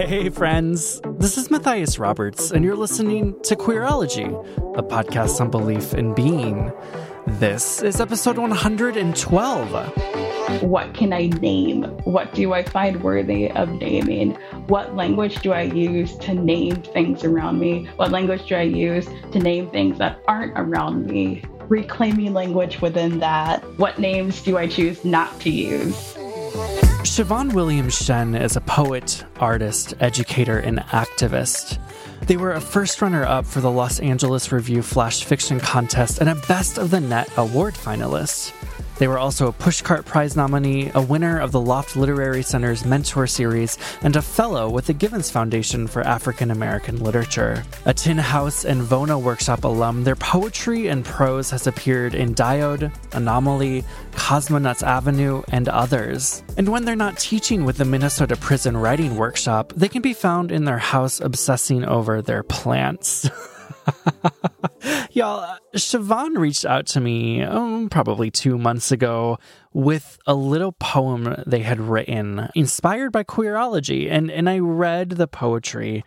Hey, 0.00 0.30
friends. 0.30 0.98
This 1.18 1.36
is 1.36 1.50
Matthias 1.50 1.98
Roberts, 1.98 2.52
and 2.52 2.64
you're 2.64 2.74
listening 2.74 3.38
to 3.42 3.54
Queerology, 3.54 4.28
a 4.78 4.82
podcast 4.82 5.42
on 5.42 5.50
belief 5.50 5.92
in 5.92 6.14
being. 6.14 6.72
This 7.26 7.82
is 7.82 8.00
episode 8.00 8.38
112. 8.38 10.62
What 10.62 10.94
can 10.94 11.12
I 11.12 11.26
name? 11.26 11.82
What 12.04 12.32
do 12.32 12.54
I 12.54 12.62
find 12.62 13.02
worthy 13.02 13.50
of 13.50 13.68
naming? 13.72 14.36
What 14.68 14.96
language 14.96 15.42
do 15.42 15.52
I 15.52 15.64
use 15.64 16.16
to 16.16 16.32
name 16.32 16.76
things 16.76 17.22
around 17.22 17.60
me? 17.60 17.84
What 17.96 18.10
language 18.10 18.48
do 18.48 18.54
I 18.54 18.62
use 18.62 19.06
to 19.32 19.38
name 19.38 19.68
things 19.68 19.98
that 19.98 20.22
aren't 20.26 20.58
around 20.58 21.08
me? 21.08 21.44
Reclaiming 21.68 22.32
language 22.32 22.80
within 22.80 23.18
that. 23.18 23.62
What 23.78 23.98
names 23.98 24.40
do 24.40 24.56
I 24.56 24.66
choose 24.66 25.04
not 25.04 25.38
to 25.42 25.50
use? 25.50 26.16
Chavonn 27.04 27.52
Williams 27.52 27.94
Shen 27.94 28.34
is 28.34 28.56
a 28.56 28.60
poet, 28.60 29.24
artist, 29.38 29.94
educator, 30.00 30.58
and 30.58 30.78
activist. 30.78 31.78
They 32.22 32.36
were 32.36 32.52
a 32.52 32.60
first 32.60 33.00
runner 33.00 33.24
up 33.24 33.46
for 33.46 33.60
the 33.60 33.70
Los 33.70 34.00
Angeles 34.00 34.50
Review 34.52 34.82
Flash 34.82 35.24
Fiction 35.24 35.60
Contest 35.60 36.18
and 36.18 36.28
a 36.28 36.34
Best 36.34 36.78
of 36.78 36.90
the 36.90 37.00
Net 37.00 37.30
award 37.36 37.74
finalist. 37.74 38.52
They 39.00 39.08
were 39.08 39.18
also 39.18 39.48
a 39.48 39.52
Pushcart 39.54 40.04
Prize 40.04 40.36
nominee, 40.36 40.90
a 40.94 41.00
winner 41.00 41.40
of 41.40 41.52
the 41.52 41.60
Loft 41.60 41.96
Literary 41.96 42.42
Center's 42.42 42.84
Mentor 42.84 43.26
Series, 43.26 43.78
and 44.02 44.14
a 44.14 44.20
fellow 44.20 44.68
with 44.68 44.88
the 44.88 44.92
Givens 44.92 45.30
Foundation 45.30 45.86
for 45.86 46.02
African 46.02 46.50
American 46.50 46.98
Literature. 46.98 47.64
A 47.86 47.94
Tin 47.94 48.18
House 48.18 48.66
and 48.66 48.82
VONA 48.82 49.18
Workshop 49.18 49.64
alum, 49.64 50.04
their 50.04 50.16
poetry 50.16 50.88
and 50.88 51.02
prose 51.02 51.48
has 51.48 51.66
appeared 51.66 52.14
in 52.14 52.34
Diode, 52.34 52.92
Anomaly, 53.14 53.86
Cosmonauts 54.12 54.82
Avenue, 54.82 55.42
and 55.48 55.70
others. 55.70 56.42
And 56.58 56.68
when 56.68 56.84
they're 56.84 56.94
not 56.94 57.16
teaching 57.16 57.64
with 57.64 57.78
the 57.78 57.86
Minnesota 57.86 58.36
Prison 58.36 58.76
Writing 58.76 59.16
Workshop, 59.16 59.72
they 59.74 59.88
can 59.88 60.02
be 60.02 60.12
found 60.12 60.52
in 60.52 60.66
their 60.66 60.76
house 60.76 61.20
obsessing 61.20 61.86
over 61.86 62.20
their 62.20 62.42
plants. 62.42 63.30
Y'all, 65.12 65.58
Chavonn 65.74 66.36
reached 66.36 66.64
out 66.64 66.86
to 66.86 67.00
me 67.00 67.42
um, 67.42 67.88
probably 67.88 68.30
two 68.30 68.56
months 68.56 68.92
ago 68.92 69.38
with 69.72 70.18
a 70.26 70.34
little 70.34 70.72
poem 70.72 71.42
they 71.46 71.60
had 71.60 71.80
written 71.80 72.48
inspired 72.54 73.12
by 73.12 73.24
queerology. 73.24 74.10
And, 74.10 74.30
and 74.30 74.48
I 74.48 74.58
read 74.58 75.10
the 75.10 75.26
poetry, 75.26 76.04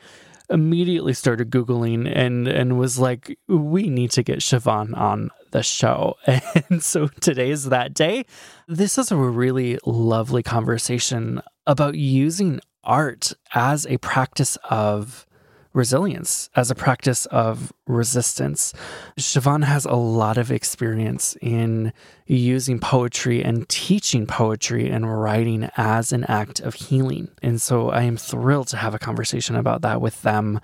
immediately 0.50 1.14
started 1.14 1.50
Googling, 1.50 2.11
and, 2.14 2.47
and 2.47 2.78
was 2.78 2.97
like, 2.97 3.38
we 3.47 3.89
need 3.89 4.11
to 4.11 4.23
get 4.23 4.39
Chavonn 4.39 4.98
on 4.98 5.30
the 5.52 5.64
show. 5.64 6.16
And 6.70 6.83
so 6.83 7.08
today 7.20 7.52
is 7.52 7.66
that 7.66 7.94
day. 7.94 8.25
This 8.67 8.98
is 8.98 9.11
a 9.11 9.17
really 9.17 9.77
lovely 9.86 10.44
conversation 10.44 11.42
about 11.67 11.95
using 11.95 12.59
art 12.83 13.33
as 13.53 13.86
a 13.86 13.98
practice 13.98 14.58
of 14.70 15.25
resilience 15.74 16.50
as 16.56 16.70
a 16.70 16.76
practice 16.76 17.26
of 17.28 17.74
resistance. 17.88 18.74
Chavonn 19.17 19.64
has 19.64 19.86
a 19.86 19.95
lot 19.95 20.38
of 20.38 20.52
experience 20.52 21.36
in 21.42 21.92
using 22.26 22.80
poetry 22.80 23.44
and 23.44 23.67
teaching 23.67 24.26
poetry 24.26 24.89
and 24.89 25.22
writing 25.22 25.70
as 25.76 26.14
an 26.14 26.23
act 26.26 26.60
of 26.60 26.76
healing. 26.76 27.30
And 27.42 27.62
so 27.62 27.89
I 27.89 28.04
am 28.04 28.17
thrilled 28.17 28.67
to 28.70 28.78
have 28.78 28.94
a 28.94 29.00
conversation 29.00 29.56
about 29.56 29.82
that 29.82 30.00
with 30.00 30.22
them. 30.22 30.60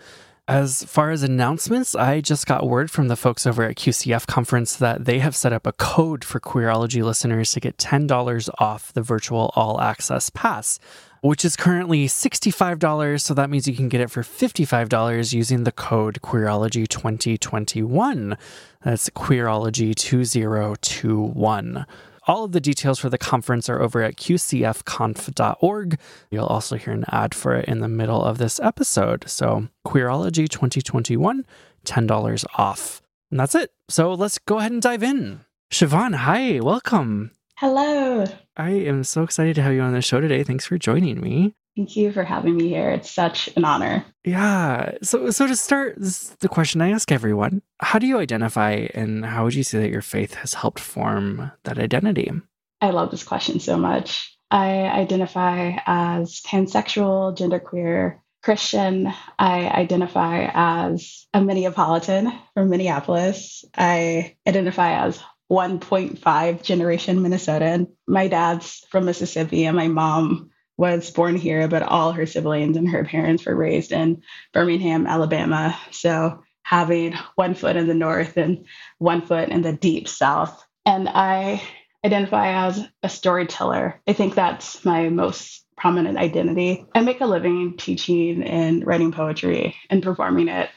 As 0.48 0.84
far 0.84 1.12
as 1.12 1.22
announcements, 1.22 1.94
I 1.94 2.22
just 2.22 2.48
got 2.48 2.68
word 2.68 2.90
from 2.90 3.08
the 3.08 3.16
folks 3.16 3.46
over 3.46 3.62
at 3.64 3.76
QCF 3.76 4.26
conference 4.26 4.76
that 4.78 5.06
they 5.06 5.20
have 5.20 5.36
set 5.36 5.54
up 5.54 5.68
a 5.68 5.74
code 5.74 6.24
for 6.24 6.40
Queerology 6.40 7.04
listeners 7.04 7.52
to 7.52 7.60
get 7.60 7.78
$10 7.78 8.50
off 8.58 8.92
the 8.92 9.04
virtual 9.04 9.52
all 9.56 9.80
access 9.80 10.32
pass 10.32 10.80
which 11.22 11.46
is 11.46 11.56
currently 11.56 12.08
$65. 12.08 13.22
So 13.22 13.34
that 13.34 13.50
means 13.50 13.68
you 13.68 13.76
can 13.76 13.90
get 13.90 14.02
it 14.02 14.12
for 14.12 14.22
$55 14.24 15.34
using 15.34 15.64
the 15.64 15.72
code 15.72 16.20
Queerology2021. 16.22 18.38
That's 18.84 19.10
Queerology2021. 19.10 21.86
All 22.28 22.44
of 22.44 22.52
the 22.52 22.62
details 22.62 23.00
for 23.00 23.10
the 23.10 23.18
conference 23.18 23.68
are 23.70 23.82
over 23.82 24.04
at 24.04 24.18
qcfconf.org. 24.18 26.00
You'll 26.30 26.46
also 26.46 26.76
hear 26.76 26.94
an 26.94 27.06
ad 27.08 27.34
for 27.34 27.56
it 27.56 27.66
in 27.66 27.80
the 27.80 27.88
middle 27.88 28.24
of 28.24 28.38
this 28.38 28.60
episode. 28.60 29.28
So, 29.28 29.70
Queerology 29.88 30.48
2021, 30.48 31.44
$10 31.86 32.46
off. 32.56 33.02
And 33.32 33.40
that's 33.40 33.56
it. 33.56 33.72
So, 33.88 34.14
let's 34.14 34.38
go 34.38 34.60
ahead 34.60 34.72
and 34.72 34.80
dive 34.82 35.02
in. 35.02 35.40
Chavonn, 35.72 36.18
hi, 36.18 36.60
welcome. 36.60 37.32
Hello. 37.60 38.24
I 38.56 38.70
am 38.70 39.04
so 39.04 39.24
excited 39.24 39.54
to 39.56 39.62
have 39.62 39.74
you 39.74 39.82
on 39.82 39.92
the 39.92 40.02
show 40.02 40.22
today. 40.22 40.44
Thanks 40.44 40.66
for 40.66 40.78
joining 40.78 41.20
me. 41.20 41.54
Thank 41.76 41.98
you 41.98 42.14
for 42.14 42.24
having 42.24 42.56
me 42.56 42.70
here. 42.70 42.90
It's 42.90 43.12
such 43.12 43.50
an 43.58 43.66
honor. 43.66 44.06
Yeah. 44.24 44.92
So, 45.04 45.30
so 45.32 45.46
to 45.46 45.58
start, 45.58 45.96
this 45.98 46.22
is 46.22 46.30
the 46.40 46.48
question 46.48 46.80
I 46.80 46.92
ask 46.92 47.12
everyone: 47.12 47.62
How 47.82 48.00
do 48.00 48.08
you 48.08 48.18
identify, 48.18 48.88
and 48.94 49.26
how 49.26 49.44
would 49.44 49.56
you 49.56 49.64
say 49.64 49.78
that 49.80 49.90
your 49.90 50.02
faith 50.02 50.36
has 50.36 50.54
helped 50.54 50.80
form 50.80 51.52
that 51.66 51.78
identity? 51.78 52.32
I 52.80 52.92
love 52.92 53.12
this 53.12 53.26
question 53.26 53.60
so 53.60 53.76
much. 53.76 54.34
I 54.50 54.86
identify 54.86 55.80
as 55.86 56.40
pansexual, 56.48 57.38
genderqueer, 57.38 58.20
Christian. 58.42 59.14
I 59.38 59.68
identify 59.68 60.50
as 60.54 61.28
a 61.34 61.42
Minneapolitan 61.42 62.40
from 62.54 62.70
Minneapolis. 62.70 63.66
I 63.78 64.38
identify 64.48 65.06
as 65.06 65.22
1.5 65.52 66.64
generation 66.64 67.20
Minnesotan. 67.20 67.88
My 68.08 68.28
dad's 68.28 68.86
from 68.90 69.06
Mississippi 69.06 69.66
and 69.66 69.76
my 69.76 69.88
mom 69.88 70.52
was 70.78 71.12
born 71.12 71.36
here, 71.36 71.68
but 71.68 71.84
all 71.84 72.14
her 72.14 72.26
siblings 72.26 72.78
and 72.78 72.88
her 72.90 73.04
parents 73.04 73.46
were 73.46 73.56
raised 73.56 73.92
in 73.92 74.22
Birmingham, 74.54 75.08
Alabama. 75.08 75.78
So 75.92 76.44
having 76.64 77.16
one 77.36 77.56
foot 77.56 77.76
in 77.76 77.88
the 77.88 77.94
north 77.94 78.38
and 78.38 78.66
one 78.98 79.22
foot 79.26 79.50
in 79.50 79.62
the 79.62 79.74
deep 79.74 80.08
south. 80.08 80.66
And 80.86 81.10
I 81.10 81.62
identify 82.06 82.68
as 82.68 82.82
a 83.04 83.10
storyteller. 83.10 84.00
I 84.08 84.14
think 84.14 84.36
that's 84.36 84.86
my 84.86 85.10
most 85.10 85.66
prominent 85.76 86.18
identity. 86.18 86.86
I 86.94 87.02
make 87.02 87.22
a 87.22 87.26
living 87.26 87.76
teaching 87.78 88.44
and 88.44 88.86
writing 88.86 89.12
poetry 89.12 89.76
and 89.90 90.04
performing 90.04 90.48
it, 90.48 90.70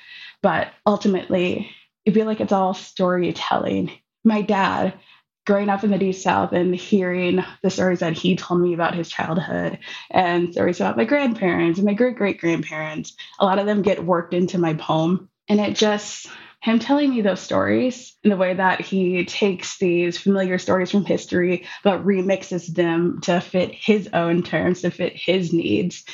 but 0.42 0.68
ultimately, 0.86 1.70
I 2.08 2.10
feel 2.10 2.26
like 2.26 2.40
it's 2.40 2.52
all 2.52 2.74
storytelling 2.74 3.92
my 4.24 4.42
dad 4.42 4.94
growing 5.44 5.68
up 5.68 5.82
in 5.82 5.90
the 5.90 5.98
deep 5.98 6.14
south 6.14 6.52
and 6.52 6.74
hearing 6.74 7.44
the 7.62 7.70
stories 7.70 8.00
that 8.00 8.12
he 8.12 8.36
told 8.36 8.60
me 8.60 8.74
about 8.74 8.94
his 8.94 9.08
childhood 9.08 9.78
and 10.10 10.52
stories 10.52 10.80
about 10.80 10.96
my 10.96 11.04
grandparents 11.04 11.78
and 11.78 11.86
my 11.86 11.94
great 11.94 12.16
great 12.16 12.38
grandparents 12.38 13.16
a 13.40 13.44
lot 13.44 13.58
of 13.58 13.66
them 13.66 13.82
get 13.82 14.04
worked 14.04 14.34
into 14.34 14.58
my 14.58 14.74
poem. 14.74 15.28
And 15.48 15.60
it 15.60 15.74
just 15.74 16.28
him 16.60 16.78
telling 16.78 17.10
me 17.10 17.22
those 17.22 17.40
stories 17.40 18.16
in 18.22 18.30
the 18.30 18.36
way 18.36 18.54
that 18.54 18.80
he 18.80 19.24
takes 19.24 19.78
these 19.78 20.16
familiar 20.16 20.58
stories 20.58 20.92
from 20.92 21.04
history 21.04 21.66
but 21.82 22.04
remixes 22.04 22.72
them 22.72 23.20
to 23.22 23.40
fit 23.40 23.74
his 23.74 24.08
own 24.12 24.44
terms 24.44 24.82
to 24.82 24.90
fit 24.90 25.14
his 25.16 25.52
needs 25.52 26.04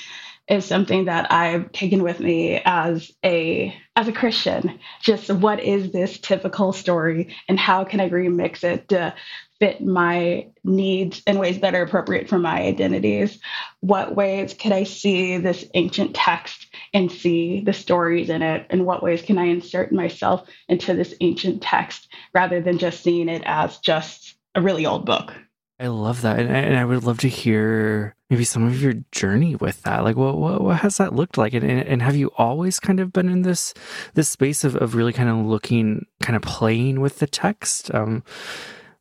is 0.48 0.64
something 0.64 1.04
that 1.06 1.30
I've 1.30 1.70
taken 1.72 2.02
with 2.02 2.20
me 2.20 2.60
as 2.64 3.10
a 3.24 3.74
as 3.94 4.08
a 4.08 4.12
Christian. 4.12 4.78
Just 5.02 5.30
what 5.30 5.60
is 5.60 5.92
this 5.92 6.18
typical 6.18 6.72
story 6.72 7.34
and 7.48 7.58
how 7.58 7.84
can 7.84 8.00
I 8.00 8.08
remix 8.08 8.64
it 8.64 8.88
to 8.88 9.14
fit 9.58 9.84
my 9.84 10.46
needs 10.64 11.20
in 11.26 11.38
ways 11.38 11.60
that 11.60 11.74
are 11.74 11.82
appropriate 11.82 12.28
for 12.28 12.38
my 12.38 12.62
identities? 12.62 13.38
What 13.80 14.14
ways 14.14 14.54
can 14.54 14.72
I 14.72 14.84
see 14.84 15.36
this 15.38 15.64
ancient 15.74 16.14
text 16.14 16.66
and 16.94 17.10
see 17.10 17.60
the 17.60 17.72
stories 17.72 18.30
in 18.30 18.42
it? 18.42 18.66
And 18.70 18.86
what 18.86 19.02
ways 19.02 19.20
can 19.20 19.36
I 19.36 19.46
insert 19.46 19.92
myself 19.92 20.48
into 20.68 20.94
this 20.94 21.14
ancient 21.20 21.60
text 21.60 22.08
rather 22.32 22.60
than 22.60 22.78
just 22.78 23.02
seeing 23.02 23.28
it 23.28 23.42
as 23.44 23.78
just 23.78 24.36
a 24.54 24.62
really 24.62 24.86
old 24.86 25.04
book? 25.04 25.34
I 25.80 25.86
love 25.86 26.22
that, 26.22 26.40
and, 26.40 26.50
and 26.50 26.76
I 26.76 26.84
would 26.84 27.04
love 27.04 27.19
to 27.19 27.28
hear 27.28 28.16
maybe 28.30 28.44
some 28.44 28.66
of 28.66 28.82
your 28.82 28.94
journey 29.12 29.54
with 29.54 29.82
that. 29.82 30.02
Like, 30.02 30.16
what 30.16 30.36
what, 30.36 30.60
what 30.60 30.78
has 30.78 30.96
that 30.96 31.14
looked 31.14 31.38
like, 31.38 31.54
and, 31.54 31.64
and, 31.64 31.86
and 31.86 32.02
have 32.02 32.16
you 32.16 32.32
always 32.36 32.80
kind 32.80 32.98
of 32.98 33.12
been 33.12 33.28
in 33.28 33.42
this 33.42 33.75
this 34.14 34.28
space 34.28 34.64
of 34.64 34.75
of 34.76 34.96
really 34.96 35.12
kind 35.12 35.28
of 35.28 35.36
looking, 35.46 36.04
kind 36.20 36.34
of 36.34 36.42
playing 36.42 37.00
with 37.00 37.20
the 37.20 37.28
text, 37.28 37.94
um, 37.94 38.25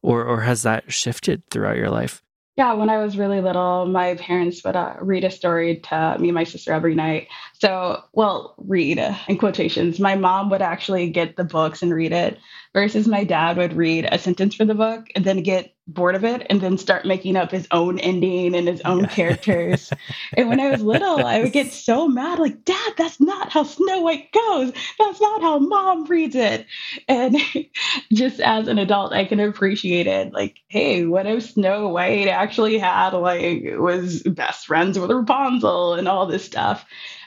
or 0.03 0.23
or 0.23 0.41
has 0.41 0.61
that 0.63 0.91
shifted 0.91 1.41
throughout 1.49 1.77
your 1.77 1.89
life? 1.89 2.21
Yeah, 2.57 2.73
when 2.73 2.89
I 2.89 2.97
was 2.97 3.19
really 3.19 3.39
little, 3.39 3.85
my 3.85 4.15
parents 4.15 4.63
would 4.63 4.75
uh, 4.75 4.95
read 4.99 5.23
a 5.23 5.29
story 5.29 5.77
to 5.77 6.17
me 6.19 6.29
and 6.29 6.33
my 6.33 6.43
sister 6.43 6.73
every 6.73 6.95
night. 6.95 7.27
So, 7.53 8.01
well, 8.13 8.55
read 8.57 8.97
in 9.27 9.37
quotations. 9.37 9.99
My 9.99 10.15
mom 10.15 10.49
would 10.49 10.63
actually 10.63 11.11
get 11.11 11.35
the 11.35 11.43
books 11.43 11.83
and 11.83 11.93
read 11.93 12.11
it, 12.11 12.39
versus 12.73 13.07
my 13.07 13.23
dad 13.23 13.57
would 13.57 13.73
read 13.73 14.07
a 14.11 14.19
sentence 14.19 14.55
for 14.55 14.65
the 14.65 14.75
book 14.75 15.07
and 15.15 15.25
then 15.25 15.41
get 15.41 15.73
bored 15.87 16.15
of 16.15 16.25
it 16.25 16.45
and 16.49 16.59
then 16.59 16.77
start 16.77 17.05
making 17.05 17.37
up 17.37 17.49
his 17.49 17.67
own 17.71 17.97
ending 17.99 18.53
and 18.55 18.67
his 18.67 18.81
own 18.81 19.05
characters. 19.07 19.91
and 20.33 20.49
when 20.49 20.59
I 20.59 20.69
was 20.69 20.81
little, 20.81 21.25
I 21.25 21.41
would 21.41 21.53
get 21.53 21.71
so 21.71 22.07
mad, 22.07 22.39
like, 22.39 22.65
Dad, 22.65 22.93
that's 22.97 23.21
not 23.21 23.51
how 23.51 23.63
Snow 23.63 24.01
White 24.01 24.31
goes. 24.31 24.73
That's 24.99 25.21
not 25.21 25.41
how 25.41 25.59
mom 25.59 26.05
reads 26.05 26.35
it. 26.35 26.65
And 27.07 27.37
just 28.13 28.39
as 28.39 28.67
an 28.67 28.77
adult, 28.77 29.13
I 29.13 29.25
can 29.25 29.39
appreciate 29.39 30.07
it. 30.07 30.33
Like, 30.33 30.59
hey, 30.67 31.05
what 31.05 31.25
if 31.25 31.51
Snow 31.51 31.87
White 31.87 32.27
actually 32.27 32.77
had, 32.77 33.13
like, 33.13 33.63
was 33.77 34.23
best 34.23 34.67
friends 34.67 34.99
with 34.99 35.11
Rapunzel 35.11 35.93
and 35.93 36.07
all 36.07 36.25
this 36.25 36.45
stuff? 36.45 36.85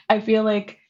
I 0.09 0.19
feel 0.19 0.43
like 0.43 0.80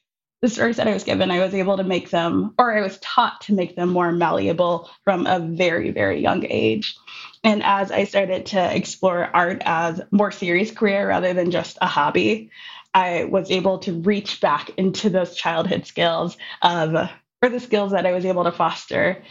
the 0.41 0.49
stories 0.49 0.77
that 0.77 0.87
I 0.87 0.93
was 0.93 1.03
given, 1.03 1.29
I 1.29 1.39
was 1.39 1.53
able 1.53 1.77
to 1.77 1.83
make 1.83 2.09
them, 2.09 2.53
or 2.57 2.75
I 2.75 2.81
was 2.81 2.97
taught 2.99 3.41
to 3.41 3.53
make 3.53 3.75
them 3.75 3.89
more 3.89 4.11
malleable 4.11 4.89
from 5.03 5.27
a 5.27 5.39
very, 5.39 5.91
very 5.91 6.19
young 6.19 6.45
age. 6.49 6.95
And 7.43 7.61
as 7.63 7.91
I 7.91 8.05
started 8.05 8.47
to 8.47 8.75
explore 8.75 9.29
art 9.33 9.61
as 9.65 10.01
more 10.09 10.31
serious 10.31 10.71
career 10.71 11.07
rather 11.07 11.33
than 11.33 11.51
just 11.51 11.77
a 11.81 11.87
hobby, 11.87 12.49
I 12.93 13.25
was 13.25 13.51
able 13.51 13.79
to 13.79 14.01
reach 14.01 14.41
back 14.41 14.71
into 14.77 15.09
those 15.09 15.35
childhood 15.35 15.85
skills 15.85 16.37
of, 16.61 17.09
or 17.41 17.49
the 17.49 17.59
skills 17.59 17.91
that 17.91 18.07
I 18.07 18.11
was 18.11 18.25
able 18.25 18.43
to 18.43 18.51
foster 18.51 19.23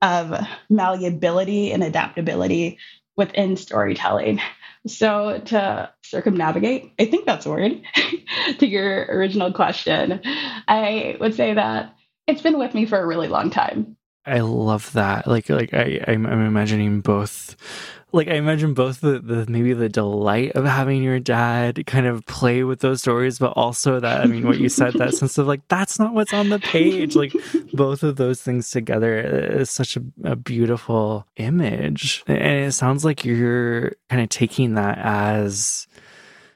of 0.00 0.46
malleability 0.70 1.72
and 1.72 1.82
adaptability 1.82 2.78
within 3.18 3.56
storytelling. 3.56 4.40
So 4.86 5.42
to 5.46 5.92
circumnavigate, 6.02 6.92
I 6.98 7.04
think 7.04 7.26
that's 7.26 7.44
a 7.44 7.50
word, 7.50 7.82
to 8.58 8.66
your 8.66 9.06
original 9.10 9.52
question, 9.52 10.22
I 10.24 11.18
would 11.20 11.34
say 11.34 11.52
that 11.52 11.94
it's 12.26 12.40
been 12.40 12.58
with 12.58 12.72
me 12.72 12.86
for 12.86 12.98
a 12.98 13.06
really 13.06 13.28
long 13.28 13.50
time. 13.50 13.96
I 14.24 14.40
love 14.40 14.92
that. 14.92 15.26
Like, 15.26 15.48
like 15.48 15.74
I, 15.74 16.04
I'm, 16.06 16.26
I'm 16.26 16.46
imagining 16.46 17.00
both 17.00 17.56
like 18.12 18.28
I 18.28 18.34
imagine 18.34 18.72
both 18.72 19.00
the, 19.00 19.18
the 19.18 19.46
maybe 19.48 19.74
the 19.74 19.88
delight 19.88 20.52
of 20.52 20.64
having 20.64 21.02
your 21.02 21.20
dad 21.20 21.84
kind 21.86 22.06
of 22.06 22.24
play 22.26 22.64
with 22.64 22.80
those 22.80 23.00
stories, 23.00 23.38
but 23.38 23.52
also 23.52 24.00
that 24.00 24.22
I 24.22 24.26
mean 24.26 24.46
what 24.46 24.58
you 24.58 24.68
said, 24.68 24.94
that 24.94 25.14
sense 25.14 25.36
of 25.36 25.46
like 25.46 25.66
that's 25.68 25.98
not 25.98 26.14
what's 26.14 26.32
on 26.32 26.48
the 26.48 26.58
page. 26.58 27.16
Like 27.16 27.34
both 27.72 28.02
of 28.02 28.16
those 28.16 28.40
things 28.40 28.70
together 28.70 29.18
is 29.20 29.70
such 29.70 29.96
a, 29.96 30.02
a 30.24 30.36
beautiful 30.36 31.26
image. 31.36 32.24
And 32.26 32.64
it 32.64 32.72
sounds 32.72 33.04
like 33.04 33.24
you're 33.24 33.92
kind 34.08 34.22
of 34.22 34.30
taking 34.30 34.74
that 34.74 34.98
as 34.98 35.86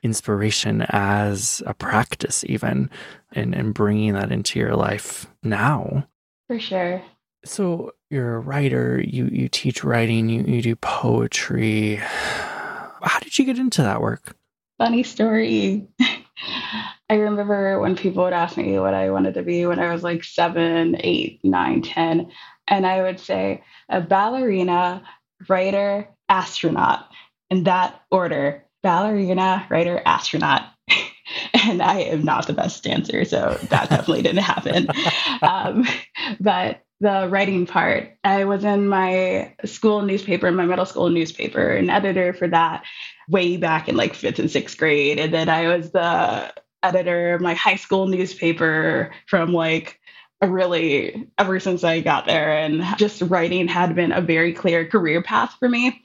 inspiration, 0.03 0.83
as 0.89 1.63
a 1.67 1.75
practice 1.75 2.45
even, 2.49 2.91
and, 3.33 3.55
and 3.55 3.75
bringing 3.75 4.15
that 4.15 4.33
into 4.33 4.59
your 4.59 4.75
life 4.75 5.27
now. 5.43 6.09
For 6.49 6.59
sure. 6.59 7.03
So 7.45 7.93
you're 8.13 8.37
a 8.37 8.41
writer, 8.41 9.03
you 9.03 9.27
you 9.33 9.49
teach 9.49 9.83
writing, 9.83 10.29
you, 10.29 10.43
you 10.43 10.61
do 10.61 10.77
poetry. 10.77 11.97
How 11.97 13.19
did 13.21 13.39
you 13.39 13.47
get 13.47 13.59
into 13.59 13.83
that 13.83 14.03
work? 14.03 14.37
Funny 14.79 15.03
story. 15.03 15.89
I 17.09 17.15
remember 17.15 17.81
when 17.81 17.97
people 17.97 18.25
would 18.25 18.33
ask 18.33 18.57
me 18.57 18.79
what 18.79 18.95
I 18.95 19.11
wanted 19.11 19.35
to 19.35 19.43
be 19.43 19.65
when 19.67 19.79
I 19.79 19.93
was 19.93 20.03
like 20.03 20.25
seven, 20.25 20.97
eight, 21.01 21.41
nine, 21.43 21.83
ten, 21.83 22.31
and 22.69 22.87
I 22.87 23.03
would 23.03 23.19
say 23.19 23.63
a 23.89 24.01
ballerina, 24.01 25.03
writer, 25.49 26.09
astronaut 26.29 27.09
in 27.51 27.65
that 27.65 28.03
order. 28.11 28.65
Ballerina, 28.83 29.67
writer, 29.71 30.03
astronaut. 30.05 30.65
and 31.55 31.81
I 31.81 32.01
am 32.01 32.25
not 32.25 32.47
the 32.47 32.53
best 32.53 32.83
dancer, 32.83 33.25
so 33.25 33.59
that 33.71 33.89
definitely 33.91 34.23
didn't 34.23 34.43
happen. 34.43 34.89
Um, 35.41 35.87
but 36.41 36.83
the 37.03 37.29
writing 37.29 37.67
part. 37.67 38.17
I 38.23 38.45
was 38.45 38.65
in 38.65 38.89
my 38.89 39.57
school 39.65 40.03
newspaper, 40.03 40.51
my 40.53 40.67
middle 40.67 40.87
school 40.87 41.11
newspaper, 41.11 41.69
an 41.71 41.91
editor 41.91 42.33
for 42.33 42.47
that 42.47 42.85
way 43.29 43.57
back 43.57 43.89
in 43.89 43.97
like 43.97 44.15
fifth 44.15 44.39
and 44.39 44.51
sixth 44.51 44.79
grade. 44.79 45.19
And 45.19 45.35
then 45.35 45.49
I 45.49 45.77
was 45.77 45.91
the 45.91 46.55
editor 46.81 47.35
of 47.35 47.41
my 47.41 47.55
high 47.55 47.75
school 47.75 48.07
newspaper 48.07 49.13
from 49.27 49.53
like 49.53 49.99
really 50.41 51.29
ever 51.39 51.59
since 51.59 51.83
I 51.83 52.03
got 52.03 52.27
there. 52.27 52.57
And 52.57 52.85
just 52.99 53.21
writing 53.23 53.67
had 53.67 53.97
been 53.97 54.13
a 54.13 54.21
very 54.21 54.53
clear 54.53 54.87
career 54.87 55.23
path 55.23 55.57
for 55.59 55.69
me. 55.69 56.01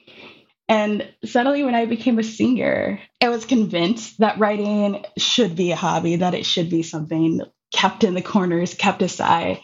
And 0.68 1.08
suddenly, 1.24 1.64
when 1.64 1.76
I 1.76 1.86
became 1.86 2.18
a 2.18 2.24
senior, 2.24 3.00
I 3.22 3.30
was 3.30 3.46
convinced 3.46 4.18
that 4.18 4.40
writing 4.40 5.06
should 5.18 5.56
be 5.56 5.72
a 5.72 5.78
hobby, 5.78 6.18
that 6.18 6.34
it 6.34 6.46
should 6.46 6.72
be 6.72 6.82
something 6.82 7.42
kept 7.72 8.04
in 8.04 8.16
the 8.16 8.22
corners, 8.22 8.74
kept 8.74 9.04
aside 9.04 9.60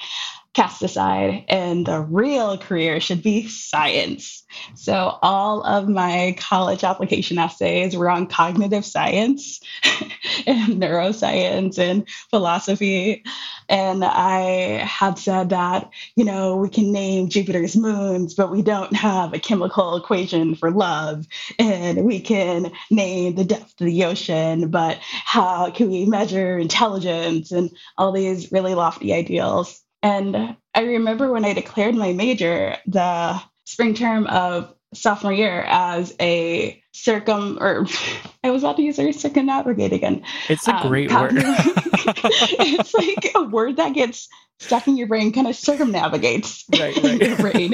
cast 0.54 0.84
aside 0.84 1.46
and 1.48 1.86
the 1.86 2.00
real 2.00 2.58
career 2.58 3.00
should 3.00 3.24
be 3.24 3.48
science. 3.48 4.44
So 4.76 5.18
all 5.22 5.64
of 5.64 5.90
my 5.90 6.36
college 6.38 6.84
application 6.84 7.40
essays 7.40 7.96
were 7.96 8.10
on 8.10 8.28
cognitive 8.28 8.86
science 8.86 9.60
and 10.48 10.82
neuroscience 10.82 11.80
and 11.80 12.08
philosophy. 12.30 13.24
And 13.68 14.06
I 14.06 14.86
had 14.86 15.18
said 15.18 15.50
that, 15.50 15.90
you 16.16 16.24
know, 16.24 16.58
we 16.58 16.70
can 16.70 16.92
name 16.92 17.30
Jupiter's 17.30 17.76
moons, 17.76 18.36
but 18.36 18.52
we 18.52 18.62
don't 18.62 18.96
have 18.96 19.34
a 19.34 19.40
chemical 19.40 19.96
equation 19.96 20.54
for 20.54 20.70
love. 20.70 21.26
And 21.58 22.06
we 22.06 22.20
can 22.20 22.72
name 22.92 23.36
the 23.36 23.46
depth 23.46 23.82
of 23.82 23.88
the 23.88 24.04
ocean, 24.04 24.70
but 24.70 25.00
how 25.02 25.72
can 25.72 25.90
we 25.90 26.06
measure 26.06 26.60
intelligence 26.60 27.52
and 27.52 27.72
all 27.98 28.12
these 28.12 28.52
really 28.52 28.76
lofty 28.76 29.14
ideals? 29.14 29.83
And 30.04 30.58
I 30.76 30.82
remember 30.82 31.32
when 31.32 31.46
I 31.46 31.54
declared 31.54 31.96
my 31.96 32.12
major, 32.12 32.78
the 32.86 33.42
spring 33.64 33.94
term 33.94 34.28
of 34.28 34.76
sophomore 34.94 35.34
year, 35.34 35.64
as 35.66 36.14
a 36.20 36.84
circum, 36.92 37.58
or 37.60 37.88
I 38.44 38.52
was 38.52 38.64
about 38.64 38.76
to 38.78 38.84
use 38.84 38.98
circumnavigate 39.20 39.94
again. 39.94 40.24
It's 40.50 40.68
a 40.68 40.76
um, 40.76 40.88
great 40.88 41.12
word. 41.12 41.32
it's 41.38 42.94
like 42.94 43.32
a 43.34 43.44
word 43.44 43.78
that 43.78 43.94
gets 43.94 44.28
stuck 44.60 44.88
in 44.90 44.98
your 44.98 45.08
brain, 45.08 45.32
kind 45.32 45.48
of 45.48 45.56
circumnavigates 45.56 46.66
right, 46.78 46.96
right. 47.02 47.22
your 47.28 47.38
brain. 47.38 47.72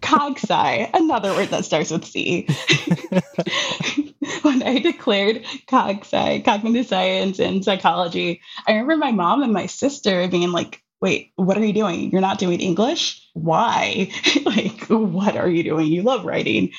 Cogsci, 0.00 0.90
another 0.94 1.32
word 1.32 1.48
that 1.48 1.64
starts 1.64 1.90
with 1.90 2.04
C. 2.04 2.46
when 4.42 4.62
I 4.62 4.78
declared 4.78 5.44
cog 5.66 6.00
sci, 6.00 6.40
cognitive 6.40 6.86
science 6.86 7.38
and 7.38 7.64
psychology, 7.64 8.40
I 8.66 8.72
remember 8.72 8.96
my 8.96 9.12
mom 9.12 9.42
and 9.42 9.52
my 9.52 9.66
sister 9.66 10.26
being 10.28 10.52
like, 10.52 10.82
wait, 11.00 11.32
what 11.36 11.56
are 11.56 11.64
you 11.64 11.72
doing? 11.72 12.10
You're 12.10 12.20
not 12.20 12.38
doing 12.38 12.60
English? 12.60 13.28
Why? 13.34 14.10
like, 14.44 14.86
what 14.86 15.36
are 15.36 15.48
you 15.48 15.62
doing? 15.62 15.86
You 15.86 16.02
love 16.02 16.24
writing. 16.24 16.72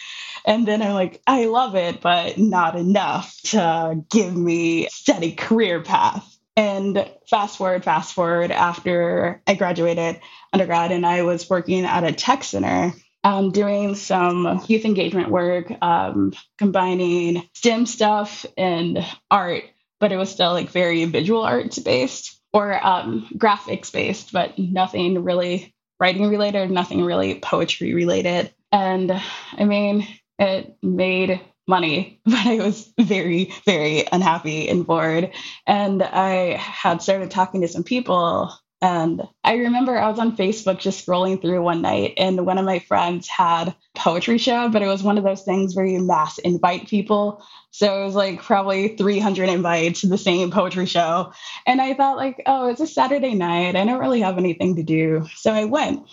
And 0.45 0.67
then 0.67 0.81
I'm 0.81 0.93
like, 0.93 1.21
I 1.25 1.45
love 1.45 1.75
it, 1.75 2.01
but 2.01 2.37
not 2.37 2.75
enough 2.75 3.35
to 3.45 4.03
give 4.09 4.35
me 4.35 4.87
a 4.87 4.89
steady 4.89 5.31
career 5.31 5.81
path. 5.81 6.37
And 6.55 7.09
fast 7.29 7.57
forward, 7.57 7.85
fast 7.85 8.13
forward 8.13 8.51
after 8.51 9.41
I 9.47 9.53
graduated 9.53 10.19
undergrad 10.51 10.91
and 10.91 11.05
I 11.05 11.21
was 11.21 11.49
working 11.49 11.85
at 11.85 12.03
a 12.03 12.11
tech 12.11 12.43
center 12.43 12.93
um, 13.23 13.51
doing 13.51 13.95
some 13.95 14.63
youth 14.67 14.85
engagement 14.85 15.29
work, 15.29 15.71
um, 15.81 16.33
combining 16.57 17.43
STEM 17.53 17.85
stuff 17.85 18.45
and 18.57 19.05
art, 19.29 19.63
but 19.99 20.11
it 20.11 20.17
was 20.17 20.31
still 20.31 20.53
like 20.53 20.69
very 20.69 21.05
visual 21.05 21.43
arts 21.43 21.79
based 21.79 22.39
or 22.53 22.85
um, 22.85 23.27
graphics 23.35 23.91
based, 23.91 24.31
but 24.31 24.57
nothing 24.57 25.23
really 25.23 25.73
writing 25.99 26.29
related, 26.29 26.71
nothing 26.71 27.03
really 27.03 27.39
poetry 27.39 27.93
related. 27.93 28.53
And 28.71 29.11
I 29.53 29.65
mean, 29.65 30.07
it 30.37 30.77
made 30.81 31.41
money, 31.67 32.21
but 32.25 32.45
I 32.45 32.57
was 32.57 32.91
very, 32.99 33.53
very 33.65 34.05
unhappy 34.11 34.69
and 34.69 34.85
bored. 34.85 35.31
And 35.67 36.01
I 36.01 36.55
had 36.55 37.01
started 37.01 37.31
talking 37.31 37.61
to 37.61 37.67
some 37.67 37.83
people 37.83 38.51
and 38.81 39.21
I 39.43 39.55
remember 39.55 39.97
I 39.97 40.09
was 40.09 40.19
on 40.19 40.37
Facebook 40.37 40.79
just 40.79 41.05
scrolling 41.05 41.41
through 41.41 41.61
one 41.61 41.81
night, 41.81 42.13
and 42.17 42.45
one 42.45 42.57
of 42.57 42.65
my 42.65 42.79
friends 42.79 43.27
had 43.27 43.75
poetry 43.95 44.37
show, 44.37 44.69
but 44.69 44.81
it 44.81 44.87
was 44.87 45.03
one 45.03 45.17
of 45.17 45.23
those 45.23 45.43
things 45.43 45.75
where 45.75 45.85
you 45.85 46.01
mass 46.01 46.37
invite 46.37 46.87
people. 46.87 47.43
So 47.71 48.01
it 48.01 48.05
was 48.05 48.15
like 48.15 48.41
probably 48.41 48.95
300 48.95 49.49
invites 49.49 50.01
to 50.01 50.07
the 50.07 50.17
same 50.17 50.51
poetry 50.51 50.85
show. 50.85 51.33
And 51.65 51.81
I 51.81 51.93
thought, 51.93 52.17
like, 52.17 52.41
oh, 52.45 52.69
it's 52.69 52.81
a 52.81 52.87
Saturday 52.87 53.35
night. 53.35 53.75
I 53.75 53.85
don't 53.85 53.99
really 53.99 54.21
have 54.21 54.37
anything 54.37 54.77
to 54.77 54.83
do. 54.83 55.27
So 55.35 55.51
I 55.51 55.65
went 55.65 56.07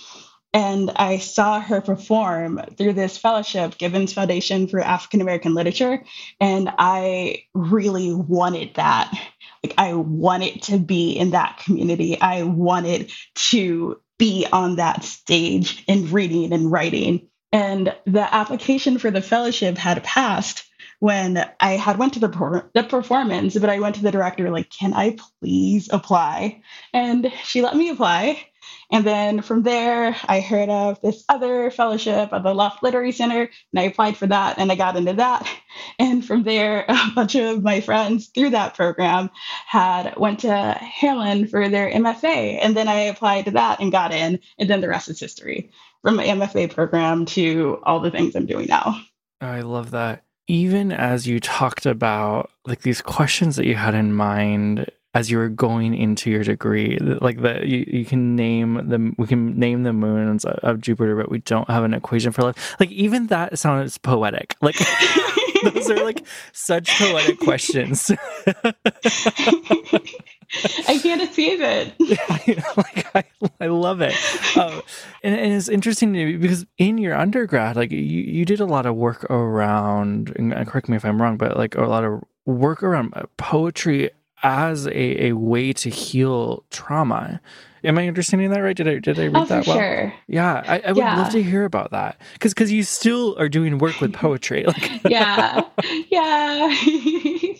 and 0.52 0.90
I 0.96 1.18
saw 1.18 1.60
her 1.60 1.80
perform 1.80 2.60
through 2.76 2.94
this 2.94 3.18
fellowship, 3.18 3.78
Givens 3.78 4.12
Foundation 4.12 4.68
for 4.68 4.80
African 4.80 5.20
American 5.20 5.54
Literature. 5.54 6.02
And 6.40 6.72
I 6.78 7.44
really 7.54 8.14
wanted 8.14 8.74
that. 8.74 9.12
Like, 9.66 9.74
I 9.78 9.94
wanted 9.94 10.62
to 10.64 10.78
be 10.78 11.10
in 11.10 11.30
that 11.30 11.58
community. 11.64 12.20
I 12.20 12.44
wanted 12.44 13.10
to 13.50 14.00
be 14.16 14.46
on 14.52 14.76
that 14.76 15.02
stage 15.02 15.82
and 15.88 16.08
reading 16.12 16.52
and 16.52 16.70
writing. 16.70 17.28
And 17.50 17.92
the 18.06 18.32
application 18.32 18.98
for 18.98 19.10
the 19.10 19.20
fellowship 19.20 19.76
had 19.76 20.04
passed 20.04 20.62
when 21.00 21.44
I 21.58 21.72
had 21.72 21.98
went 21.98 22.14
to 22.14 22.20
the, 22.20 22.28
per- 22.28 22.70
the 22.74 22.84
performance, 22.84 23.58
but 23.58 23.68
I 23.68 23.80
went 23.80 23.96
to 23.96 24.02
the 24.02 24.12
director 24.12 24.50
like, 24.50 24.70
"Can 24.70 24.94
I 24.94 25.16
please 25.40 25.88
apply?" 25.92 26.62
And 26.92 27.32
she 27.42 27.60
let 27.60 27.74
me 27.74 27.88
apply. 27.88 28.46
And 28.92 29.04
then 29.04 29.42
from 29.42 29.62
there, 29.62 30.16
I 30.28 30.40
heard 30.40 30.68
of 30.68 31.00
this 31.00 31.24
other 31.28 31.70
fellowship 31.70 32.32
at 32.32 32.42
the 32.42 32.54
Loft 32.54 32.82
Literary 32.82 33.12
Center, 33.12 33.42
and 33.42 33.80
I 33.80 33.82
applied 33.82 34.16
for 34.16 34.26
that, 34.28 34.58
and 34.58 34.70
I 34.70 34.76
got 34.76 34.96
into 34.96 35.14
that. 35.14 35.48
And 35.98 36.24
from 36.24 36.44
there, 36.44 36.86
a 36.88 37.10
bunch 37.14 37.34
of 37.34 37.62
my 37.62 37.82
friends 37.82 38.28
through 38.28 38.48
that 38.50 38.74
program 38.74 39.28
had 39.66 40.16
went 40.16 40.40
to 40.40 40.48
Hamline 40.48 41.50
for 41.50 41.68
their 41.68 41.90
MFA, 41.90 42.58
and 42.62 42.74
then 42.74 42.88
I 42.88 43.00
applied 43.00 43.44
to 43.44 43.50
that 43.50 43.78
and 43.80 43.92
got 43.92 44.10
in, 44.10 44.38
and 44.58 44.70
then 44.70 44.80
the 44.80 44.88
rest 44.88 45.10
is 45.10 45.20
history 45.20 45.70
from 46.00 46.16
my 46.16 46.24
MFA 46.24 46.72
program 46.72 47.26
to 47.26 47.78
all 47.82 48.00
the 48.00 48.10
things 48.10 48.34
I'm 48.34 48.46
doing 48.46 48.68
now. 48.68 49.02
I 49.42 49.60
love 49.60 49.90
that. 49.90 50.24
Even 50.48 50.92
as 50.92 51.26
you 51.26 51.40
talked 51.40 51.84
about 51.84 52.50
like 52.64 52.82
these 52.82 53.02
questions 53.02 53.56
that 53.56 53.66
you 53.66 53.74
had 53.74 53.94
in 53.94 54.14
mind 54.14 54.90
as 55.16 55.30
you 55.30 55.38
were 55.38 55.48
going 55.48 55.94
into 55.94 56.30
your 56.30 56.44
degree 56.44 56.98
like 56.98 57.40
that 57.40 57.66
you, 57.66 57.86
you 57.88 58.04
can 58.04 58.36
name 58.36 58.74
the 58.86 59.14
we 59.16 59.26
can 59.26 59.58
name 59.58 59.82
the 59.82 59.92
moons 59.92 60.44
of 60.44 60.78
jupiter 60.78 61.16
but 61.16 61.30
we 61.30 61.38
don't 61.38 61.70
have 61.70 61.84
an 61.84 61.94
equation 61.94 62.30
for 62.30 62.42
life 62.42 62.76
like 62.78 62.90
even 62.90 63.28
that 63.28 63.58
sounds 63.58 63.96
poetic 63.96 64.54
like 64.60 64.76
those 65.64 65.90
are 65.90 66.04
like 66.04 66.22
such 66.52 66.90
poetic 66.98 67.40
questions 67.40 68.10
I 70.88 71.00
can't 71.02 71.22
achieve 71.22 71.60
it. 71.60 71.92
I, 72.00 72.72
like 72.76 73.16
I, 73.16 73.24
I 73.60 73.66
love 73.66 74.00
it, 74.00 74.14
um, 74.56 74.80
and, 75.24 75.34
and, 75.34 75.52
it's 75.52 75.68
interesting 75.68 76.12
to 76.12 76.24
me 76.24 76.36
because 76.36 76.64
in 76.78 76.98
your 76.98 77.16
undergrad, 77.16 77.74
like 77.74 77.90
you, 77.90 77.98
you 77.98 78.44
did 78.44 78.60
a 78.60 78.64
lot 78.64 78.86
of 78.86 78.94
work 78.94 79.24
around. 79.24 80.32
And 80.36 80.54
correct 80.68 80.88
me 80.88 80.96
if 80.96 81.04
I'm 81.04 81.20
wrong, 81.20 81.36
but 81.36 81.56
like 81.56 81.74
a 81.74 81.82
lot 81.82 82.04
of 82.04 82.22
work 82.46 82.84
around 82.84 83.12
poetry 83.36 84.10
as 84.46 84.86
a, 84.86 85.26
a 85.26 85.32
way 85.32 85.72
to 85.72 85.90
heal 85.90 86.64
trauma. 86.70 87.40
Am 87.82 87.98
I 87.98 88.06
understanding 88.06 88.50
that 88.50 88.60
right? 88.60 88.76
Did 88.76 88.88
I 88.88 88.98
did 89.00 89.18
I 89.18 89.24
read 89.24 89.36
oh, 89.36 89.44
that 89.46 89.66
well? 89.66 89.76
Sure. 89.76 90.14
Yeah, 90.28 90.62
I, 90.64 90.78
I 90.78 90.92
would 90.92 90.98
yeah. 90.98 91.18
love 91.18 91.32
to 91.32 91.42
hear 91.42 91.64
about 91.64 91.90
that 91.90 92.20
because 92.34 92.54
because 92.54 92.70
you 92.70 92.84
still 92.84 93.36
are 93.38 93.48
doing 93.48 93.78
work 93.78 94.00
with 94.00 94.12
poetry. 94.12 94.64
Like 94.64 95.02
yeah, 95.08 95.62
yeah. 96.08 96.74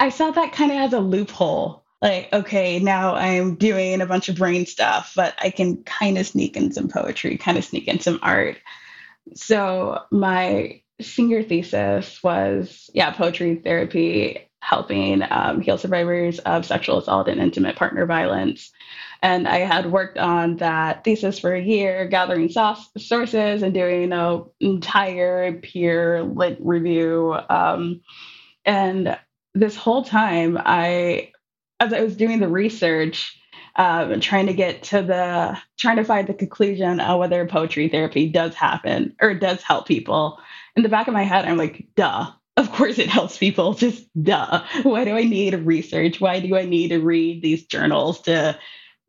I 0.00 0.08
saw 0.10 0.30
that 0.30 0.52
kind 0.52 0.70
of 0.70 0.78
as 0.78 0.92
a 0.92 1.00
loophole. 1.00 1.82
Like, 2.00 2.32
okay, 2.32 2.78
now 2.80 3.14
I'm 3.14 3.56
doing 3.56 4.00
a 4.00 4.06
bunch 4.06 4.28
of 4.28 4.36
brain 4.36 4.66
stuff, 4.66 5.12
but 5.14 5.34
I 5.40 5.50
can 5.50 5.82
kind 5.84 6.18
of 6.18 6.26
sneak 6.26 6.56
in 6.56 6.72
some 6.72 6.88
poetry, 6.88 7.36
kind 7.36 7.58
of 7.58 7.64
sneak 7.64 7.86
in 7.86 8.00
some 8.00 8.18
art. 8.22 8.58
So 9.34 10.02
my 10.10 10.82
senior 11.00 11.44
thesis 11.44 12.20
was, 12.22 12.90
yeah, 12.92 13.12
poetry 13.12 13.54
therapy 13.56 14.48
helping 14.62 15.22
um, 15.28 15.60
heal 15.60 15.76
survivors 15.76 16.38
of 16.40 16.64
sexual 16.64 16.98
assault 16.98 17.26
and 17.26 17.40
intimate 17.40 17.74
partner 17.74 18.06
violence. 18.06 18.70
And 19.20 19.48
I 19.48 19.58
had 19.58 19.90
worked 19.90 20.18
on 20.18 20.56
that 20.58 21.02
thesis 21.02 21.40
for 21.40 21.52
a 21.52 21.60
year, 21.60 22.06
gathering 22.06 22.48
sources 22.48 23.62
and 23.62 23.74
doing 23.74 24.12
an 24.12 24.44
entire 24.60 25.52
peer 25.54 26.22
lit 26.22 26.58
review. 26.60 27.36
Um, 27.50 28.02
and 28.64 29.18
this 29.52 29.74
whole 29.74 30.04
time, 30.04 30.56
I, 30.64 31.32
as 31.80 31.92
I 31.92 32.00
was 32.00 32.16
doing 32.16 32.38
the 32.38 32.48
research, 32.48 33.36
um, 33.74 34.20
trying 34.20 34.46
to 34.46 34.54
get 34.54 34.84
to 34.84 35.02
the, 35.02 35.58
trying 35.76 35.96
to 35.96 36.04
find 36.04 36.28
the 36.28 36.34
conclusion 36.34 37.00
of 37.00 37.18
whether 37.18 37.46
poetry 37.46 37.88
therapy 37.88 38.28
does 38.28 38.54
happen 38.54 39.16
or 39.20 39.34
does 39.34 39.60
help 39.62 39.88
people. 39.88 40.38
In 40.76 40.84
the 40.84 40.88
back 40.88 41.08
of 41.08 41.14
my 41.14 41.24
head, 41.24 41.46
I'm 41.46 41.56
like, 41.56 41.86
duh, 41.96 42.30
of 42.56 42.70
course 42.72 42.98
it 42.98 43.08
helps 43.08 43.38
people 43.38 43.74
just 43.74 44.06
duh 44.22 44.64
why 44.82 45.04
do 45.04 45.16
i 45.16 45.24
need 45.24 45.54
research? 45.54 46.20
Why 46.20 46.40
do 46.40 46.56
i 46.56 46.64
need 46.64 46.88
to 46.88 46.98
read 46.98 47.42
these 47.42 47.64
journals 47.64 48.20
to 48.22 48.58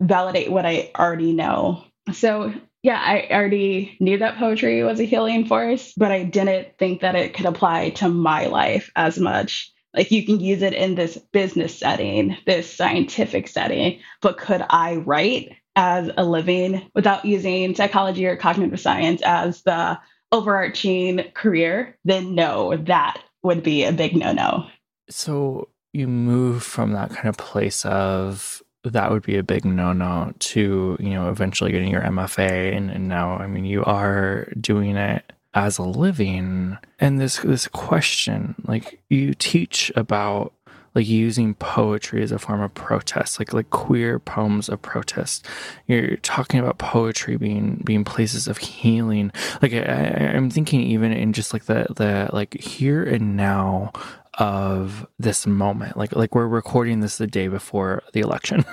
validate 0.02 0.52
what 0.52 0.66
i 0.66 0.92
already 0.98 1.34
know? 1.34 1.84
So 2.12 2.54
yeah 2.84 3.00
i 3.00 3.28
already 3.32 3.98
knew 4.00 4.18
that 4.18 4.38
poetry 4.38 4.84
was 4.84 5.00
a 5.00 5.06
healing 5.06 5.46
force 5.46 5.94
but 5.96 6.12
i 6.12 6.24
didn't 6.24 6.78
think 6.78 7.02
that 7.02 7.16
it 7.16 7.34
could 7.34 7.46
apply 7.46 7.92
to 7.92 8.10
my 8.10 8.48
life 8.48 8.92
as 8.96 9.20
much. 9.20 9.72
Like 9.94 10.10
you 10.10 10.26
can 10.26 10.40
use 10.40 10.64
it 10.64 10.74
in 10.74 10.96
this 10.96 11.18
business 11.32 11.78
setting 11.78 12.38
this 12.46 12.74
scientific 12.74 13.48
setting 13.48 14.00
but 14.22 14.38
could 14.38 14.64
i 14.70 14.96
write 14.96 15.50
as 15.76 16.10
a 16.18 16.24
living 16.24 16.90
without 16.94 17.26
using 17.26 17.76
psychology 17.76 18.26
or 18.26 18.38
cognitive 18.38 18.80
science 18.80 19.22
as 19.24 19.64
the 19.64 20.00
overarching 20.32 21.24
career, 21.36 21.98
then 22.06 22.36
no, 22.36 22.76
that 22.76 23.22
would 23.44 23.64
be 23.64 23.84
a 23.84 23.92
big 23.92 24.16
no 24.16 24.32
no. 24.32 24.68
So 25.10 25.70
you 25.92 26.08
move 26.08 26.64
from 26.64 26.94
that 26.94 27.12
kind 27.12 27.30
of 27.30 27.38
place 27.38 27.86
of 27.86 28.64
that 28.84 29.12
would 29.12 29.24
be 29.24 29.38
a 29.38 29.44
big 29.44 29.64
no 29.66 29.94
no 29.94 30.34
to, 30.40 30.98
you 31.00 31.10
know, 31.12 31.30
eventually 31.30 31.72
getting 31.72 31.90
your 31.90 32.02
MFA. 32.02 32.76
And, 32.76 32.90
and 32.90 33.08
now, 33.08 33.38
I 33.38 33.48
mean, 33.48 33.66
you 33.66 33.84
are 33.86 34.48
doing 34.60 34.98
it 34.98 35.32
as 35.54 35.78
a 35.78 35.84
living. 35.84 36.78
And 37.00 37.20
this, 37.20 37.38
this 37.38 37.68
question, 37.68 38.56
like 38.66 39.00
you 39.10 39.34
teach 39.34 39.92
about 39.96 40.54
like 40.96 41.08
using 41.08 41.56
poetry 41.56 42.22
as 42.22 42.32
a 42.32 42.40
form 42.40 42.62
of 42.62 42.74
protest, 42.74 43.40
like 43.40 43.54
like 43.54 43.70
queer 43.70 44.20
poems 44.20 44.70
of 44.70 44.82
protest. 44.82 45.46
You're 45.88 46.18
talking 46.18 46.60
about 46.60 46.78
poetry 46.78 47.38
being 47.38 47.82
being 47.84 48.04
places 48.04 48.48
of 48.48 48.58
healing. 48.58 49.32
Like 49.62 49.74
I, 49.74 50.34
I'm 50.36 50.50
thinking 50.50 50.82
even 50.82 51.12
in 51.12 51.34
just 51.34 51.54
like 51.54 51.66
the 51.66 51.88
the 51.96 52.30
like 52.32 52.60
here 52.60 53.04
and 53.04 53.36
now 53.36 53.92
of 54.40 55.06
this 55.20 55.46
moment 55.46 55.96
like 55.96 56.16
like 56.16 56.34
we're 56.34 56.48
recording 56.48 57.02
this 57.02 57.18
the 57.18 57.28
day 57.28 57.48
before 57.48 58.02
the 58.14 58.20
election 58.20 58.66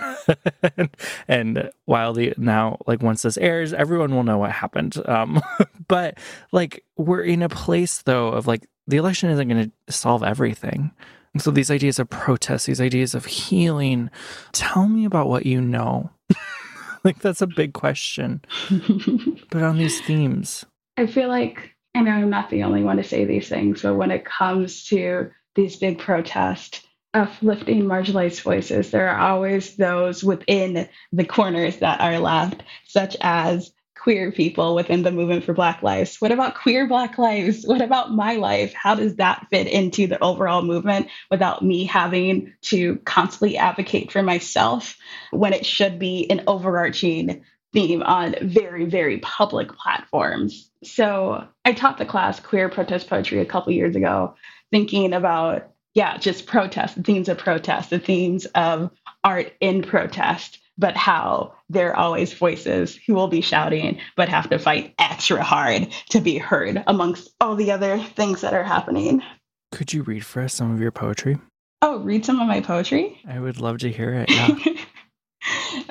and, 1.29 1.71
while 1.85 2.15
the 2.15 2.33
now 2.39 2.79
like 2.87 3.03
once 3.03 3.23
this 3.23 3.37
airs 3.37 3.75
everyone 3.75 4.15
will 4.15 4.23
know 4.23 4.39
what 4.39 4.53
happened 4.53 4.97
um 5.07 5.41
but 5.89 6.17
like 6.51 6.83
we're 6.97 7.23
in 7.23 7.43
a 7.43 7.49
place 7.49 8.01
though 8.03 8.29
of 8.29 8.47
like 8.47 8.67
the 8.87 8.97
election 8.97 9.29
isn't 9.29 9.49
going 9.49 9.71
to 9.87 9.93
solve 9.93 10.23
everything 10.23 10.93
and 11.33 11.43
so 11.43 11.51
these 11.51 11.71
ideas 11.71 11.99
of 11.99 12.11
protest, 12.11 12.67
these 12.67 12.81
ideas 12.81 13.15
of 13.15 13.27
healing, 13.27 14.11
tell 14.53 14.89
me 14.89 15.05
about 15.05 15.29
what 15.29 15.47
you 15.47 15.61
know. 15.61 16.11
like 17.05 17.21
that's 17.21 17.41
a 17.41 17.47
big 17.47 17.73
question. 17.73 18.43
but 19.51 19.63
on 19.63 19.79
these 19.79 20.01
themes. 20.01 20.65
I 20.97 21.07
feel 21.07 21.29
like 21.29 21.77
I 21.95 22.03
know 22.03 22.13
I'm 22.13 22.31
not 22.31 22.51
the 22.51 22.65
only 22.65 22.83
one 22.83 22.97
to 22.97 23.05
say 23.05 23.25
these 23.25 23.49
things, 23.49 23.83
but 23.83 23.95
when 23.95 24.11
it 24.11 24.25
comes 24.25 24.85
to 24.87 25.31
these 25.55 25.77
big 25.77 25.99
protests, 25.99 26.83
uplifting 27.15 27.85
marginalized 27.85 28.43
voices, 28.43 28.91
there 28.91 29.09
are 29.09 29.19
always 29.19 29.77
those 29.77 30.23
within 30.23 30.89
the 31.13 31.25
corners 31.25 31.79
that 31.79 32.01
are 32.01 32.19
left, 32.19 32.63
such 32.87 33.17
as 33.21 33.73
queer 34.01 34.33
people 34.33 34.75
within 34.75 35.03
the 35.03 35.11
movement 35.11 35.45
for 35.45 35.53
Black 35.53 35.83
lives? 35.83 36.17
What 36.21 36.33
about 36.33 36.55
queer 36.55 36.89
Black 36.89 37.19
lives? 37.19 37.67
What 37.67 37.83
about 37.83 38.13
my 38.13 38.37
life? 38.37 38.73
How 38.73 38.95
does 38.95 39.17
that 39.17 39.47
fit 39.51 39.67
into 39.67 40.07
the 40.07 40.23
overall 40.23 40.63
movement 40.63 41.09
without 41.31 41.63
me 41.63 41.85
having 41.85 42.55
to 42.63 42.97
constantly 43.05 43.59
advocate 43.59 44.11
for 44.11 44.23
myself 44.23 44.97
when 45.31 45.53
it 45.53 45.67
should 45.67 45.99
be 45.99 46.31
an 46.31 46.45
overarching 46.47 47.45
theme 47.75 48.03
on 48.03 48.37
very, 48.41 48.87
very 48.87 49.19
public 49.19 49.73
platforms? 49.75 50.71
So 50.83 51.47
I 51.67 51.73
taught 51.73 51.99
the 51.99 52.07
class 52.07 52.41
Queer 52.41 52.71
Protest 52.71 53.07
Poetry 53.07 53.41
a 53.41 53.47
couple 53.47 53.73
years 53.73 53.97
ago, 53.97 54.35
thinking 54.71 55.13
about, 55.13 55.73
yeah, 55.93 56.17
just 56.17 56.47
protest, 56.47 56.95
the 56.95 57.03
themes 57.03 57.29
of 57.29 57.37
protest, 57.37 57.91
the 57.91 57.99
themes 57.99 58.47
of 58.47 58.91
art 59.23 59.53
in 59.61 59.83
protest 59.83 60.60
but 60.79 60.97
how 60.97 61.55
there 61.69 61.91
are 61.91 61.97
always 61.97 62.33
voices 62.33 62.99
who 63.07 63.15
will 63.15 63.29
be 63.29 63.41
shouting, 63.41 64.01
but 64.17 64.29
have 64.29 64.51
to 64.51 64.59
fight 64.59 64.95
extra 64.99 65.43
hard 65.43 65.89
to 66.11 66.21
be 66.21 66.39
heard 66.39 66.83
amongst 66.87 67.31
all 67.41 67.55
the 67.55 67.71
other 67.71 67.99
things 67.99 68.41
that 68.41 68.55
are 68.55 68.65
happening. 68.65 69.23
Could 69.73 69.93
you 69.93 70.03
read 70.03 70.25
for 70.25 70.43
us 70.43 70.55
some 70.55 70.73
of 70.73 70.81
your 70.81 70.91
poetry? 70.91 71.39
Oh, 71.83 71.99
read 72.01 72.25
some 72.25 72.41
of 72.41 72.49
my 72.49 72.61
poetry? 72.61 73.21
I 73.29 73.41
would 73.41 73.61
love 73.61 73.79
to 73.79 73.91
hear 73.91 74.15
it. 74.15 74.31
Yeah. 74.31 74.75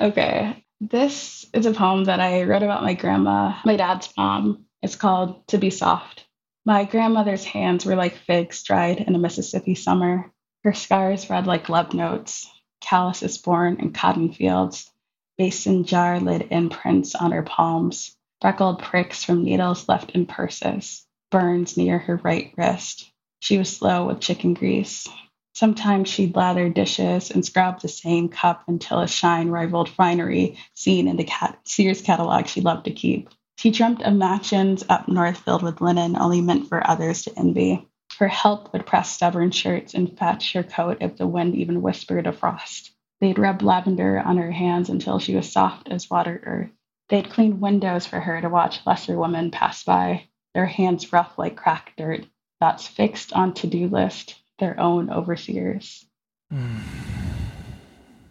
okay. 0.00 0.64
This 0.80 1.46
is 1.52 1.66
a 1.66 1.72
poem 1.72 2.04
that 2.04 2.20
I 2.20 2.44
wrote 2.44 2.62
about 2.62 2.82
my 2.82 2.94
grandma, 2.94 3.54
my 3.64 3.76
dad's 3.76 4.12
mom. 4.16 4.64
It's 4.82 4.96
called 4.96 5.46
To 5.48 5.58
Be 5.58 5.70
Soft. 5.70 6.26
My 6.64 6.84
grandmother's 6.84 7.44
hands 7.44 7.84
were 7.84 7.96
like 7.96 8.14
figs 8.14 8.62
dried 8.62 9.00
in 9.00 9.14
a 9.14 9.18
Mississippi 9.18 9.74
summer. 9.74 10.32
Her 10.64 10.72
scars 10.72 11.28
read 11.28 11.46
like 11.46 11.68
love 11.68 11.94
notes, 11.94 12.48
calluses 12.80 13.38
born 13.38 13.76
in 13.80 13.92
cotton 13.92 14.32
fields, 14.32 14.90
mason 15.38 15.84
jar 15.84 16.20
lid 16.20 16.48
imprints 16.50 17.14
on 17.14 17.32
her 17.32 17.42
palms, 17.42 18.16
freckled 18.40 18.80
pricks 18.80 19.24
from 19.24 19.44
needles 19.44 19.88
left 19.88 20.10
in 20.12 20.26
purses, 20.26 21.06
burns 21.30 21.76
near 21.76 21.98
her 21.98 22.16
right 22.16 22.52
wrist. 22.56 23.10
She 23.40 23.58
was 23.58 23.74
slow 23.74 24.06
with 24.06 24.20
chicken 24.20 24.54
grease. 24.54 25.08
Sometimes 25.54 26.08
she'd 26.08 26.36
lather 26.36 26.68
dishes 26.68 27.30
and 27.30 27.44
scrub 27.44 27.80
the 27.80 27.88
same 27.88 28.28
cup 28.28 28.64
until 28.68 29.00
a 29.00 29.08
shine 29.08 29.48
rivaled 29.48 29.88
finery 29.88 30.56
seen 30.74 31.08
in 31.08 31.16
the 31.16 31.24
cat- 31.24 31.58
Sears 31.64 32.02
catalog 32.02 32.46
she 32.46 32.60
loved 32.60 32.84
to 32.84 32.92
keep. 32.92 33.28
She 33.56 33.70
dreamt 33.70 34.02
of 34.02 34.14
mansions 34.14 34.84
up 34.88 35.06
north 35.08 35.38
filled 35.38 35.62
with 35.62 35.82
linen 35.82 36.16
only 36.16 36.40
meant 36.40 36.68
for 36.68 36.88
others 36.88 37.24
to 37.24 37.38
envy. 37.38 37.86
Her 38.20 38.28
help 38.28 38.74
would 38.74 38.84
press 38.84 39.10
stubborn 39.10 39.50
shirts 39.50 39.94
and 39.94 40.18
fetch 40.18 40.52
her 40.52 40.62
coat 40.62 40.98
if 41.00 41.16
the 41.16 41.26
wind 41.26 41.54
even 41.54 41.80
whispered 41.80 42.26
a 42.26 42.32
frost. 42.32 42.92
They'd 43.18 43.38
rub 43.38 43.62
lavender 43.62 44.20
on 44.20 44.36
her 44.36 44.50
hands 44.50 44.90
until 44.90 45.18
she 45.18 45.34
was 45.34 45.50
soft 45.50 45.88
as 45.88 46.10
watered 46.10 46.42
earth. 46.44 46.70
They'd 47.08 47.30
clean 47.30 47.60
windows 47.60 48.04
for 48.04 48.20
her 48.20 48.38
to 48.42 48.50
watch 48.50 48.84
lesser 48.84 49.18
women 49.18 49.50
pass 49.50 49.84
by, 49.84 50.28
their 50.52 50.66
hands 50.66 51.14
rough 51.14 51.38
like 51.38 51.56
cracked 51.56 51.96
dirt, 51.96 52.26
thoughts 52.60 52.86
fixed 52.86 53.32
on 53.32 53.54
to-do 53.54 53.88
list, 53.88 54.38
their 54.58 54.78
own 54.78 55.08
overseers. 55.08 56.04
Hmm. 56.50 56.80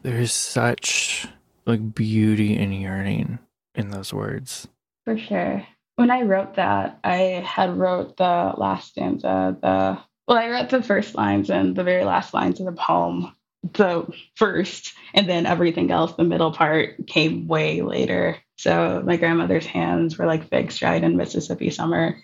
There's 0.04 0.32
such 0.32 1.28
like 1.66 1.96
beauty 1.96 2.56
and 2.56 2.80
yearning 2.80 3.40
in 3.74 3.90
those 3.90 4.14
words. 4.14 4.68
For 5.06 5.18
sure. 5.18 5.66
When 6.00 6.12
I 6.12 6.22
wrote 6.22 6.56
that, 6.56 6.98
I 7.04 7.44
had 7.46 7.78
wrote 7.78 8.16
the 8.16 8.54
last 8.56 8.92
stanza, 8.92 9.58
the 9.62 10.00
well, 10.30 10.38
I 10.38 10.48
wrote 10.48 10.70
the 10.70 10.82
first 10.82 11.14
lines 11.14 11.50
and 11.50 11.76
the 11.76 11.84
very 11.84 12.06
last 12.06 12.34
lines 12.34 12.62
of 12.62 12.68
the 12.68 12.72
poem 12.72 13.36
the 13.74 14.08
first, 14.36 14.94
and 15.14 15.28
then 15.28 15.46
everything 15.46 15.92
else, 15.92 16.14
the 16.14 16.24
middle 16.24 16.54
part, 16.54 17.06
came 17.08 17.50
way 17.50 17.82
later. 17.82 18.38
So 18.58 19.04
my 19.06 19.18
grandmother's 19.18 19.66
hands 19.66 20.18
were 20.18 20.26
like 20.26 20.50
figs 20.50 20.78
dried 20.78 21.04
in 21.04 21.18
Mississippi 21.18 21.70
summer. 21.70 22.16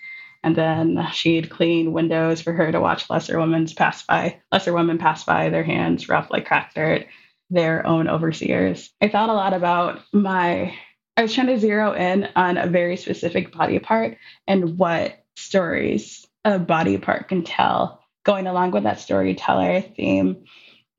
And 0.42 0.56
then 0.56 1.06
she'd 1.12 1.50
clean 1.50 1.92
windows 1.92 2.42
for 2.42 2.54
her 2.54 2.72
to 2.72 2.80
watch 2.80 3.10
lesser 3.10 3.38
women 3.38 3.68
pass 3.76 4.04
by. 4.04 4.40
Lesser 4.54 4.72
women 4.72 5.00
pass 5.00 5.26
by, 5.26 5.50
their 5.50 5.66
hands 5.66 6.08
rough 6.08 6.32
like 6.32 6.46
cracked 6.46 6.76
dirt, 6.76 7.08
their 7.50 7.86
own 7.86 8.08
overseers. 8.08 8.94
I 9.02 9.10
thought 9.10 9.30
a 9.30 9.34
lot 9.34 9.54
about 9.54 10.00
my, 10.14 10.74
I 11.18 11.22
was 11.22 11.34
trying 11.34 11.48
to 11.48 11.60
zero 11.60 11.94
in 11.94 12.28
on 12.36 12.58
a 12.58 12.68
very 12.68 12.98
specific 12.98 13.54
body 13.54 13.80
part 13.80 14.18
and 14.48 14.78
what 14.78 15.24
stories 15.38 16.28
a 16.44 16.60
body 16.60 16.98
part 16.98 17.30
can 17.30 17.44
tell. 17.44 18.02
Going 18.26 18.48
along 18.48 18.72
with 18.72 18.84
that 18.84 19.00
storyteller 19.00 19.82
theme, 19.82 20.46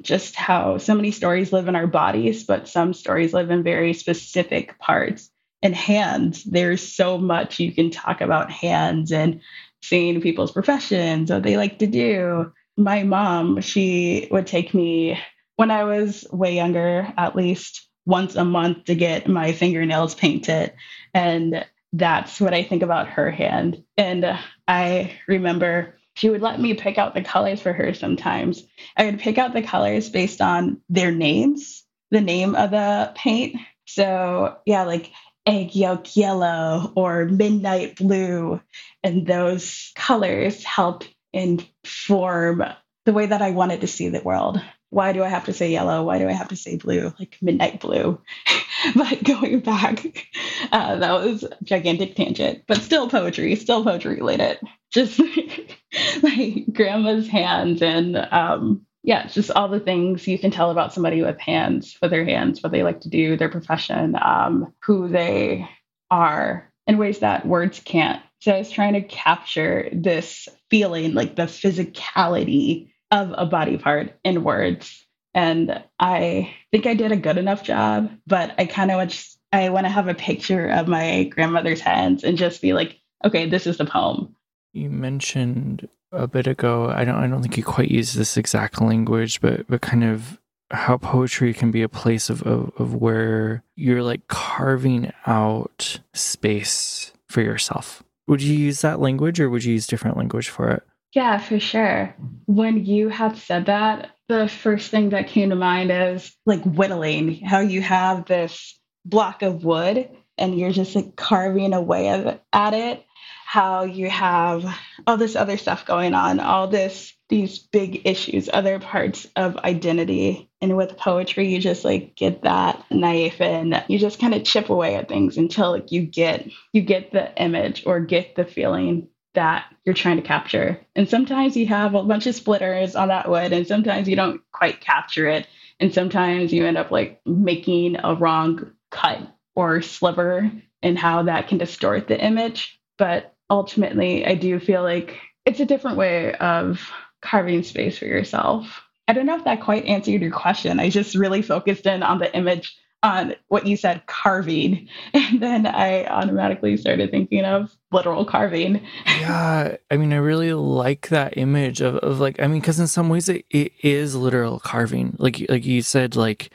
just 0.01 0.37
how 0.37 0.79
so 0.79 0.95
many 0.95 1.11
stories 1.11 1.53
live 1.53 1.69
in 1.69 1.77
our 1.77 1.87
bodies, 1.87 2.45
but 2.45 2.69
some 2.69 2.95
stories 2.95 3.35
live 3.35 3.51
in 3.51 3.63
very 3.63 3.93
specific 3.93 4.79
parts. 4.79 5.31
And 5.63 5.75
hands, 5.75 6.45
there's 6.45 6.87
so 6.87 7.19
much 7.19 7.59
you 7.59 7.73
can 7.73 7.91
talk 7.91 8.21
about 8.21 8.53
hands 8.53 9.11
and 9.11 9.41
seeing 9.83 10.21
people's 10.21 10.53
professions, 10.53 11.31
what 11.31 11.43
they 11.43 11.57
like 11.57 11.79
to 11.81 11.87
do. 11.87 12.53
My 12.77 13.03
mom, 13.03 13.61
she 13.61 14.29
would 14.31 14.47
take 14.47 14.75
me 14.75 15.19
when 15.57 15.71
I 15.71 15.85
was 15.85 16.27
way 16.31 16.55
younger, 16.55 17.13
at 17.17 17.35
least 17.35 17.86
once 18.07 18.37
a 18.37 18.45
month 18.45 18.85
to 18.85 18.95
get 18.95 19.29
my 19.29 19.53
fingernails 19.53 20.15
painted. 20.15 20.73
And 21.13 21.67
that's 21.93 22.41
what 22.41 22.55
I 22.55 22.63
think 22.63 22.83
about 22.83 23.09
her 23.09 23.31
hand. 23.31 23.83
And 23.97 24.39
I 24.67 25.19
remember 25.27 25.97
she 26.15 26.31
would 26.31 26.41
let 26.41 26.61
me 26.61 26.75
pick 26.75 26.97
out 26.97 27.15
the 27.15 27.23
colors 27.23 27.61
for 27.61 27.73
her 27.73 27.93
sometimes. 27.93 28.63
I 28.97 29.05
would 29.05 29.19
pick 29.19 29.37
out 29.37 29.53
the 29.53 29.63
colors 29.63 30.09
based 30.09 30.41
on 30.41 30.81
their 30.89 31.13
names, 31.13 31.85
the 32.11 32.21
name 32.21 32.55
of 32.55 32.71
the 32.71 33.13
paint. 33.15 33.57
So, 33.87 34.57
yeah, 34.65 34.85
like 34.85 35.11
egg 35.45 35.77
yolk 35.77 36.17
yellow 36.17 36.93
or 36.97 37.27
midnight 37.27 37.97
blue. 37.97 38.61
And 39.03 39.27
those 39.27 39.93
colors 39.95 40.65
help 40.65 41.05
inform 41.33 42.65
the 43.05 43.13
way 43.13 43.27
that 43.27 43.43
I 43.43 43.51
wanted 43.51 43.83
to 43.83 43.87
see 43.87 44.09
the 44.09 44.23
world. 44.23 44.61
Why 44.97 45.13
do 45.13 45.23
I 45.23 45.29
have 45.29 45.45
to 45.45 45.53
say 45.53 45.71
yellow? 45.71 46.05
Why 46.05 46.19
do 46.19 46.27
I 46.27 46.33
have 46.33 46.49
to 46.49 46.57
say 46.57 46.79
blue? 46.79 47.13
Like 47.19 47.37
midnight 47.43 47.81
blue. 47.81 48.19
but 48.97 49.23
going 49.23 49.61
back, 49.61 50.27
uh, 50.73 50.97
that 50.97 51.13
was 51.13 51.45
gigantic 51.63 52.17
tangent, 52.17 52.63
but 52.67 52.79
still 52.79 53.07
poetry, 53.11 53.55
still 53.57 53.85
poetry 53.85 54.15
related. 54.15 54.59
Just 54.91 55.21
my 56.23 56.65
grandma's 56.73 57.29
hands 57.29 57.83
and 57.83 58.17
um, 58.17 58.87
yeah, 59.03 59.27
just 59.27 59.51
all 59.51 59.69
the 59.69 59.81
things 59.81 60.27
you 60.27 60.39
can 60.39 60.51
tell 60.51 60.71
about 60.71 60.95
somebody 60.95 61.21
with 61.21 61.39
hands, 61.39 61.99
with 62.01 62.11
their 62.11 62.25
hands, 62.25 62.63
what 62.63 62.73
they 62.73 62.83
like 62.83 63.03
to 63.03 63.11
do, 63.11 63.37
their 63.37 63.51
profession, 63.51 64.17
um, 64.19 64.73
who 64.81 65.09
they 65.09 65.69
are 66.11 66.73
in 66.87 66.97
ways 66.97 67.19
that 67.19 67.47
words 67.47 67.81
can't. 67.81 68.23
So 68.41 68.51
I 68.51 68.59
was 68.61 68.71
trying 68.71 68.95
to 68.95 69.03
capture 69.03 69.91
this 69.93 70.49
feeling, 70.71 71.13
like 71.13 71.37
the 71.37 71.43
physicality 71.43 72.93
of 73.11 73.35
a 73.37 73.47
body 73.47 73.79
part 73.79 74.19
in 74.25 74.45
words. 74.45 75.07
And 75.35 75.83
I 76.01 76.55
think 76.71 76.87
I 76.87 76.95
did 76.95 77.13
a 77.13 77.17
good 77.17 77.37
enough 77.37 77.63
job, 77.63 78.11
but 78.27 78.55
I 78.59 78.65
kind 78.67 78.91
of 78.91 79.09
just, 79.09 79.39
I 79.53 79.69
want 79.69 79.85
to 79.85 79.91
have 79.91 80.09
a 80.09 80.15
picture 80.15 80.69
of 80.69 80.89
my 80.89 81.25
grandmother's 81.25 81.81
hands 81.81 82.25
and 82.25 82.39
just 82.39 82.63
be 82.63 82.73
like, 82.73 82.99
okay, 83.25 83.49
this 83.49 83.67
is 83.67 83.77
the 83.77 83.85
poem. 83.85 84.35
You 84.73 84.91
mentioned 84.91 85.89
a 86.13 86.27
bit 86.27 86.47
ago, 86.47 86.89
I 86.89 87.05
don't 87.05 87.17
I 87.17 87.27
don't 87.27 87.43
think 87.43 87.57
you 87.57 87.65
quite 87.65 87.91
use 87.91 88.15
this 88.15 88.37
exact 88.37 88.81
language, 88.81 89.41
but 89.41 89.67
but 89.69 89.81
kind 89.81 90.05
of 90.05 90.39
how 90.71 90.97
poetry 90.97 91.55
can 91.55 91.71
be 91.71 91.83
a 91.83 91.89
place 91.89 92.29
of, 92.29 92.43
of, 92.43 92.73
of 92.79 92.95
where 92.95 93.63
you're 93.77 94.03
like 94.03 94.27
carving 94.29 95.13
out 95.27 96.01
space 96.13 97.13
for 97.29 97.41
yourself. 97.41 98.03
Would 98.27 98.43
you 98.43 98.57
use 98.57 98.81
that 98.81 98.99
language 98.99 99.39
or 99.39 99.49
would 99.49 99.65
you 99.65 99.75
use 99.75 99.87
different 99.87 100.17
language 100.17 100.49
for 100.49 100.71
it? 100.71 100.83
Yeah, 101.13 101.39
for 101.39 101.59
sure. 101.59 102.15
When 102.47 102.85
you 102.85 103.09
had 103.09 103.37
said 103.39 103.67
that, 103.67 104.11
the 104.29 104.49
first 104.49 104.91
thing 104.91 105.11
that 105.11 105.29
came 105.29 105.51
to 105.51 105.57
mind 105.57 105.91
is 105.91 106.35
like 106.45 106.63
whittling, 106.65 107.41
how 107.45 107.61
you 107.61 107.81
have 107.81 108.27
this 108.27 108.79
block 109.05 109.43
of 109.43 109.65
wood 109.65 110.09
and 110.37 110.59
you're 110.59 110.73
just 110.73 110.95
like 110.95 111.17
carving 111.17 111.73
away 111.73 112.09
at 112.53 112.75
it 112.75 113.07
how 113.47 113.85
you 113.85 114.11
have 114.11 114.65
all 115.07 115.17
this 115.17 115.37
other 115.37 115.57
stuff 115.57 115.87
going 115.87 116.15
on, 116.15 116.41
all 116.41 116.67
this 116.67 117.15
these 117.29 117.61
big 117.61 118.03
issues, 118.05 118.49
other 118.53 118.81
parts 118.81 119.27
of 119.37 119.57
identity. 119.59 120.51
And 120.61 120.77
with 120.77 120.97
poetry, 120.97 121.49
you 121.49 121.61
just 121.61 121.85
like 121.85 122.17
get 122.17 122.43
that 122.43 122.85
knife 122.91 123.41
and 123.41 123.85
you 123.89 124.01
just 124.01 124.19
kind 124.19 124.35
of 124.35 124.43
chip 124.45 124.69
away 124.69 124.97
at 124.97 125.09
things 125.09 125.37
until 125.37 125.71
like, 125.71 125.93
you 125.93 126.03
get 126.03 126.49
you 126.73 126.83
get 126.83 127.13
the 127.13 127.33
image 127.41 127.85
or 127.87 128.01
get 128.01 128.35
the 128.35 128.45
feeling 128.45 129.09
that 129.37 129.73
you're 129.85 129.95
trying 129.95 130.17
to 130.17 130.23
capture. 130.23 130.81
And 130.97 131.09
sometimes 131.09 131.57
you 131.57 131.67
have 131.69 131.95
a 131.95 132.03
bunch 132.03 132.27
of 132.27 132.35
splitters 132.35 132.97
on 132.97 133.09
that 133.09 133.31
wood, 133.31 133.53
and 133.53 133.67
sometimes 133.67 134.09
you 134.09 134.17
don't 134.17 134.43
quite 134.53 134.81
capture 134.81 135.29
it. 135.29 135.47
And 135.79 135.95
sometimes 135.95 136.53
you 136.53 136.67
end 136.67 136.77
up 136.77 136.91
like 136.91 137.21
making 137.25 137.99
a 138.03 138.15
wrong 138.15 138.73
cut 138.91 139.21
or 139.55 139.83
sliver 139.83 140.51
and 140.83 140.99
how 140.99 141.23
that 141.25 141.49
can 141.49 141.59
distort 141.59 142.09
the 142.09 142.23
image. 142.23 142.81
But 142.99 143.35
ultimately, 143.51 144.27
I 144.27 144.35
do 144.35 144.59
feel 144.59 144.83
like 144.83 145.19
it's 145.45 145.61
a 145.61 145.67
different 145.67 145.97
way 145.97 146.35
of 146.35 146.91
carving 147.23 147.63
space 147.63 147.99
for 147.99 148.07
yourself. 148.07 148.83
I 149.07 149.13
don't 149.13 149.27
know 149.27 149.37
if 149.37 149.45
that 149.45 149.61
quite 149.61 149.85
answered 149.85 150.21
your 150.21 150.33
question. 150.33 150.81
I 150.81 150.91
just 150.91 151.15
really 151.15 151.43
focused 151.43 151.87
in 151.87 152.03
on 152.03 152.19
the 152.19 152.35
image 152.35 152.77
on 153.03 153.35
what 153.49 153.67
you 153.67 153.77
said 153.77 154.05
carving. 154.07 154.89
And 155.15 155.41
then 155.41 155.67
i 155.67 156.05
automatically 156.07 156.77
started 156.77 157.11
thinking 157.11 157.45
of 157.45 157.77
literal 157.91 158.25
carving. 158.25 158.87
Yeah 159.07 159.77
i 159.91 159.97
mean 159.97 160.13
i 160.13 160.17
really 160.17 160.53
like 160.53 161.09
that 161.09 161.37
image 161.37 161.81
of, 161.81 161.97
of 161.97 162.21
like 162.21 162.41
i 162.41 162.47
mean 162.47 162.61
because 162.61 162.79
in 162.79 162.87
some 162.87 163.09
ways 163.09 163.29
it, 163.29 163.45
it 163.51 163.73
is 163.83 164.15
literal 164.15 164.61
carving. 164.61 165.17
Like 165.19 165.45
like 165.49 165.65
you 165.65 165.83
said 165.83 166.17
like 166.17 166.51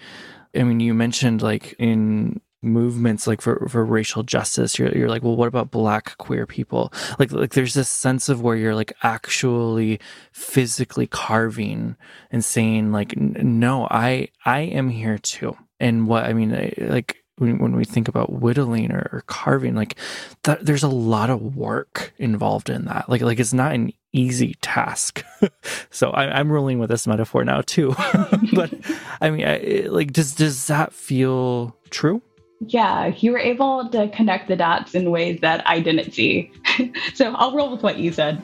i 0.56 0.64
mean 0.64 0.80
you 0.80 0.94
mentioned 0.94 1.42
like 1.42 1.74
in 1.80 2.40
movements 2.64 3.26
like 3.26 3.42
for, 3.42 3.68
for 3.68 3.84
racial 3.84 4.22
justice 4.22 4.78
you're, 4.78 4.96
you're 4.96 5.10
like 5.10 5.24
well 5.24 5.36
what 5.36 5.48
about 5.48 5.72
black 5.72 6.18
queer 6.18 6.46
people? 6.46 6.94
Like 7.18 7.32
like 7.32 7.54
there's 7.54 7.74
this 7.74 7.90
sense 7.90 8.30
of 8.30 8.42
where 8.42 8.56
you're 8.56 8.76
like 8.76 8.94
actually 9.04 10.00
physically 10.32 11.08
carving 11.08 11.96
and 12.30 12.46
saying 12.46 12.92
like 12.92 13.18
no 13.18 13.88
i 13.90 14.30
i 14.46 14.60
am 14.60 14.90
here 14.90 15.18
too 15.18 15.58
and 15.82 16.08
what 16.08 16.24
i 16.24 16.32
mean 16.32 16.74
like 16.78 17.18
when, 17.38 17.58
when 17.58 17.76
we 17.76 17.84
think 17.84 18.08
about 18.08 18.32
whittling 18.32 18.92
or, 18.92 19.10
or 19.12 19.24
carving 19.26 19.76
like 19.76 19.96
that 20.44 20.64
there's 20.66 20.84
a 20.84 20.88
lot 20.88 21.30
of 21.30 21.56
work 21.56 22.14
involved 22.18 22.70
in 22.70 22.86
that 22.86 23.10
like 23.10 23.22
like 23.22 23.40
it's 23.40 23.54
not 23.54 23.74
an 23.74 23.92
easy 24.14 24.56
task 24.62 25.26
so 25.90 26.12
I, 26.12 26.40
am 26.40 26.52
rolling 26.52 26.80
with 26.80 26.90
this 26.90 27.08
metaphor 27.08 27.44
now 27.44 27.62
too 27.62 27.96
but 28.54 28.72
i 29.20 29.30
mean 29.32 29.48
I, 29.48 29.88
like 29.90 30.14
does 30.14 30.36
does 30.36 30.68
that 30.68 30.94
feel 30.94 31.76
true 31.90 32.22
yeah, 32.68 33.08
you 33.18 33.32
were 33.32 33.40
able 33.40 33.90
to 33.90 34.08
connect 34.10 34.48
the 34.48 34.56
dots 34.56 34.94
in 34.94 35.10
ways 35.10 35.40
that 35.42 35.68
I 35.68 35.80
didn't 35.80 36.12
see. 36.12 36.52
so 37.16 37.34
I'll 37.34 37.56
roll 37.56 37.72
with 37.72 37.82
what 37.82 37.98
you 37.98 38.12
said. 38.14 38.40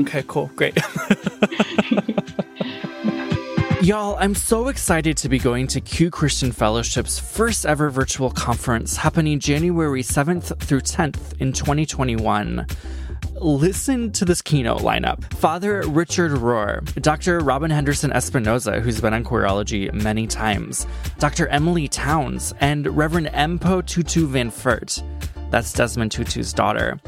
okay, 0.00 0.22
cool. 0.26 0.50
Great. 0.54 0.76
Y'all, 3.84 4.16
I'm 4.18 4.34
so 4.34 4.68
excited 4.68 5.14
to 5.18 5.28
be 5.28 5.38
going 5.38 5.66
to 5.66 5.78
Q 5.78 6.08
Christian 6.10 6.52
Fellowship's 6.52 7.18
first 7.18 7.66
ever 7.66 7.90
virtual 7.90 8.30
conference 8.30 8.96
happening 8.96 9.38
January 9.38 10.02
7th 10.02 10.58
through 10.58 10.80
10th 10.80 11.38
in 11.38 11.52
2021 11.52 12.66
listen 13.40 14.10
to 14.12 14.24
this 14.24 14.40
keynote 14.40 14.80
lineup. 14.80 15.22
Father 15.34 15.82
Richard 15.82 16.32
Rohr, 16.32 16.82
Dr. 17.02 17.40
Robyn 17.40 17.70
Henderson 17.70 18.10
Espinoza, 18.12 18.80
who's 18.80 19.02
been 19.02 19.12
on 19.12 19.22
Queerology 19.22 19.92
many 19.92 20.26
times, 20.26 20.86
Dr. 21.18 21.46
Emilie 21.48 21.88
Townes, 21.88 22.54
and 22.60 22.86
Reverend 22.96 23.26
Mpho 23.26 23.84
Tutu 23.84 24.26
Van 24.28 24.50
Furth. 24.50 25.02
that's 25.50 25.74
Desmond 25.74 26.10
Tutu's 26.10 26.54
daughter. 26.54 26.98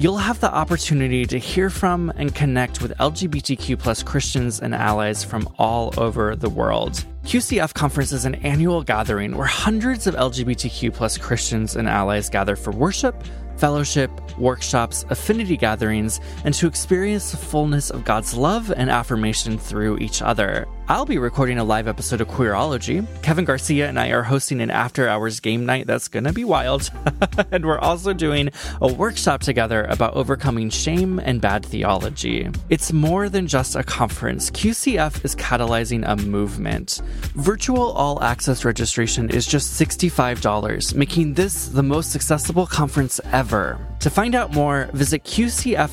You'll 0.00 0.16
have 0.16 0.40
the 0.40 0.50
opportunity 0.50 1.26
to 1.26 1.38
hear 1.38 1.68
from 1.68 2.10
and 2.16 2.34
connect 2.34 2.80
with 2.80 2.96
LGBTQ 2.96 3.78
plus 3.78 4.02
Christians 4.02 4.58
and 4.58 4.74
allies 4.74 5.22
from 5.22 5.46
all 5.58 5.92
over 5.98 6.34
the 6.34 6.48
world. 6.48 7.04
QCF 7.24 7.74
Conference 7.74 8.10
is 8.10 8.24
an 8.24 8.36
annual 8.36 8.82
gathering 8.82 9.36
where 9.36 9.46
hundreds 9.46 10.06
of 10.06 10.14
LGBTQ 10.14 10.94
plus 10.94 11.18
Christians 11.18 11.76
and 11.76 11.86
allies 11.86 12.30
gather 12.30 12.56
for 12.56 12.70
worship, 12.70 13.22
fellowship, 13.58 14.10
workshops, 14.38 15.04
affinity 15.10 15.58
gatherings, 15.58 16.18
and 16.46 16.54
to 16.54 16.66
experience 16.66 17.32
the 17.32 17.36
fullness 17.36 17.90
of 17.90 18.06
God's 18.06 18.32
love 18.32 18.72
and 18.74 18.88
affirmation 18.88 19.58
through 19.58 19.98
each 19.98 20.22
other. 20.22 20.66
I'll 20.90 21.06
be 21.06 21.18
recording 21.18 21.58
a 21.58 21.62
live 21.62 21.86
episode 21.86 22.20
of 22.20 22.26
Queerology. 22.26 23.06
Kevin 23.22 23.44
Garcia 23.44 23.88
and 23.88 23.96
I 23.96 24.08
are 24.08 24.24
hosting 24.24 24.60
an 24.60 24.72
after 24.72 25.08
hours 25.08 25.38
game 25.38 25.64
night 25.64 25.86
that's 25.86 26.08
going 26.08 26.24
to 26.24 26.32
be 26.32 26.42
wild. 26.42 26.90
and 27.52 27.64
we're 27.64 27.78
also 27.78 28.12
doing 28.12 28.50
a 28.80 28.92
workshop 28.92 29.40
together 29.40 29.84
about 29.84 30.14
overcoming 30.14 30.68
shame 30.68 31.20
and 31.20 31.40
bad 31.40 31.64
theology. 31.64 32.50
It's 32.70 32.92
more 32.92 33.28
than 33.28 33.46
just 33.46 33.76
a 33.76 33.84
conference. 33.84 34.50
QCF 34.50 35.24
is 35.24 35.36
catalyzing 35.36 36.02
a 36.08 36.16
movement. 36.16 37.02
Virtual 37.36 37.92
all 37.92 38.20
access 38.20 38.64
registration 38.64 39.30
is 39.30 39.46
just 39.46 39.80
$65, 39.80 40.96
making 40.96 41.34
this 41.34 41.68
the 41.68 41.84
most 41.84 42.16
accessible 42.16 42.66
conference 42.66 43.20
ever. 43.26 43.78
To 44.00 44.10
find 44.10 44.34
out 44.34 44.52
more, 44.54 44.88
visit 44.92 45.22
qcfconf.org 45.22 45.84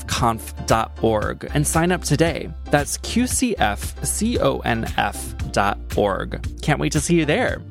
and 1.53 1.67
sign 1.67 1.91
up 1.91 2.03
today. 2.03 2.49
That's 2.71 2.97
qcfconf.org. 5.57 6.61
Can't 6.61 6.79
wait 6.79 6.91
to 6.93 6.99
see 6.99 7.15
you 7.15 7.25
there. 7.25 7.61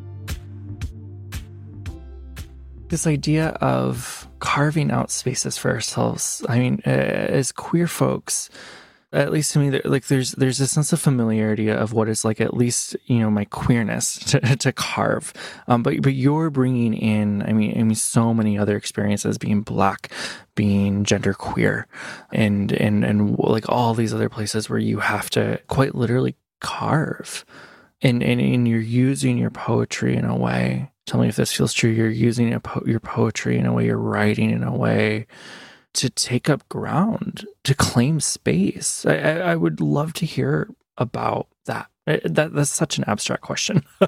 This 2.89 3.07
idea 3.07 3.49
of 3.61 4.29
carving 4.39 4.91
out 4.91 5.11
spaces 5.11 5.59
for 5.59 5.71
ourselves, 5.73 6.45
I 6.49 6.59
mean, 6.59 6.83
uh, 6.87 6.91
as 6.91 7.51
queer 7.51 7.89
folks, 7.89 8.49
at 9.13 9.33
least 9.33 9.53
to 9.53 9.59
me, 9.59 9.81
like 9.85 10.07
there's 10.07 10.33
there's 10.33 10.61
a 10.61 10.67
sense 10.67 10.93
of 10.93 11.01
familiarity 11.01 11.69
of 11.69 11.93
what 11.93 12.09
is 12.09 12.25
like 12.25 12.41
at 12.41 12.55
least 12.55 12.97
you 13.07 13.21
know 13.21 13.31
my 13.31 13.45
queerness 13.47 14.19
to, 14.31 14.41
to 14.57 14.73
carve, 14.73 15.33
um, 15.69 15.83
but 15.83 16.03
but 16.03 16.15
you're 16.15 16.51
bringing 16.51 16.95
in, 16.95 17.43
I 17.43 17.53
mean, 17.53 17.73
I 17.79 17.83
mean, 17.83 17.95
so 17.95 18.35
many 18.35 18.59
other 18.59 18.77
experiences, 18.77 19.39
being 19.39 19.63
black, 19.63 20.13
being 20.55 21.05
gender 21.05 21.35
queer, 21.35 21.87
and 22.33 22.73
and 22.73 23.05
and 23.05 23.39
like 23.39 23.69
all 23.69 23.95
these 23.95 24.13
other 24.13 24.29
places 24.29 24.69
where 24.69 24.79
you 24.79 24.99
have 24.99 25.31
to 25.31 25.61
quite 25.67 25.95
literally 25.95 26.37
carve, 26.61 27.45
and 28.03 28.23
and, 28.23 28.40
and 28.40 28.69
you're 28.69 28.81
using 28.81 29.38
your 29.38 29.51
poetry 29.51 30.16
in 30.16 30.25
a 30.25 30.37
way. 30.37 30.90
Tell 31.07 31.21
me 31.21 31.29
if 31.29 31.37
this 31.37 31.53
feels 31.53 31.73
true. 31.73 31.90
You're 31.90 32.11
using 32.11 32.59
po- 32.61 32.83
your 32.87 33.01
poetry 33.01 33.59
in 33.59 33.66
a 33.66 33.73
way. 33.73 33.87
You're 33.87 33.99
writing 33.99 34.51
in 34.51 34.62
a 34.62 34.77
way 34.77 35.27
to 35.95 36.11
take 36.11 36.51
up 36.51 36.69
ground, 36.69 37.47
to 37.64 37.75
claim 37.75 38.21
space. 38.21 39.07
I, 39.07 39.16
I 39.16 39.57
would 39.57 39.81
love 39.81 40.12
to 40.14 40.27
hear 40.27 40.69
about 40.99 41.49
that. 41.66 41.88
that. 42.05 42.53
That's 42.53 42.71
such 42.71 42.99
an 42.99 43.05
abstract 43.07 43.42
question. 43.42 43.85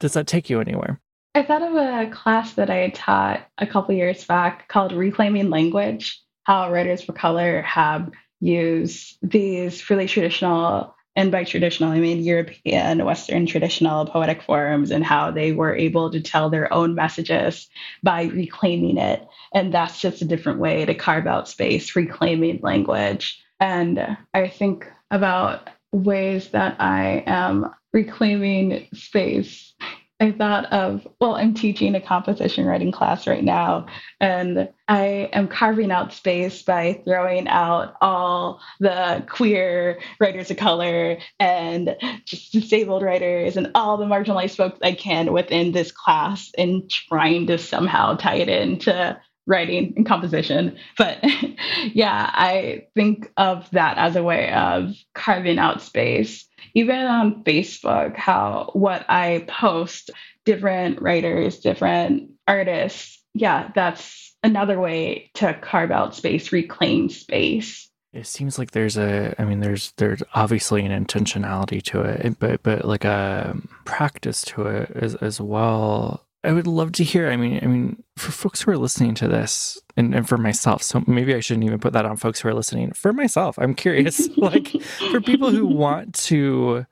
Does 0.00 0.12
that 0.12 0.26
take 0.26 0.48
you 0.48 0.60
anywhere? 0.60 1.00
I 1.34 1.42
thought 1.42 1.62
of 1.62 1.74
a 1.74 2.10
class 2.10 2.54
that 2.54 2.70
I 2.70 2.76
had 2.76 2.94
taught 2.94 3.46
a 3.58 3.66
couple 3.66 3.94
years 3.94 4.24
back 4.24 4.68
called 4.68 4.92
Reclaiming 4.92 5.50
Language, 5.50 6.20
how 6.44 6.70
Writers 6.72 7.02
for 7.02 7.12
Color 7.12 7.62
have 7.62 8.10
used 8.40 9.18
these 9.22 9.88
really 9.90 10.06
traditional 10.06 10.94
and 11.18 11.32
by 11.32 11.42
traditional, 11.42 11.90
I 11.90 11.98
mean 11.98 12.22
European, 12.22 13.04
Western 13.04 13.44
traditional 13.44 14.06
poetic 14.06 14.40
forms 14.40 14.92
and 14.92 15.04
how 15.04 15.32
they 15.32 15.50
were 15.50 15.74
able 15.74 16.12
to 16.12 16.20
tell 16.20 16.48
their 16.48 16.72
own 16.72 16.94
messages 16.94 17.68
by 18.04 18.26
reclaiming 18.26 18.98
it. 18.98 19.26
And 19.52 19.74
that's 19.74 20.00
just 20.00 20.22
a 20.22 20.26
different 20.26 20.60
way 20.60 20.84
to 20.84 20.94
carve 20.94 21.26
out 21.26 21.48
space, 21.48 21.96
reclaiming 21.96 22.60
language. 22.62 23.42
And 23.58 24.16
I 24.32 24.46
think 24.46 24.86
about 25.10 25.68
ways 25.90 26.50
that 26.50 26.76
I 26.78 27.24
am 27.26 27.74
reclaiming 27.92 28.86
space 28.94 29.74
I 30.20 30.32
thought 30.32 30.64
of, 30.72 31.06
well, 31.20 31.36
I'm 31.36 31.54
teaching 31.54 31.94
a 31.94 32.00
composition 32.00 32.66
writing 32.66 32.90
class 32.90 33.28
right 33.28 33.44
now, 33.44 33.86
and 34.20 34.68
I 34.88 35.30
am 35.32 35.46
carving 35.46 35.92
out 35.92 36.12
space 36.12 36.60
by 36.62 37.00
throwing 37.04 37.46
out 37.46 37.94
all 38.00 38.60
the 38.80 39.24
queer 39.28 40.00
writers 40.18 40.50
of 40.50 40.56
color 40.56 41.18
and 41.38 41.96
just 42.24 42.50
disabled 42.52 43.02
writers 43.02 43.56
and 43.56 43.70
all 43.76 43.96
the 43.96 44.06
marginalized 44.06 44.56
folks 44.56 44.80
I 44.82 44.92
can 44.92 45.32
within 45.32 45.70
this 45.70 45.92
class 45.92 46.50
and 46.58 46.90
trying 46.90 47.46
to 47.46 47.58
somehow 47.58 48.16
tie 48.16 48.36
it 48.36 48.48
into 48.48 49.20
writing 49.48 49.92
and 49.96 50.06
composition. 50.06 50.78
But 50.96 51.18
yeah, 51.92 52.30
I 52.32 52.86
think 52.94 53.32
of 53.36 53.68
that 53.72 53.98
as 53.98 54.14
a 54.14 54.22
way 54.22 54.52
of 54.52 54.94
carving 55.14 55.58
out 55.58 55.82
space 55.82 56.48
even 56.74 57.06
on 57.06 57.42
Facebook, 57.44 58.16
how 58.16 58.70
what 58.72 59.04
I 59.08 59.44
post, 59.48 60.10
different 60.44 61.00
writers, 61.02 61.58
different 61.58 62.30
artists, 62.46 63.22
yeah, 63.34 63.70
that's 63.74 64.36
another 64.42 64.78
way 64.78 65.30
to 65.34 65.54
carve 65.54 65.90
out 65.90 66.14
space, 66.14 66.52
reclaim 66.52 67.08
space. 67.08 67.90
It 68.12 68.26
seems 68.26 68.58
like 68.58 68.70
there's 68.70 68.96
a, 68.96 69.34
I 69.38 69.44
mean, 69.44 69.60
there's 69.60 69.92
there's 69.96 70.22
obviously 70.34 70.84
an 70.84 71.04
intentionality 71.04 71.82
to 71.84 72.02
it, 72.02 72.38
but 72.38 72.62
but 72.62 72.84
like 72.84 73.04
a 73.04 73.56
practice 73.84 74.42
to 74.42 74.62
it 74.62 74.90
as 74.94 75.14
as 75.16 75.40
well. 75.40 76.24
I 76.44 76.52
would 76.52 76.66
love 76.66 76.92
to 76.92 77.04
hear. 77.04 77.28
I 77.28 77.36
mean, 77.36 77.58
I 77.62 77.66
mean, 77.66 78.02
for 78.16 78.30
folks 78.30 78.62
who 78.62 78.70
are 78.70 78.78
listening 78.78 79.14
to 79.16 79.28
this, 79.28 79.80
and, 79.96 80.14
and 80.14 80.28
for 80.28 80.36
myself, 80.36 80.82
so 80.82 81.02
maybe 81.06 81.34
I 81.34 81.40
shouldn't 81.40 81.64
even 81.64 81.80
put 81.80 81.92
that 81.94 82.04
on 82.04 82.16
folks 82.16 82.40
who 82.40 82.48
are 82.48 82.54
listening. 82.54 82.92
For 82.92 83.12
myself, 83.12 83.58
I'm 83.58 83.74
curious, 83.74 84.28
like 84.36 84.80
for 85.10 85.20
people 85.20 85.50
who 85.50 85.66
want 85.66 86.14
to, 86.14 86.86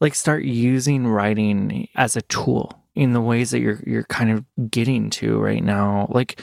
like, 0.00 0.14
start 0.14 0.44
using 0.44 1.06
writing 1.06 1.88
as 1.96 2.16
a 2.16 2.22
tool 2.22 2.80
in 2.94 3.12
the 3.12 3.20
ways 3.20 3.50
that 3.50 3.60
you're 3.60 3.80
you're 3.86 4.04
kind 4.04 4.30
of 4.30 4.70
getting 4.70 5.10
to 5.10 5.38
right 5.38 5.62
now, 5.62 6.06
like 6.10 6.40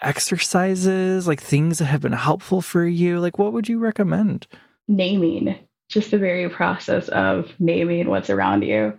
exercises, 0.00 1.28
like 1.28 1.40
things 1.40 1.78
that 1.78 1.86
have 1.86 2.00
been 2.00 2.12
helpful 2.12 2.62
for 2.62 2.86
you. 2.86 3.20
Like, 3.20 3.38
what 3.38 3.52
would 3.52 3.68
you 3.68 3.78
recommend? 3.78 4.46
Naming, 4.88 5.54
just 5.88 6.10
the 6.10 6.18
very 6.18 6.48
process 6.48 7.08
of 7.08 7.52
naming 7.58 8.08
what's 8.08 8.30
around 8.30 8.62
you 8.62 8.96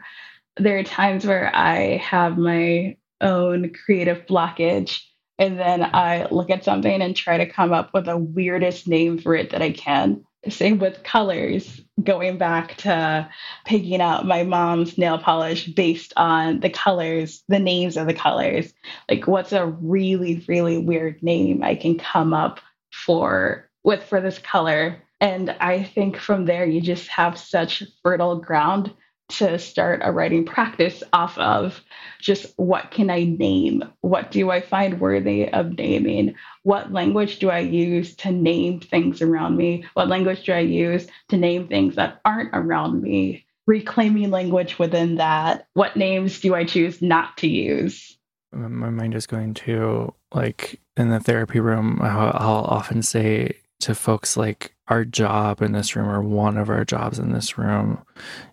there 0.57 0.77
are 0.77 0.83
times 0.83 1.25
where 1.25 1.53
I 1.55 1.97
have 1.97 2.37
my 2.37 2.97
own 3.21 3.71
creative 3.85 4.25
blockage 4.25 5.01
and 5.39 5.57
then 5.57 5.83
I 5.83 6.27
look 6.29 6.49
at 6.49 6.65
something 6.65 7.01
and 7.01 7.15
try 7.15 7.37
to 7.37 7.45
come 7.45 7.71
up 7.71 7.93
with 7.93 8.05
the 8.05 8.17
weirdest 8.17 8.87
name 8.87 9.17
for 9.17 9.33
it 9.35 9.51
that 9.51 9.61
I 9.61 9.71
can. 9.71 10.25
Same 10.47 10.79
with 10.79 11.03
colors, 11.03 11.81
going 12.03 12.37
back 12.37 12.75
to 12.77 13.29
picking 13.65 14.01
out 14.01 14.25
my 14.25 14.43
mom's 14.43 14.97
nail 14.97 15.17
polish 15.17 15.67
based 15.67 16.13
on 16.17 16.59
the 16.59 16.69
colors, 16.69 17.43
the 17.47 17.59
names 17.59 17.97
of 17.97 18.07
the 18.07 18.13
colors. 18.13 18.73
Like, 19.09 19.27
what's 19.27 19.51
a 19.51 19.65
really, 19.65 20.43
really 20.47 20.77
weird 20.77 21.21
name 21.23 21.63
I 21.63 21.75
can 21.75 21.97
come 21.97 22.33
up 22.33 22.59
for 22.91 23.69
with 23.83 24.03
for 24.03 24.21
this 24.21 24.39
color? 24.39 25.01
And 25.21 25.49
I 25.59 25.83
think 25.83 26.17
from 26.17 26.45
there, 26.45 26.65
you 26.65 26.79
just 26.79 27.07
have 27.09 27.37
such 27.37 27.83
fertile 28.03 28.37
ground 28.37 28.93
to 29.29 29.59
start 29.59 30.01
a 30.03 30.11
writing 30.11 30.45
practice 30.45 31.03
off 31.13 31.37
of 31.37 31.81
just 32.19 32.53
what 32.57 32.91
can 32.91 33.09
I 33.09 33.23
name? 33.23 33.83
What 34.01 34.31
do 34.31 34.49
I 34.49 34.61
find 34.61 34.99
worthy 34.99 35.47
of 35.47 35.77
naming? 35.77 36.35
What 36.63 36.91
language 36.91 37.39
do 37.39 37.49
I 37.49 37.59
use 37.59 38.15
to 38.17 38.31
name 38.31 38.79
things 38.79 39.21
around 39.21 39.55
me? 39.55 39.85
What 39.93 40.07
language 40.07 40.45
do 40.45 40.53
I 40.53 40.59
use 40.59 41.07
to 41.29 41.37
name 41.37 41.67
things 41.67 41.95
that 41.95 42.19
aren't 42.25 42.49
around 42.53 43.01
me? 43.01 43.45
Reclaiming 43.67 44.31
language 44.31 44.79
within 44.79 45.15
that. 45.15 45.67
What 45.75 45.95
names 45.95 46.39
do 46.39 46.55
I 46.55 46.63
choose 46.63 47.01
not 47.01 47.37
to 47.37 47.47
use? 47.47 48.17
My 48.51 48.89
mind 48.89 49.13
is 49.13 49.27
going 49.27 49.53
to, 49.53 50.13
like, 50.33 50.81
in 50.97 51.09
the 51.09 51.19
therapy 51.19 51.59
room, 51.59 51.99
I'll 52.01 52.65
often 52.65 53.03
say 53.03 53.57
to 53.81 53.93
folks, 53.93 54.35
like, 54.35 54.73
our 54.89 55.05
job 55.05 55.61
in 55.61 55.71
this 55.71 55.95
room 55.95 56.09
or 56.09 56.21
one 56.21 56.57
of 56.57 56.69
our 56.69 56.83
jobs 56.83 57.19
in 57.19 57.31
this 57.31 57.57
room 57.57 58.03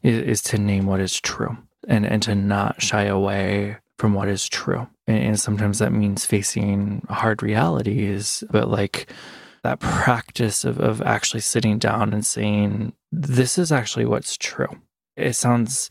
is, 0.02 0.22
is 0.22 0.42
to 0.42 0.58
name 0.58 0.86
what 0.86 1.00
is 1.00 1.20
true 1.20 1.56
and, 1.88 2.06
and 2.06 2.22
to 2.22 2.34
not 2.34 2.80
shy 2.80 3.04
away 3.04 3.78
from 3.98 4.12
what 4.12 4.28
is 4.28 4.48
true. 4.48 4.86
And, 5.06 5.18
and 5.18 5.40
sometimes 5.40 5.78
that 5.78 5.92
means 5.92 6.26
facing 6.26 7.06
hard 7.08 7.42
realities, 7.42 8.44
but 8.50 8.68
like 8.68 9.10
that 9.62 9.80
practice 9.80 10.64
of, 10.64 10.78
of 10.78 11.00
actually 11.02 11.40
sitting 11.40 11.78
down 11.78 12.12
and 12.12 12.24
saying, 12.24 12.92
this 13.10 13.58
is 13.58 13.72
actually 13.72 14.04
what's 14.04 14.36
true. 14.36 14.68
It 15.16 15.32
sounds, 15.32 15.88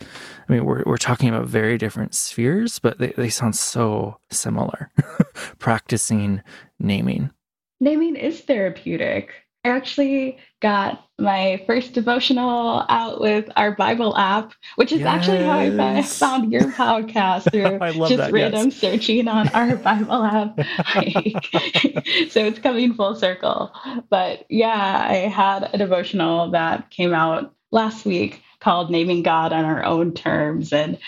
I 0.48 0.54
mean, 0.54 0.66
we're, 0.66 0.84
we're 0.86 0.98
talking 0.98 1.30
about 1.30 1.48
very 1.48 1.80
different 1.80 2.14
spheres, 2.14 2.78
but 2.78 3.00
they, 3.00 3.08
they 3.18 3.30
sound 3.30 3.56
so 3.56 4.20
similar. 4.30 4.92
Practicing 5.58 6.44
naming. 6.80 7.32
Naming 7.80 8.16
is 8.16 8.42
therapeutic 8.42 9.45
I 9.66 9.70
actually 9.70 10.38
got 10.62 11.04
my 11.18 11.64
first 11.66 11.94
devotional 11.94 12.86
out 12.88 13.20
with 13.20 13.50
our 13.56 13.72
Bible 13.72 14.16
app, 14.16 14.54
which 14.76 14.92
is 14.92 15.00
yes. 15.00 15.08
actually 15.08 15.44
how 15.44 15.58
I 15.58 16.02
found 16.04 16.52
your 16.52 16.72
podcast 16.72 17.52
through 17.52 17.80
just 18.08 18.18
that, 18.18 18.32
random 18.32 18.66
yes. 18.66 18.78
searching 18.78 19.28
on 19.28 19.48
our 19.50 19.76
Bible 19.78 20.24
app. 20.24 20.60
so 22.30 22.46
it's 22.46 22.60
coming 22.60 22.94
full 22.94 23.16
circle. 23.16 23.74
But 24.08 24.46
yeah, 24.50 25.08
I 25.10 25.16
had 25.30 25.68
a 25.74 25.80
devotional 25.80 26.52
that 26.52 26.92
came 26.92 27.16
out 27.16 27.52
last 27.72 28.06
week 28.06 28.44
called 28.60 28.92
Naming 28.92 29.24
God 29.24 29.52
on 29.52 29.66
Our 29.66 29.84
Own 29.84 30.14
Terms 30.14 30.72
and 30.72 31.00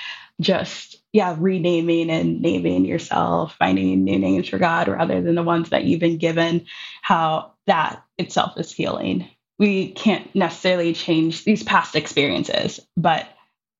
just 0.42 1.00
yeah, 1.14 1.36
renaming 1.38 2.10
and 2.10 2.42
naming 2.42 2.86
yourself, 2.86 3.56
finding 3.60 4.04
new 4.04 4.18
names 4.18 4.50
for 4.50 4.58
God 4.58 4.88
rather 4.88 5.22
than 5.22 5.36
the 5.36 5.44
ones 5.44 5.70
that 5.70 5.84
you've 5.84 6.00
been 6.00 6.18
given, 6.18 6.66
how 7.04 7.54
that 7.68 8.04
itself 8.18 8.58
is 8.58 8.72
healing. 8.72 9.30
We 9.60 9.92
can't 9.92 10.34
necessarily 10.36 10.94
change 10.94 11.44
these 11.44 11.64
past 11.64 11.96
experiences, 11.96 12.80
but 12.96 13.28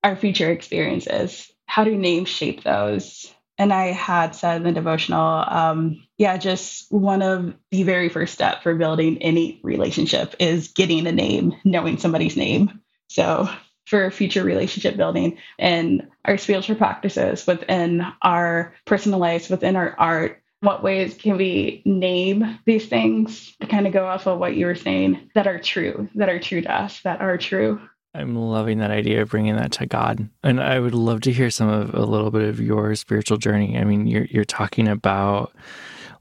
our 0.04 0.16
future 0.16 0.52
experiences, 0.52 1.52
how 1.66 1.84
do 1.84 1.96
names 1.96 2.30
shape 2.30 2.64
those? 2.64 3.34
And 3.58 3.74
I 3.74 3.88
had 3.88 4.36
said 4.36 4.58
in 4.58 4.64
the 4.64 4.72
devotional, 4.72 5.44
um, 5.48 6.04
yeah, 6.18 6.38
just 6.38 6.92
one 6.92 7.22
of 7.22 7.56
the 7.72 7.84
very 7.84 8.10
first 8.10 8.34
step 8.34 8.62
for 8.62 8.76
building 8.76 9.22
any 9.22 9.60
relationship 9.64 10.36
is 10.40 10.70
getting 10.70 11.08
a 11.08 11.12
name, 11.12 11.54
knowing 11.66 11.98
somebody's 11.98 12.38
name. 12.38 12.82
So 13.08 13.50
for 13.88 14.12
future 14.12 14.44
relationship 14.44 14.98
building 14.98 15.38
and 15.58 16.08
our 16.26 16.38
spiritual 16.38 16.76
practices 16.76 17.48
within 17.48 18.06
our 18.22 18.76
personal 18.86 19.18
lives, 19.20 19.50
within 19.50 19.76
our 19.76 19.96
art. 19.98 20.44
What 20.62 20.84
ways 20.84 21.16
can 21.16 21.38
we 21.38 21.84
name 21.86 22.60
these 22.66 22.88
things 22.88 23.56
to 23.62 23.68
kind 23.68 23.86
of 23.86 23.94
go 23.94 24.08
off 24.08 24.26
of 24.26 24.40
what 24.40 24.56
you 24.56 24.66
were 24.66 24.76
saying 24.76 25.30
that 25.36 25.46
are 25.46 25.60
true, 25.60 26.10
that 26.16 26.30
are 26.30 26.40
true 26.40 26.62
to 26.62 26.72
us, 26.74 27.02
that 27.02 27.22
are 27.22 27.38
true? 27.38 27.80
I'm 28.16 28.36
loving 28.36 28.80
that 28.80 28.90
idea 28.90 29.22
of 29.22 29.30
bringing 29.30 29.56
that 29.58 29.72
to 29.74 29.86
God. 29.86 30.28
And 30.44 30.60
I 30.60 30.80
would 30.80 30.96
love 30.96 31.22
to 31.22 31.32
hear 31.32 31.52
some 31.52 31.70
of 31.70 31.94
a 31.94 32.04
little 32.04 32.32
bit 32.32 32.50
of 32.50 32.60
your 32.60 32.96
spiritual 32.96 33.38
journey. 33.38 33.78
I 33.78 33.84
mean, 33.84 34.08
you're 34.08 34.26
you're 34.26 34.46
talking 34.46 34.88
about 34.88 35.54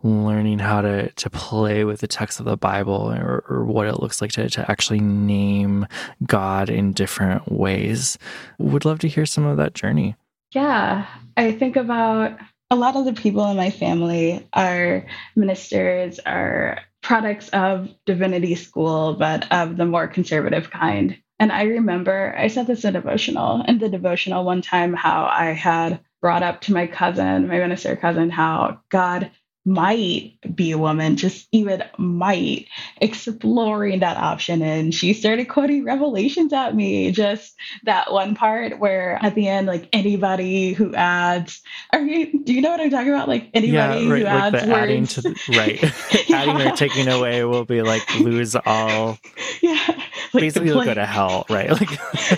learning 0.03 0.59
how 0.59 0.83
to 0.83 1.11
to 1.11 1.31
play 1.31 1.85
with 1.85 2.01
the 2.01 2.07
text 2.07 2.39
of 2.39 2.45
the 2.45 2.57
Bible 2.57 3.13
or, 3.13 3.45
or 3.49 3.65
what 3.65 3.87
it 3.87 4.01
looks 4.01 4.21
like 4.21 4.33
to, 4.33 4.51
to 4.51 4.71
actually 4.71 5.01
name 5.01 5.87
God 6.27 6.69
in 6.69 6.93
different 6.93 7.51
ways. 7.51 8.19
Would 8.59 8.85
love 8.85 8.99
to 9.01 9.09
hear 9.09 9.25
some 9.25 9.47
of 9.47 9.57
that 9.57 9.75
journey. 9.75 10.17
Yeah. 10.53 11.07
I 11.39 11.53
think 11.53 11.77
about 11.77 12.39
a 12.71 12.77
lot 12.77 12.97
of 12.97 13.05
the 13.05 13.13
people 13.13 13.47
in 13.47 13.57
my 13.57 13.71
family 13.71 14.47
are 14.53 15.07
ministers, 15.37 16.19
are 16.21 16.81
products 17.03 17.49
of 17.51 17.89
divinity 18.05 18.55
school, 18.57 19.15
but 19.15 19.51
of 19.53 19.77
the 19.77 19.87
more 19.87 20.09
conservative 20.09 20.71
kind. 20.71 21.17
And 21.39 21.53
I 21.53 21.65
remember 21.65 22.35
I 22.37 22.49
said 22.49 22.67
this 22.67 22.85
in 22.85 22.95
devotional, 22.95 23.63
in 23.69 23.79
the 23.79 23.89
devotional 23.89 24.45
one 24.45 24.63
time, 24.63 24.95
how 24.95 25.27
I 25.27 25.53
had 25.53 26.01
brought 26.21 26.43
up 26.43 26.63
to 26.63 26.73
my 26.73 26.87
cousin, 26.87 27.47
my 27.47 27.59
minister 27.59 27.95
cousin, 27.95 28.31
how 28.31 28.81
God 28.89 29.31
might 29.67 30.39
be 30.55 30.71
a 30.71 30.79
woman, 30.79 31.17
just 31.17 31.49
even 31.51 31.83
might 31.99 32.69
exploring 33.01 33.99
that 33.99 34.17
option. 34.17 34.63
And 34.63 34.95
she 34.95 35.13
started 35.13 35.47
quoting 35.47 35.85
revelations 35.85 36.53
at 36.53 36.75
me, 36.75 37.11
just 37.11 37.57
that 37.83 38.13
one 38.13 38.37
part 38.37 38.79
where 38.79 39.19
at 39.21 39.35
the 39.35 39.49
end, 39.49 39.67
like 39.67 39.89
anybody 39.93 40.73
who 40.73 40.95
adds, 40.95 41.63
are 41.93 42.01
you, 42.01 42.45
do 42.45 42.55
you 42.55 42.61
know 42.61 42.71
what 42.71 42.81
I'm 42.81 42.91
talking 42.91 43.13
about? 43.13 43.27
Like 43.27 43.51
anybody 43.55 44.05
yeah, 44.05 44.13
right, 44.13 44.21
who 44.21 44.27
adds 44.27 44.55
words. 44.55 44.69
Adding 44.69 45.07
to 45.09 45.21
the, 45.23 45.41
right. 45.57 46.29
yeah. 46.29 46.37
Adding 46.47 46.69
or 46.69 46.77
taking 46.77 47.09
away 47.09 47.43
will 47.43 47.65
be 47.65 47.83
like 47.83 48.21
lose 48.21 48.55
all. 48.55 49.19
Yeah. 49.63 49.83
Like 50.33 50.43
basically 50.43 50.69
go 50.69 50.93
to 50.93 51.07
hell, 51.07 51.47
right? 51.49 51.71
Like 51.71 51.89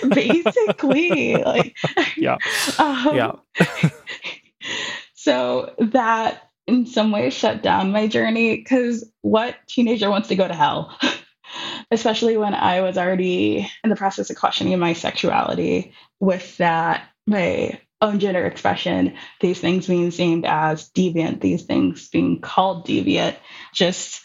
basically, 0.09 1.35
like 1.35 1.75
yeah. 2.15 2.37
Um, 2.77 3.15
yeah. 3.15 3.31
so 5.13 5.75
that 5.79 6.48
in 6.69 6.85
some 6.85 7.11
ways 7.11 7.33
shut 7.33 7.63
down 7.63 7.91
my 7.91 8.07
journey 8.07 8.55
because 8.55 9.03
what 9.21 9.55
teenager 9.67 10.09
wants 10.09 10.29
to 10.29 10.35
go 10.35 10.47
to 10.47 10.53
hell? 10.53 10.97
Especially 11.91 12.37
when 12.37 12.53
I 12.53 12.81
was 12.81 12.97
already 12.97 13.69
in 13.83 13.89
the 13.89 13.95
process 13.95 14.29
of 14.29 14.37
questioning 14.37 14.77
my 14.77 14.93
sexuality 14.93 15.93
with 16.19 16.57
that, 16.57 17.09
my 17.25 17.81
own 18.01 18.19
gender 18.19 18.45
expression, 18.45 19.15
these 19.41 19.59
things 19.59 19.87
being 19.87 20.11
seen 20.11 20.45
as 20.45 20.89
deviant, 20.91 21.41
these 21.41 21.63
things 21.63 22.07
being 22.09 22.39
called 22.39 22.85
deviant. 22.85 23.35
Just 23.73 24.21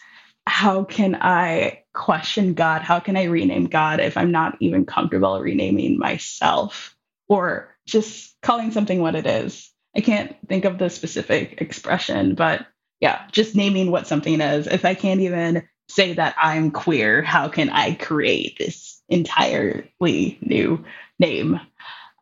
how 0.46 0.84
can 0.84 1.16
I 1.16 1.84
question 1.94 2.54
God? 2.54 2.82
How 2.82 3.00
can 3.00 3.16
I 3.16 3.24
rename 3.24 3.66
God 3.66 4.00
if 4.00 4.16
I'm 4.16 4.30
not 4.30 4.56
even 4.60 4.84
comfortable 4.84 5.40
renaming 5.40 5.98
myself 5.98 6.94
or 7.28 7.74
just 7.86 8.36
calling 8.42 8.70
something 8.70 9.00
what 9.00 9.14
it 9.14 9.26
is? 9.26 9.73
I 9.96 10.00
can't 10.00 10.36
think 10.48 10.64
of 10.64 10.78
the 10.78 10.90
specific 10.90 11.60
expression, 11.60 12.34
but 12.34 12.66
yeah, 13.00 13.26
just 13.32 13.54
naming 13.54 13.90
what 13.90 14.06
something 14.06 14.40
is. 14.40 14.66
If 14.66 14.84
I 14.84 14.94
can't 14.94 15.20
even 15.20 15.68
say 15.88 16.14
that 16.14 16.34
I'm 16.38 16.70
queer, 16.70 17.22
how 17.22 17.48
can 17.48 17.70
I 17.70 17.94
create 17.94 18.58
this 18.58 19.02
entirely 19.08 20.38
new 20.40 20.84
name? 21.18 21.60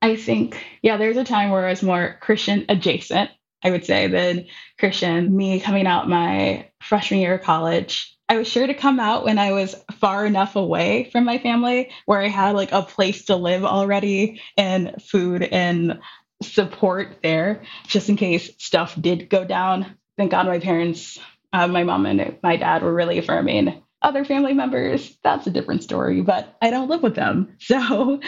I 0.01 0.17
think, 0.17 0.63
yeah, 0.83 0.97
there's 0.97 1.17
a 1.17 1.25
time 1.25 1.51
where 1.51 1.67
I 1.67 1.71
was 1.71 1.83
more 1.83 2.19
Christian 2.21 2.65
adjacent, 2.69 3.31
I 3.63 3.71
would 3.71 3.87
say, 3.87 4.09
than 4.09 4.47
Christian. 4.79 5.37
Me 5.37 5.61
coming 5.61 5.87
out 5.87 6.09
my 6.09 6.69
freshman 6.81 7.21
year 7.21 7.35
of 7.35 7.43
college, 7.43 8.17
I 8.29 8.39
was 8.39 8.49
sure 8.49 8.67
to 8.67 8.75
come 8.75 8.99
out 8.99 9.25
when 9.25 9.39
I 9.39 9.53
was 9.53 9.77
far 10.01 10.27
enough 10.27 10.57
away 10.57 11.09
from 11.13 11.25
my 11.25 11.39
family 11.39 11.91
where 12.07 12.21
I 12.21 12.29
had 12.29 12.57
like 12.57 12.73
a 12.73 12.83
place 12.83 13.27
to 13.27 13.37
live 13.37 13.65
already 13.65 14.41
and 14.57 15.01
food 15.03 15.43
and 15.43 16.01
support 16.43 17.19
there 17.23 17.63
just 17.87 18.09
in 18.09 18.17
case 18.17 18.51
stuff 18.59 18.95
did 19.01 19.29
go 19.29 19.45
down. 19.45 19.99
Thank 20.17 20.31
God 20.31 20.47
my 20.47 20.59
parents, 20.59 21.19
uh, 21.53 21.67
my 21.67 21.85
mom 21.85 22.07
and 22.07 22.39
my 22.43 22.57
dad 22.57 22.83
were 22.83 22.93
really 22.93 23.19
affirming. 23.19 23.83
Other 24.01 24.25
family 24.25 24.53
members, 24.53 25.17
that's 25.23 25.47
a 25.47 25.51
different 25.51 25.85
story, 25.85 26.23
but 26.23 26.57
I 26.61 26.71
don't 26.71 26.91
live 26.91 27.03
with 27.03 27.15
them. 27.15 27.57
So, 27.61 28.21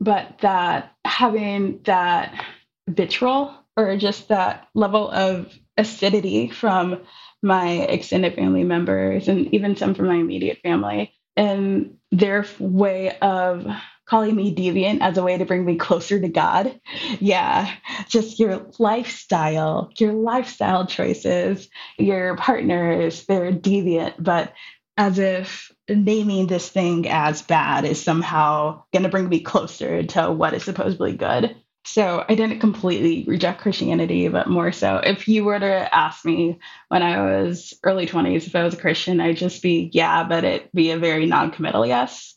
but 0.00 0.38
that 0.40 0.92
having 1.04 1.80
that 1.84 2.44
vitriol 2.88 3.54
or 3.76 3.96
just 3.96 4.28
that 4.28 4.68
level 4.74 5.10
of 5.10 5.52
acidity 5.76 6.48
from 6.48 7.02
my 7.42 7.70
extended 7.70 8.34
family 8.34 8.64
members 8.64 9.28
and 9.28 9.52
even 9.54 9.76
some 9.76 9.94
from 9.94 10.08
my 10.08 10.16
immediate 10.16 10.58
family 10.62 11.12
and 11.36 11.96
their 12.10 12.44
way 12.58 13.16
of 13.18 13.66
calling 14.10 14.34
me 14.34 14.52
deviant 14.52 15.00
as 15.00 15.16
a 15.16 15.22
way 15.22 15.38
to 15.38 15.44
bring 15.44 15.64
me 15.64 15.76
closer 15.76 16.20
to 16.20 16.28
God. 16.28 16.78
Yeah, 17.20 17.72
just 18.08 18.40
your 18.40 18.66
lifestyle, 18.80 19.92
your 19.98 20.12
lifestyle 20.12 20.84
choices, 20.84 21.68
your 21.96 22.36
partners, 22.36 23.24
they're 23.26 23.52
deviant, 23.52 24.14
but 24.18 24.52
as 24.96 25.18
if 25.20 25.72
naming 25.88 26.48
this 26.48 26.68
thing 26.68 27.08
as 27.08 27.40
bad 27.42 27.84
is 27.84 28.02
somehow 28.02 28.82
going 28.92 29.04
to 29.04 29.08
bring 29.08 29.28
me 29.28 29.40
closer 29.40 30.02
to 30.02 30.32
what 30.32 30.54
is 30.54 30.64
supposedly 30.64 31.16
good. 31.16 31.56
So 31.86 32.24
I 32.28 32.34
didn't 32.34 32.60
completely 32.60 33.24
reject 33.26 33.62
Christianity, 33.62 34.28
but 34.28 34.48
more 34.48 34.70
so 34.70 34.96
if 34.96 35.28
you 35.28 35.44
were 35.44 35.58
to 35.58 35.96
ask 35.96 36.24
me 36.24 36.58
when 36.88 37.02
I 37.02 37.22
was 37.22 37.72
early 37.82 38.06
20s 38.06 38.46
if 38.46 38.54
I 38.54 38.64
was 38.64 38.74
a 38.74 38.76
Christian, 38.76 39.20
I'd 39.20 39.38
just 39.38 39.62
be, 39.62 39.88
yeah, 39.92 40.24
but 40.24 40.44
it'd 40.44 40.68
be 40.74 40.90
a 40.90 40.98
very 40.98 41.26
non 41.26 41.52
committal 41.52 41.86
yes 41.86 42.36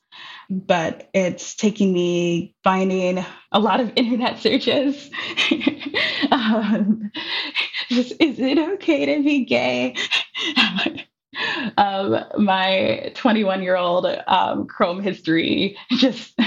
but 0.54 1.10
it's 1.13 1.56
taking 1.56 1.94
me 1.94 2.56
finding 2.63 3.26
a 3.52 3.60
lot 3.60 3.80
of 3.80 3.92
internet 3.96 4.39
searches. 4.39 5.10
um, 6.32 7.12
just, 7.89 8.13
is 8.20 8.39
it 8.39 8.58
okay 8.58 9.06
to 9.06 9.24
be 9.24 9.46
gay? 9.46 9.96
um, 11.78 12.24
my 12.38 13.12
21 13.16 13.63
year 13.63 13.76
old 13.76 14.06
um, 14.28 14.68
Chrome 14.68 15.02
history, 15.02 15.78
just 15.98 16.38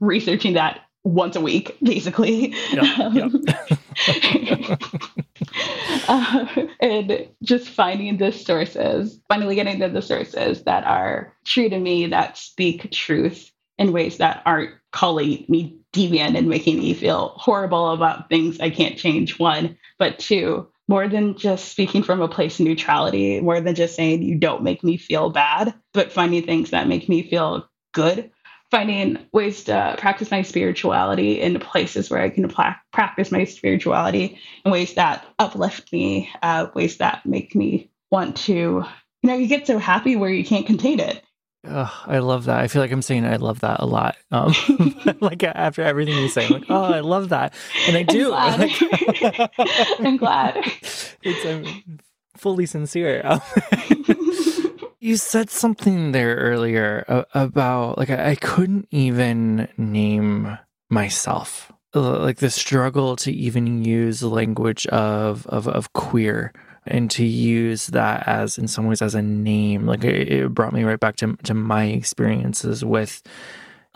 researching 0.00 0.52
that 0.54 0.80
once 1.04 1.36
a 1.36 1.40
week, 1.40 1.76
basically. 1.82 2.54
Yep, 2.72 3.14
yep. 3.14 3.30
Uh, 6.08 6.66
and 6.80 7.28
just 7.42 7.68
finding 7.68 8.16
the 8.16 8.32
sources, 8.32 9.20
finally 9.28 9.54
getting 9.54 9.78
to 9.80 9.88
the 9.88 10.02
sources 10.02 10.64
that 10.64 10.84
are 10.84 11.34
true 11.44 11.68
to 11.68 11.78
me, 11.78 12.06
that 12.06 12.36
speak 12.36 12.90
truth 12.90 13.52
in 13.78 13.92
ways 13.92 14.18
that 14.18 14.42
aren't 14.44 14.74
calling 14.90 15.44
me 15.48 15.78
deviant 15.92 16.36
and 16.36 16.48
making 16.48 16.78
me 16.78 16.94
feel 16.94 17.34
horrible 17.36 17.92
about 17.92 18.28
things 18.28 18.58
I 18.60 18.70
can't 18.70 18.98
change. 18.98 19.38
One, 19.38 19.78
but 19.98 20.18
two, 20.18 20.68
more 20.88 21.06
than 21.06 21.36
just 21.36 21.68
speaking 21.68 22.02
from 22.02 22.22
a 22.22 22.28
place 22.28 22.58
of 22.58 22.66
neutrality, 22.66 23.40
more 23.40 23.60
than 23.60 23.74
just 23.74 23.94
saying 23.94 24.22
you 24.22 24.36
don't 24.36 24.62
make 24.62 24.82
me 24.82 24.96
feel 24.96 25.30
bad, 25.30 25.74
but 25.92 26.12
finding 26.12 26.44
things 26.44 26.70
that 26.70 26.88
make 26.88 27.08
me 27.08 27.22
feel 27.22 27.68
good 27.92 28.30
finding 28.70 29.18
ways 29.32 29.64
to 29.64 29.94
practice 29.98 30.30
my 30.30 30.42
spirituality 30.42 31.40
in 31.40 31.58
places 31.58 32.10
where 32.10 32.20
I 32.20 32.28
can 32.28 32.52
practice 32.92 33.32
my 33.32 33.44
spirituality 33.44 34.38
in 34.64 34.70
ways 34.70 34.94
that 34.94 35.26
uplift 35.38 35.92
me, 35.92 36.30
uh, 36.42 36.68
ways 36.74 36.98
that 36.98 37.24
make 37.24 37.54
me 37.54 37.90
want 38.10 38.36
to 38.36 38.84
you 39.22 39.30
know, 39.30 39.36
you 39.36 39.46
get 39.46 39.66
so 39.66 39.78
happy 39.78 40.16
where 40.16 40.30
you 40.30 40.44
can't 40.44 40.66
contain 40.66 41.00
it. 41.00 41.22
Oh, 41.66 42.04
I 42.06 42.20
love 42.20 42.44
that. 42.44 42.60
I 42.60 42.68
feel 42.68 42.80
like 42.80 42.92
I'm 42.92 43.02
saying 43.02 43.24
I 43.24 43.36
love 43.36 43.60
that 43.60 43.80
a 43.80 43.86
lot. 43.86 44.16
Um, 44.30 44.54
like 45.20 45.42
after 45.42 45.82
everything 45.82 46.16
you 46.16 46.28
say, 46.28 46.46
I'm 46.46 46.52
like, 46.52 46.66
oh, 46.68 46.84
I 46.84 47.00
love 47.00 47.30
that, 47.30 47.52
and 47.88 47.96
I 47.96 48.02
do. 48.04 48.32
I'm 48.34 48.56
glad. 48.58 49.98
I'm 49.98 50.16
glad. 50.16 50.72
It's 51.24 51.44
I'm 51.44 51.98
fully 52.36 52.66
sincere. 52.66 53.22
You 55.00 55.16
said 55.16 55.50
something 55.50 56.12
there 56.12 56.36
earlier 56.36 57.24
about 57.34 57.98
like 57.98 58.10
I, 58.10 58.34
couldn't 58.34 58.88
even 58.90 59.68
name 59.76 60.58
myself, 60.90 61.72
like 61.94 62.38
the 62.38 62.50
struggle 62.50 63.16
to 63.16 63.32
even 63.32 63.84
use 63.84 64.22
language 64.22 64.86
of 64.88 65.46
of 65.46 65.68
of 65.68 65.92
queer 65.92 66.52
and 66.86 67.10
to 67.12 67.24
use 67.24 67.88
that 67.88 68.26
as 68.26 68.58
in 68.58 68.66
some 68.66 68.86
ways 68.86 69.02
as 69.02 69.14
a 69.14 69.22
name. 69.22 69.86
Like 69.86 70.04
it 70.04 70.52
brought 70.54 70.72
me 70.72 70.84
right 70.84 71.00
back 71.00 71.16
to 71.16 71.36
to 71.44 71.54
my 71.54 71.84
experiences 71.84 72.84
with 72.84 73.22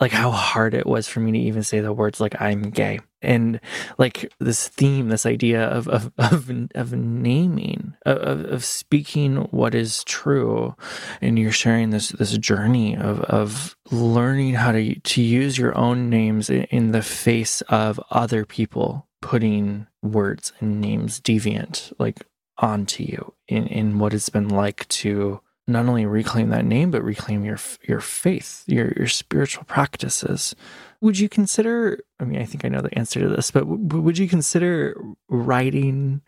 like 0.03 0.11
how 0.11 0.31
hard 0.31 0.73
it 0.73 0.85
was 0.85 1.07
for 1.07 1.21
me 1.21 1.31
to 1.31 1.37
even 1.37 1.63
say 1.63 1.79
the 1.79 1.93
words 1.93 2.19
like 2.19 2.35
I'm 2.41 2.71
gay. 2.71 2.99
And 3.21 3.61
like 3.97 4.29
this 4.39 4.67
theme 4.67 5.07
this 5.07 5.25
idea 5.25 5.63
of 5.63 5.87
of 5.87 6.11
of, 6.17 6.51
of 6.75 6.91
naming 6.91 7.95
of, 8.05 8.43
of 8.51 8.65
speaking 8.65 9.37
what 9.51 9.73
is 9.73 10.03
true. 10.03 10.75
And 11.21 11.39
you're 11.39 11.53
sharing 11.53 11.91
this 11.91 12.09
this 12.09 12.37
journey 12.37 12.97
of 12.97 13.21
of 13.21 13.77
learning 13.91 14.55
how 14.55 14.73
to 14.73 14.99
to 14.99 15.21
use 15.21 15.57
your 15.57 15.77
own 15.77 16.09
names 16.09 16.49
in 16.49 16.91
the 16.91 17.01
face 17.01 17.61
of 17.61 17.97
other 18.11 18.43
people 18.43 19.07
putting 19.21 19.87
words 20.01 20.51
and 20.59 20.81
names 20.81 21.21
deviant 21.21 21.93
like 21.97 22.27
onto 22.57 23.03
you 23.03 23.33
in, 23.47 23.67
in 23.67 23.99
what 23.99 24.13
it's 24.13 24.27
been 24.27 24.49
like 24.49 24.85
to 24.89 25.39
not 25.67 25.85
only 25.85 26.05
reclaim 26.05 26.49
that 26.49 26.65
name 26.65 26.91
but 26.91 27.03
reclaim 27.03 27.43
your 27.43 27.57
your 27.87 27.99
faith, 27.99 28.63
your 28.67 28.93
your 28.97 29.07
spiritual 29.07 29.63
practices. 29.63 30.55
Would 31.01 31.19
you 31.19 31.29
consider? 31.29 31.99
I 32.19 32.25
mean, 32.25 32.41
I 32.41 32.45
think 32.45 32.65
I 32.65 32.69
know 32.69 32.81
the 32.81 32.97
answer 32.97 33.19
to 33.19 33.27
this, 33.29 33.51
but 33.51 33.61
w- 33.61 34.01
would 34.01 34.17
you 34.17 34.27
consider 34.27 34.95
writing 35.29 36.21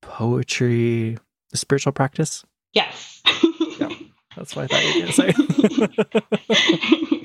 poetry 0.00 1.18
a 1.52 1.56
spiritual 1.56 1.92
practice? 1.92 2.44
Yes. 2.72 3.22
yeah, 3.78 3.88
that's 4.36 4.56
what 4.56 4.64
I 4.64 4.66
thought 4.68 4.84
you 4.84 5.00
were 5.00 5.12
going 5.12 5.12
to 5.12 6.18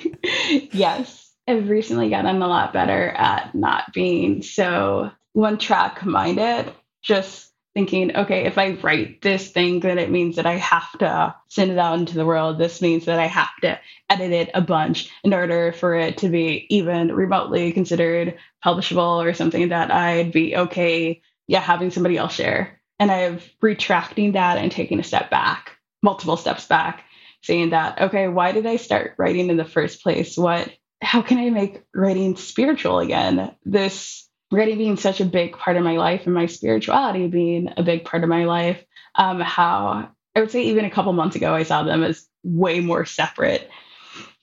say. 0.03 0.69
yes, 0.71 1.33
I've 1.47 1.69
recently 1.69 2.09
gotten 2.09 2.41
a 2.41 2.47
lot 2.47 2.73
better 2.73 3.09
at 3.09 3.55
not 3.55 3.93
being 3.93 4.41
so 4.41 5.11
one 5.33 5.57
track 5.57 6.05
minded. 6.05 6.73
Just 7.03 7.53
thinking, 7.77 8.17
okay, 8.17 8.45
if 8.47 8.57
I 8.57 8.71
write 8.71 9.21
this 9.21 9.51
thing, 9.51 9.81
then 9.81 9.99
it 9.99 10.09
means 10.09 10.37
that 10.37 10.47
I 10.47 10.55
have 10.55 10.91
to 10.97 11.35
send 11.47 11.69
it 11.69 11.77
out 11.77 11.99
into 11.99 12.15
the 12.15 12.25
world. 12.25 12.57
This 12.57 12.81
means 12.81 13.05
that 13.05 13.19
I 13.19 13.27
have 13.27 13.55
to 13.61 13.79
edit 14.09 14.31
it 14.31 14.49
a 14.55 14.61
bunch 14.61 15.11
in 15.23 15.31
order 15.31 15.71
for 15.73 15.93
it 15.93 16.17
to 16.17 16.29
be 16.29 16.65
even 16.71 17.13
remotely 17.13 17.71
considered 17.73 18.39
publishable 18.65 19.23
or 19.23 19.35
something 19.35 19.69
that 19.69 19.91
I'd 19.91 20.31
be 20.31 20.55
okay, 20.55 21.21
yeah, 21.45 21.59
having 21.59 21.91
somebody 21.91 22.17
else 22.17 22.33
share. 22.33 22.81
And 22.97 23.11
I've 23.11 23.47
retracting 23.61 24.31
that 24.31 24.57
and 24.57 24.71
taking 24.71 24.99
a 24.99 25.03
step 25.03 25.29
back, 25.29 25.77
multiple 26.01 26.35
steps 26.35 26.65
back, 26.65 27.03
saying 27.43 27.69
that, 27.69 28.01
okay, 28.01 28.27
why 28.27 28.53
did 28.53 28.65
I 28.65 28.77
start 28.77 29.13
writing 29.19 29.51
in 29.51 29.57
the 29.57 29.65
first 29.65 30.01
place? 30.01 30.35
What, 30.35 30.67
how 30.99 31.21
can 31.21 31.37
I 31.37 31.51
make 31.51 31.83
writing 31.93 32.37
spiritual 32.37 32.97
again? 32.97 33.55
This 33.63 34.26
writing 34.51 34.77
being 34.77 34.97
such 34.97 35.19
a 35.19 35.25
big 35.25 35.57
part 35.57 35.77
of 35.77 35.83
my 35.83 35.97
life 35.97 36.25
and 36.25 36.33
my 36.33 36.45
spirituality 36.45 37.27
being 37.27 37.73
a 37.77 37.83
big 37.83 38.05
part 38.05 38.23
of 38.23 38.29
my 38.29 38.45
life, 38.45 38.83
um, 39.15 39.39
how 39.39 40.09
I 40.35 40.39
would 40.39 40.51
say 40.51 40.63
even 40.63 40.85
a 40.85 40.91
couple 40.91 41.11
months 41.13 41.35
ago, 41.35 41.53
I 41.53 41.63
saw 41.63 41.83
them 41.83 42.03
as 42.03 42.27
way 42.43 42.79
more 42.79 43.05
separate 43.05 43.69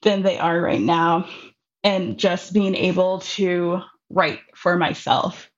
than 0.02 0.22
they 0.22 0.38
are 0.38 0.60
right 0.60 0.80
now. 0.80 1.28
And 1.82 2.18
just 2.18 2.52
being 2.54 2.74
able 2.74 3.20
to 3.20 3.80
write 4.10 4.40
for 4.54 4.76
myself. 4.76 5.50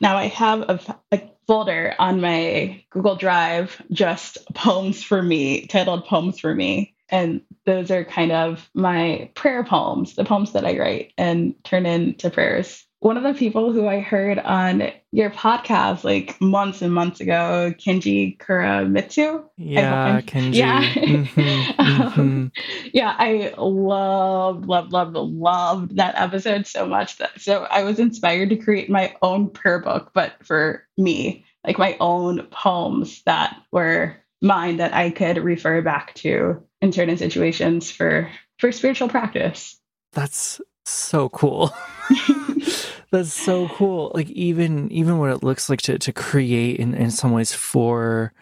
Now 0.00 0.16
I 0.16 0.28
have 0.28 0.60
a, 0.60 0.80
a 1.10 1.22
folder 1.46 1.94
on 1.98 2.20
my 2.20 2.84
Google 2.90 3.16
Drive, 3.16 3.82
just 3.90 4.38
poems 4.54 5.02
for 5.02 5.20
me, 5.20 5.66
titled 5.66 6.06
Poems 6.06 6.38
for 6.38 6.54
Me. 6.54 6.94
And 7.08 7.42
those 7.66 7.90
are 7.90 8.04
kind 8.04 8.32
of 8.32 8.70
my 8.74 9.30
prayer 9.34 9.64
poems, 9.64 10.14
the 10.14 10.24
poems 10.24 10.52
that 10.52 10.64
I 10.64 10.78
write 10.78 11.12
and 11.18 11.54
turn 11.64 11.84
into 11.84 12.30
prayers 12.30 12.86
one 13.02 13.16
of 13.16 13.24
the 13.24 13.34
people 13.34 13.72
who 13.72 13.88
I 13.88 13.98
heard 13.98 14.38
on 14.38 14.92
your 15.10 15.28
podcast 15.28 16.04
like 16.04 16.40
months 16.40 16.82
and 16.82 16.94
months 16.94 17.18
ago, 17.18 17.74
Kenji 17.76 18.38
Kuramitsu. 18.38 19.44
Yeah, 19.56 20.20
Kenji. 20.20 20.54
Yeah. 20.54 20.84
Mm-hmm, 20.84 21.40
mm-hmm. 21.82 22.20
um, 22.20 22.52
yeah, 22.92 23.12
I 23.18 23.54
loved, 23.58 24.66
loved, 24.66 24.92
loved, 24.92 25.16
loved 25.16 25.96
that 25.96 26.14
episode 26.16 26.68
so 26.68 26.86
much. 26.86 27.18
That, 27.18 27.40
so 27.40 27.64
I 27.64 27.82
was 27.82 27.98
inspired 27.98 28.50
to 28.50 28.56
create 28.56 28.88
my 28.88 29.16
own 29.20 29.50
prayer 29.50 29.80
book, 29.80 30.12
but 30.14 30.34
for 30.44 30.86
me, 30.96 31.44
like 31.66 31.78
my 31.78 31.96
own 31.98 32.46
poems 32.52 33.20
that 33.24 33.60
were 33.72 34.16
mine 34.40 34.76
that 34.76 34.94
I 34.94 35.10
could 35.10 35.38
refer 35.38 35.82
back 35.82 36.14
to 36.16 36.62
in 36.80 36.92
certain 36.92 37.16
situations 37.16 37.90
for 37.90 38.30
for 38.60 38.70
spiritual 38.70 39.08
practice. 39.08 39.76
That's 40.12 40.60
so 40.84 41.28
cool. 41.30 41.74
That's 43.12 43.32
so 43.32 43.68
cool. 43.68 44.10
Like 44.14 44.30
even 44.30 44.90
even 44.90 45.18
what 45.18 45.30
it 45.30 45.42
looks 45.42 45.68
like 45.68 45.82
to 45.82 45.98
to 45.98 46.12
create 46.14 46.80
in, 46.80 46.94
in 46.94 47.10
some 47.10 47.30
ways 47.30 47.52
for 47.52 48.32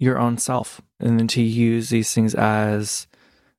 your 0.00 0.18
own 0.18 0.36
self 0.36 0.82
and 0.98 1.18
then 1.18 1.28
to 1.28 1.40
use 1.40 1.90
these 1.90 2.12
things 2.12 2.34
as 2.34 3.06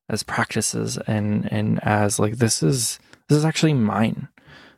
as 0.10 0.24
practices 0.24 0.98
and 1.08 1.52
and 1.54 1.80
as 1.84 2.20
like 2.20 2.36
this 2.36 2.62
is 2.62 3.00
this 3.30 3.38
is 3.38 3.46
actually 3.46 3.74
mine. 3.74 4.28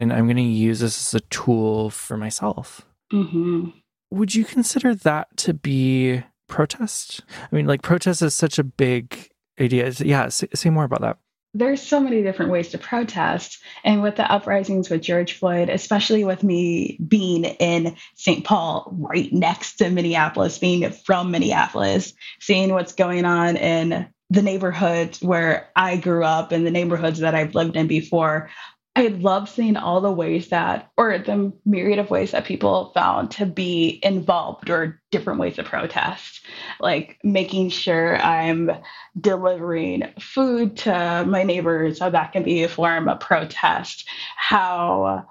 And 0.01 0.13
i'm 0.13 0.27
going 0.27 0.37
to 0.37 0.43
use 0.43 0.79
this 0.79 1.13
as 1.13 1.21
a 1.21 1.25
tool 1.25 1.89
for 1.89 2.15
myself. 2.15 2.85
Mm-hmm. 3.11 3.69
would 4.11 4.35
you 4.35 4.45
consider 4.45 4.93
that 4.93 5.35
to 5.37 5.55
be 5.55 6.21
protest? 6.47 7.21
I 7.51 7.55
mean 7.55 7.65
like 7.65 7.81
protest 7.81 8.21
is 8.21 8.35
such 8.35 8.59
a 8.59 8.63
big 8.63 9.31
idea. 9.59 9.89
Yeah 9.89 10.29
say, 10.29 10.47
say 10.53 10.69
more 10.69 10.83
about 10.83 11.01
that 11.01 11.17
there's 11.53 11.81
so 11.81 11.99
many 11.99 12.21
different 12.21 12.51
ways 12.51 12.69
to 12.69 12.77
protest. 12.77 13.61
And 13.83 14.01
with 14.01 14.15
the 14.15 14.31
uprisings 14.31 14.89
with 14.89 15.01
George 15.01 15.33
Floyd, 15.33 15.69
especially 15.69 16.23
with 16.23 16.43
me 16.43 16.97
being 17.05 17.45
in 17.45 17.95
St. 18.15 18.43
Paul, 18.43 18.93
right 18.97 19.31
next 19.33 19.77
to 19.77 19.89
Minneapolis, 19.89 20.59
being 20.59 20.89
from 20.91 21.31
Minneapolis, 21.31 22.13
seeing 22.39 22.71
what's 22.71 22.93
going 22.93 23.25
on 23.25 23.57
in 23.57 24.07
the 24.29 24.41
neighborhoods 24.43 25.21
where 25.21 25.69
I 25.75 25.97
grew 25.97 26.23
up 26.23 26.51
and 26.51 26.65
the 26.65 26.71
neighborhoods 26.71 27.19
that 27.19 27.33
I've 27.33 27.55
lived 27.55 27.75
in 27.75 27.87
before, 27.87 28.51
I 28.99 29.07
love 29.07 29.47
seeing 29.47 29.77
all 29.77 30.01
the 30.01 30.11
ways 30.11 30.49
that, 30.49 30.91
or 30.97 31.17
the 31.17 31.53
myriad 31.65 31.99
of 31.99 32.09
ways 32.09 32.31
that 32.31 32.43
people 32.43 32.91
found 32.93 33.31
to 33.31 33.45
be 33.45 33.97
involved 34.03 34.69
or 34.69 35.01
different 35.09 35.39
ways 35.39 35.55
to 35.55 35.63
protest, 35.63 36.41
like 36.81 37.17
making 37.23 37.69
sure 37.69 38.17
I'm 38.17 38.69
delivering 39.19 40.03
food 40.19 40.75
to 40.79 41.23
my 41.25 41.43
neighbors, 41.43 41.99
how 41.99 42.09
that 42.09 42.33
can 42.33 42.43
be 42.43 42.63
a 42.63 42.67
form 42.67 43.07
of 43.07 43.21
protest, 43.21 44.05
how 44.35 45.25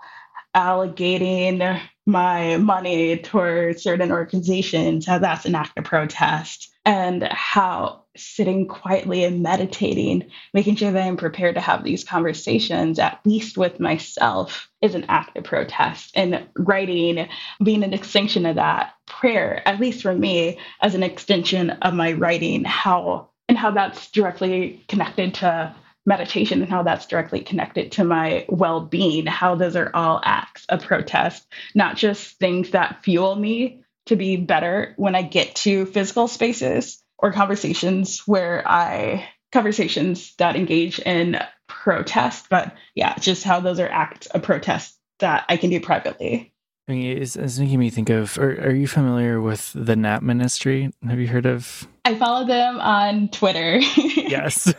allocating 0.55 1.79
my 2.07 2.57
money 2.57 3.19
towards 3.19 3.83
certain 3.83 4.11
organizations, 4.11 5.05
how 5.05 5.19
that's 5.19 5.45
an 5.45 5.55
act 5.55 5.79
of 5.79 5.85
protest, 5.85 6.71
and 6.87 7.23
how 7.25 8.05
sitting 8.19 8.67
quietly 8.67 9.25
and 9.25 9.43
meditating, 9.43 10.31
making 10.53 10.77
sure 10.77 10.91
that 10.91 11.07
I'm 11.07 11.17
prepared 11.17 11.55
to 11.55 11.61
have 11.61 11.85
these 11.85 12.05
conversations, 12.05 12.99
at 12.99 13.21
least 13.25 13.57
with 13.57 13.81
myself, 13.81 14.69
is 14.83 14.95
an 14.95 15.07
act 15.09 15.37
of 15.37 15.45
protest. 15.45 16.13
And 16.15 16.49
writing 16.57 17.29
being 17.63 17.83
an 17.83 17.95
extension 17.95 18.47
of 18.47 18.57
that, 18.57 18.95
prayer, 19.07 19.67
at 19.67 19.81
least 19.81 20.03
for 20.03 20.15
me, 20.15 20.59
as 20.81 20.95
an 20.95 21.03
extension 21.03 21.71
of 21.71 21.95
my 21.95 22.13
writing, 22.13 22.65
how 22.65 23.31
and 23.49 23.57
how 23.57 23.71
that's 23.71 24.11
directly 24.11 24.85
connected 24.89 25.35
to 25.35 25.75
meditation 26.07 26.63
and 26.63 26.71
how 26.71 26.83
that's 26.83 27.07
directly 27.07 27.41
connected 27.41 27.93
to 27.93 28.05
my 28.05 28.45
well 28.49 28.81
being, 28.81 29.27
how 29.27 29.55
those 29.55 29.77
are 29.77 29.91
all 29.95 30.21
acts 30.25 30.65
of 30.67 30.83
protest, 30.83 31.47
not 31.75 31.97
just 31.97 32.39
things 32.39 32.71
that 32.71 33.03
fuel 33.05 33.37
me 33.37 33.83
to 34.07 34.17
be 34.17 34.37
better 34.37 34.95
when 34.97 35.15
I 35.15 35.23
get 35.23 35.55
to 35.57 35.87
physical 35.87 36.29
spaces 36.29 37.03
or 37.19 37.33
conversations 37.33 38.21
where 38.27 38.67
I 38.67 39.29
conversations 39.53 40.35
that 40.37 40.57
engage 40.57 40.99
in 40.99 41.39
protest, 41.67 42.47
but 42.51 42.75
yeah, 42.95 43.17
just 43.19 43.45
how 43.45 43.61
those 43.61 43.81
are 43.81 43.89
acts 43.89 44.27
of 44.27 44.43
protest 44.43 44.99
that 45.19 45.45
I 45.49 45.57
can 45.57 45.71
do 45.71 45.81
privately. 45.81 46.53
I 46.89 46.93
mean, 46.93 47.19
it's, 47.19 47.37
it's 47.37 47.59
making 47.59 47.79
me 47.79 47.91
think 47.91 48.09
of. 48.09 48.39
Are, 48.39 48.51
are 48.69 48.75
you 48.75 48.89
familiar 48.89 49.43
with 49.43 49.73
the 49.75 49.95
Nap 49.95 50.23
Ministry? 50.23 50.91
Have 51.07 51.19
you 51.19 51.29
heard 51.29 51.45
of? 51.45 51.87
I 52.07 52.15
follow 52.15 52.47
them 52.47 52.81
on 52.81 53.29
Twitter. 53.29 53.77
yes. 54.17 54.73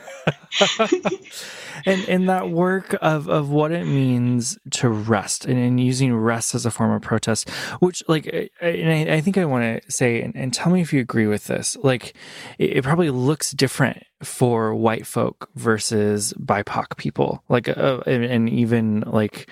and 1.86 2.10
and 2.10 2.30
that 2.30 2.50
work 2.50 2.96
of 3.00 3.30
of 3.30 3.52
what 3.52 3.72
it 3.72 3.86
means 3.86 4.58
to 4.72 4.90
rest 4.90 5.46
and, 5.46 5.60
and 5.60 5.80
using 5.80 6.16
rest 6.16 6.56
as 6.56 6.66
a 6.66 6.72
form 6.72 6.92
of 6.92 7.04
protest, 7.04 7.52
which 7.80 8.04
like, 8.08 8.26
and 8.60 8.92
I, 8.92 9.18
I 9.18 9.22
think 9.22 9.38
I 9.38 9.46
want 9.46 9.84
to 9.84 9.92
say, 9.92 10.24
and, 10.24 10.36
and, 10.36 10.52
tell 10.52 10.72
me 10.72 10.82
if 10.82 10.92
you 10.92 11.00
agree 11.00 11.28
with 11.28 11.46
this. 11.46 11.78
Like, 11.84 12.16
it, 12.58 12.78
it, 12.78 12.84
probably 12.84 13.12
looks 13.12 13.52
different 13.52 14.04
for 14.24 14.74
white 14.74 15.06
folk 15.06 15.48
versus 15.54 16.34
BIPOC 16.40 16.98
people. 16.98 17.44
Like, 17.50 17.70
uh, 17.70 18.00
and, 18.08 18.24
and 18.24 18.50
even 18.50 19.02
like 19.02 19.48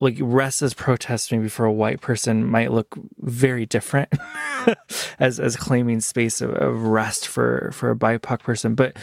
like 0.00 0.16
rest 0.20 0.62
as 0.62 0.74
protest 0.74 1.30
maybe 1.30 1.48
for 1.48 1.64
a 1.66 1.72
white 1.72 2.00
person 2.00 2.44
might 2.46 2.72
look 2.72 2.98
very 3.18 3.66
different 3.66 4.08
as 5.18 5.40
as 5.40 5.56
claiming 5.56 6.00
space 6.00 6.40
of, 6.40 6.50
of, 6.50 6.82
rest 6.82 7.28
for 7.28 7.70
for 7.72 7.90
a 7.90 7.96
BIPOC 7.96 8.40
person. 8.40 8.74
But 8.74 8.96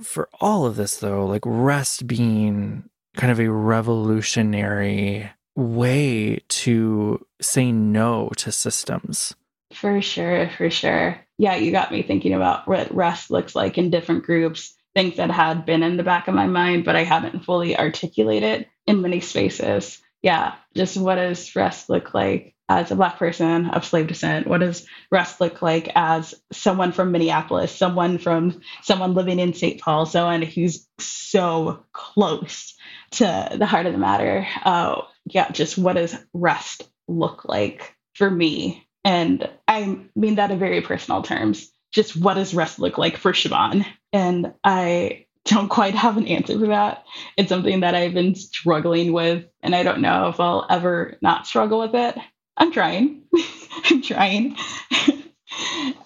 for 0.00 0.28
all 0.40 0.66
of 0.66 0.76
this 0.76 0.98
though, 0.98 1.26
like 1.26 1.42
rest 1.44 2.06
being 2.06 2.88
kind 3.16 3.30
of 3.30 3.40
a 3.40 3.50
revolutionary 3.50 5.30
way 5.54 6.40
to 6.48 7.24
say 7.40 7.72
no 7.72 8.30
to 8.36 8.50
systems. 8.50 9.34
For 9.74 10.00
sure, 10.02 10.50
for 10.56 10.70
sure. 10.70 11.18
Yeah, 11.38 11.56
you 11.56 11.72
got 11.72 11.92
me 11.92 12.02
thinking 12.02 12.34
about 12.34 12.68
what 12.68 12.94
rest 12.94 13.30
looks 13.30 13.54
like 13.54 13.78
in 13.78 13.90
different 13.90 14.24
groups, 14.24 14.74
things 14.94 15.16
that 15.16 15.30
had 15.30 15.64
been 15.64 15.82
in 15.82 15.96
the 15.96 16.02
back 16.02 16.28
of 16.28 16.34
my 16.34 16.46
mind, 16.46 16.84
but 16.84 16.96
I 16.96 17.04
haven't 17.04 17.44
fully 17.44 17.76
articulated 17.76 18.66
in 18.86 19.02
many 19.02 19.20
spaces 19.20 20.00
yeah, 20.22 20.54
just 20.74 20.96
what 20.96 21.16
does 21.16 21.54
rest 21.56 21.90
look 21.90 22.14
like 22.14 22.54
as 22.68 22.90
a 22.90 22.96
Black 22.96 23.18
person 23.18 23.70
of 23.70 23.84
slave 23.84 24.06
descent? 24.06 24.46
What 24.46 24.60
does 24.60 24.86
rest 25.10 25.40
look 25.40 25.60
like 25.60 25.90
as 25.94 26.34
someone 26.52 26.92
from 26.92 27.12
Minneapolis, 27.12 27.74
someone 27.74 28.18
from 28.18 28.60
someone 28.82 29.14
living 29.14 29.38
in 29.38 29.52
St. 29.52 29.80
Paul, 29.80 30.06
someone 30.06 30.42
who's 30.42 30.86
so 30.98 31.84
close 31.92 32.74
to 33.12 33.48
the 33.54 33.66
heart 33.66 33.86
of 33.86 33.92
the 33.92 33.98
matter? 33.98 34.46
Uh, 34.64 35.02
yeah, 35.26 35.50
just 35.50 35.76
what 35.76 35.96
does 35.96 36.16
rest 36.32 36.88
look 37.08 37.44
like 37.44 37.96
for 38.14 38.30
me? 38.30 38.86
And 39.04 39.50
I 39.66 39.98
mean 40.14 40.36
that 40.36 40.52
in 40.52 40.58
very 40.58 40.80
personal 40.80 41.22
terms. 41.22 41.68
Just 41.92 42.16
what 42.16 42.34
does 42.34 42.54
rest 42.54 42.78
look 42.78 42.96
like 42.96 43.16
for 43.16 43.32
Chavonn? 43.32 43.84
And 44.12 44.54
I 44.64 45.26
don't 45.44 45.68
quite 45.68 45.94
have 45.94 46.16
an 46.16 46.28
answer 46.28 46.58
for 46.58 46.68
that. 46.68 47.04
It's 47.36 47.48
something 47.48 47.80
that 47.80 47.94
I've 47.94 48.14
been 48.14 48.34
struggling 48.34 49.12
with, 49.12 49.46
and 49.62 49.74
I 49.74 49.82
don't 49.82 50.00
know 50.00 50.28
if 50.28 50.38
I'll 50.40 50.66
ever 50.70 51.18
not 51.20 51.46
struggle 51.46 51.80
with 51.80 51.94
it. 51.94 52.16
I'm 52.56 52.72
trying. 52.72 53.24
I'm 53.84 54.02
trying. 54.02 54.56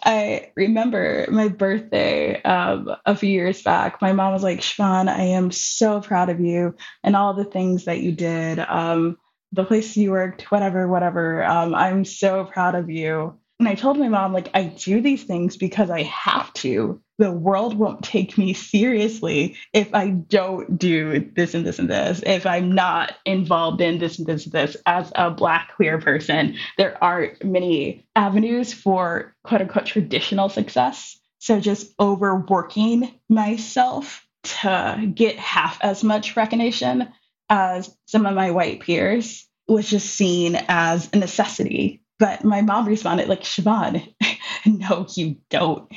I 0.04 0.52
remember 0.56 1.26
my 1.30 1.48
birthday 1.48 2.40
um, 2.42 2.94
a 3.04 3.14
few 3.14 3.28
years 3.28 3.62
back. 3.62 4.00
My 4.00 4.12
mom 4.12 4.32
was 4.32 4.42
like, 4.42 4.60
Chavonn, 4.60 5.08
I 5.08 5.22
am 5.22 5.50
so 5.50 6.00
proud 6.00 6.30
of 6.30 6.40
you 6.40 6.74
and 7.02 7.14
all 7.14 7.34
the 7.34 7.44
things 7.44 7.84
that 7.84 8.00
you 8.00 8.12
did, 8.12 8.58
um, 8.58 9.18
the 9.52 9.64
place 9.64 9.96
you 9.96 10.12
worked, 10.12 10.50
whatever, 10.50 10.88
whatever. 10.88 11.44
Um, 11.44 11.74
I'm 11.74 12.04
so 12.04 12.44
proud 12.44 12.74
of 12.74 12.90
you. 12.90 13.38
And 13.58 13.68
I 13.68 13.74
told 13.74 13.98
my 13.98 14.08
mom, 14.08 14.32
like, 14.32 14.50
I 14.54 14.64
do 14.64 15.00
these 15.00 15.24
things 15.24 15.56
because 15.56 15.90
I 15.90 16.02
have 16.02 16.52
to. 16.54 17.00
The 17.18 17.32
world 17.32 17.78
won't 17.78 18.02
take 18.04 18.36
me 18.36 18.52
seriously 18.52 19.56
if 19.72 19.94
I 19.94 20.10
don't 20.10 20.78
do 20.78 21.30
this 21.34 21.54
and 21.54 21.66
this 21.66 21.78
and 21.78 21.88
this, 21.88 22.22
if 22.26 22.44
I'm 22.44 22.72
not 22.72 23.14
involved 23.24 23.80
in 23.80 23.98
this 23.98 24.18
and 24.18 24.26
this 24.26 24.44
and 24.44 24.52
this 24.52 24.76
as 24.84 25.12
a 25.14 25.30
Black 25.30 25.72
queer 25.76 25.98
person. 25.98 26.56
There 26.76 27.02
aren't 27.02 27.42
many 27.42 28.06
avenues 28.14 28.74
for 28.74 29.34
quote 29.44 29.62
unquote 29.62 29.86
traditional 29.86 30.48
success. 30.50 31.18
So 31.38 31.58
just 31.60 31.92
overworking 31.98 33.12
myself 33.28 34.26
to 34.44 35.10
get 35.14 35.36
half 35.36 35.78
as 35.82 36.04
much 36.04 36.36
recognition 36.36 37.08
as 37.48 37.96
some 38.06 38.26
of 38.26 38.34
my 38.34 38.50
white 38.50 38.80
peers 38.80 39.46
was 39.68 39.88
just 39.88 40.06
seen 40.06 40.56
as 40.68 41.08
a 41.12 41.16
necessity 41.16 42.02
but 42.18 42.44
my 42.44 42.62
mom 42.62 42.86
responded 42.86 43.28
like, 43.28 43.42
Chavonn, 43.42 44.14
no, 44.66 45.06
you 45.14 45.36
don't. 45.50 45.90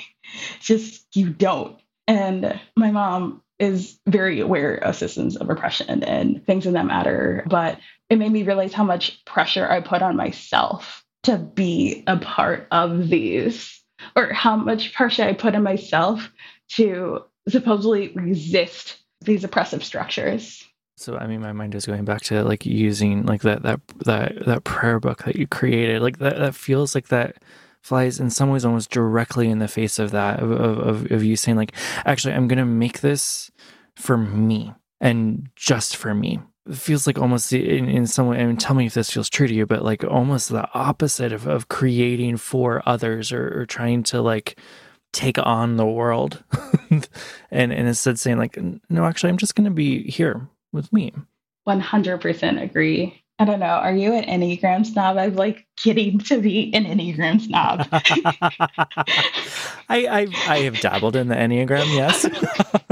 Just 0.59 1.05
you 1.15 1.29
don't. 1.29 1.79
And 2.07 2.59
my 2.75 2.91
mom 2.91 3.41
is 3.59 3.99
very 4.07 4.39
aware 4.39 4.75
of 4.75 4.95
systems 4.95 5.35
of 5.35 5.49
oppression 5.49 6.03
and 6.03 6.45
things 6.45 6.65
in 6.65 6.73
that 6.73 6.85
matter. 6.85 7.43
But 7.47 7.79
it 8.09 8.17
made 8.17 8.31
me 8.31 8.43
realize 8.43 8.73
how 8.73 8.83
much 8.83 9.23
pressure 9.25 9.69
I 9.69 9.81
put 9.81 10.01
on 10.01 10.15
myself 10.15 11.03
to 11.23 11.37
be 11.37 12.03
a 12.07 12.17
part 12.17 12.67
of 12.71 13.09
these, 13.09 13.83
or 14.15 14.31
how 14.31 14.55
much 14.55 14.93
pressure 14.93 15.23
I 15.23 15.33
put 15.33 15.55
on 15.55 15.63
myself 15.63 16.31
to 16.69 17.25
supposedly 17.49 18.09
resist 18.15 18.97
these 19.21 19.43
oppressive 19.43 19.83
structures. 19.83 20.65
So 20.95 21.17
I 21.17 21.27
mean, 21.27 21.41
my 21.41 21.53
mind 21.53 21.75
is 21.75 21.85
going 21.85 22.05
back 22.05 22.21
to 22.23 22.43
like 22.43 22.65
using 22.65 23.25
like 23.25 23.41
that 23.41 23.63
that 23.63 23.81
that 24.05 24.45
that 24.45 24.63
prayer 24.63 24.99
book 24.99 25.23
that 25.23 25.35
you 25.35 25.47
created. 25.47 26.01
Like 26.01 26.19
that 26.19 26.37
that 26.37 26.55
feels 26.55 26.95
like 26.95 27.07
that 27.09 27.37
flies 27.81 28.19
in 28.19 28.29
some 28.29 28.49
ways 28.49 28.65
almost 28.65 28.91
directly 28.91 29.49
in 29.49 29.59
the 29.59 29.67
face 29.67 29.99
of 29.99 30.11
that 30.11 30.39
of 30.41 30.51
of, 30.51 31.11
of 31.11 31.23
you 31.23 31.35
saying 31.35 31.57
like, 31.57 31.73
actually, 32.05 32.33
I'm 32.33 32.47
gonna 32.47 32.65
make 32.65 33.01
this 33.01 33.51
for 33.95 34.17
me 34.17 34.73
and 35.01 35.49
just 35.55 35.97
for 35.97 36.13
me. 36.13 36.39
It 36.67 36.75
feels 36.75 37.07
like 37.07 37.17
almost 37.17 37.51
in, 37.51 37.89
in 37.89 38.05
some 38.05 38.27
way. 38.27 38.39
I 38.39 38.45
mean, 38.45 38.57
tell 38.57 38.75
me 38.75 38.85
if 38.85 38.93
this 38.93 39.09
feels 39.09 39.29
true 39.29 39.47
to 39.47 39.53
you, 39.53 39.65
but 39.65 39.83
like 39.83 40.03
almost 40.03 40.49
the 40.49 40.69
opposite 40.73 41.33
of 41.33 41.47
of 41.47 41.67
creating 41.67 42.37
for 42.37 42.83
others 42.85 43.31
or, 43.31 43.61
or 43.61 43.65
trying 43.65 44.03
to 44.03 44.21
like 44.21 44.59
take 45.11 45.39
on 45.39 45.77
the 45.77 45.85
world 45.87 46.43
and 46.91 47.07
and 47.51 47.73
instead 47.73 48.19
saying 48.19 48.37
like 48.37 48.59
no 48.91 49.05
actually 49.05 49.31
i'm 49.31 49.37
just 49.37 49.55
to 49.55 49.71
be 49.71 50.03
here 50.03 50.47
with 50.71 50.91
me. 50.93 51.13
100% 51.67 52.61
agree. 52.61 53.18
I 53.41 53.45
don't 53.45 53.61
know. 53.61 53.67
Are 53.67 53.95
you 53.95 54.13
an 54.13 54.25
Enneagram 54.25 54.85
snob? 54.85 55.17
I'm 55.17 55.35
like 55.35 55.65
getting 55.81 56.19
to 56.19 56.41
be 56.41 56.73
an 56.73 56.83
Enneagram 56.83 57.39
snob. 57.39 57.87
I, 59.89 60.05
I, 60.07 60.27
I 60.45 60.57
have 60.59 60.81
dabbled 60.81 61.15
in 61.15 61.29
the 61.29 61.35
Enneagram, 61.35 61.85
yes. 61.95 62.23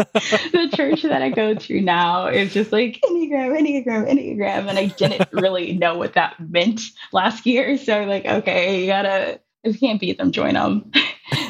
the 0.51 0.69
church 0.73 1.01
that 1.01 1.21
I 1.21 1.31
go 1.31 1.53
to 1.53 1.81
now 1.81 2.27
is 2.27 2.53
just 2.53 2.71
like 2.71 3.01
Enneagram, 3.03 3.59
Enneagram, 3.59 4.09
Enneagram, 4.09 4.69
and 4.69 4.79
I 4.79 4.85
didn't 4.85 5.27
really 5.33 5.73
know 5.73 5.97
what 5.97 6.13
that 6.13 6.35
meant 6.39 6.79
last 7.11 7.45
year. 7.45 7.77
So 7.77 7.99
I'm 7.99 8.07
like, 8.07 8.25
okay, 8.25 8.79
you 8.79 8.87
gotta 8.87 9.41
if 9.65 9.73
you 9.73 9.87
can't 9.87 9.99
beat 9.99 10.17
them, 10.17 10.31
join 10.31 10.53
them. 10.53 10.89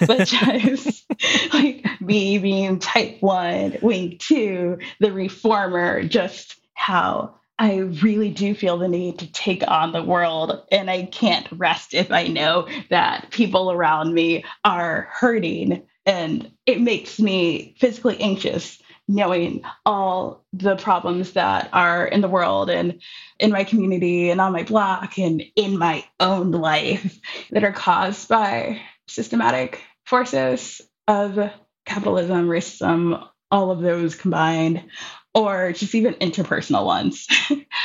but 0.07 0.27
just 0.27 1.05
like 1.53 1.85
me 2.01 2.39
being 2.39 2.79
type 2.79 3.17
one, 3.19 3.77
wing 3.83 4.17
two, 4.19 4.79
the 4.99 5.11
reformer, 5.11 6.03
just 6.03 6.55
how 6.73 7.35
I 7.59 7.77
really 7.77 8.29
do 8.29 8.53
feel 8.53 8.77
the 8.77 8.87
need 8.87 9.19
to 9.19 9.31
take 9.31 9.63
on 9.67 9.91
the 9.91 10.03
world. 10.03 10.63
And 10.71 10.89
I 10.89 11.03
can't 11.05 11.47
rest 11.51 11.93
if 11.93 12.11
I 12.11 12.27
know 12.27 12.67
that 12.89 13.31
people 13.31 13.71
around 13.71 14.13
me 14.13 14.45
are 14.63 15.09
hurting. 15.11 15.83
And 16.05 16.51
it 16.65 16.79
makes 16.79 17.19
me 17.19 17.75
physically 17.79 18.19
anxious 18.21 18.81
knowing 19.07 19.63
all 19.85 20.45
the 20.53 20.75
problems 20.75 21.33
that 21.33 21.69
are 21.71 22.05
in 22.05 22.21
the 22.21 22.27
world 22.27 22.69
and 22.69 23.01
in 23.39 23.51
my 23.51 23.63
community 23.63 24.29
and 24.29 24.41
on 24.41 24.51
my 24.51 24.63
block 24.63 25.17
and 25.17 25.41
in 25.55 25.77
my 25.77 26.03
own 26.19 26.51
life 26.51 27.19
that 27.51 27.63
are 27.63 27.71
caused 27.71 28.27
by 28.27 28.81
systematic 29.07 29.81
forces 30.05 30.81
of 31.07 31.39
capitalism, 31.85 32.47
racism, 32.47 33.25
all 33.49 33.71
of 33.71 33.79
those 33.79 34.15
combined, 34.15 34.83
or 35.37 35.71
just 35.71 35.93
even 35.93 36.15
interpersonal 36.15 36.83
ones. 36.83 37.27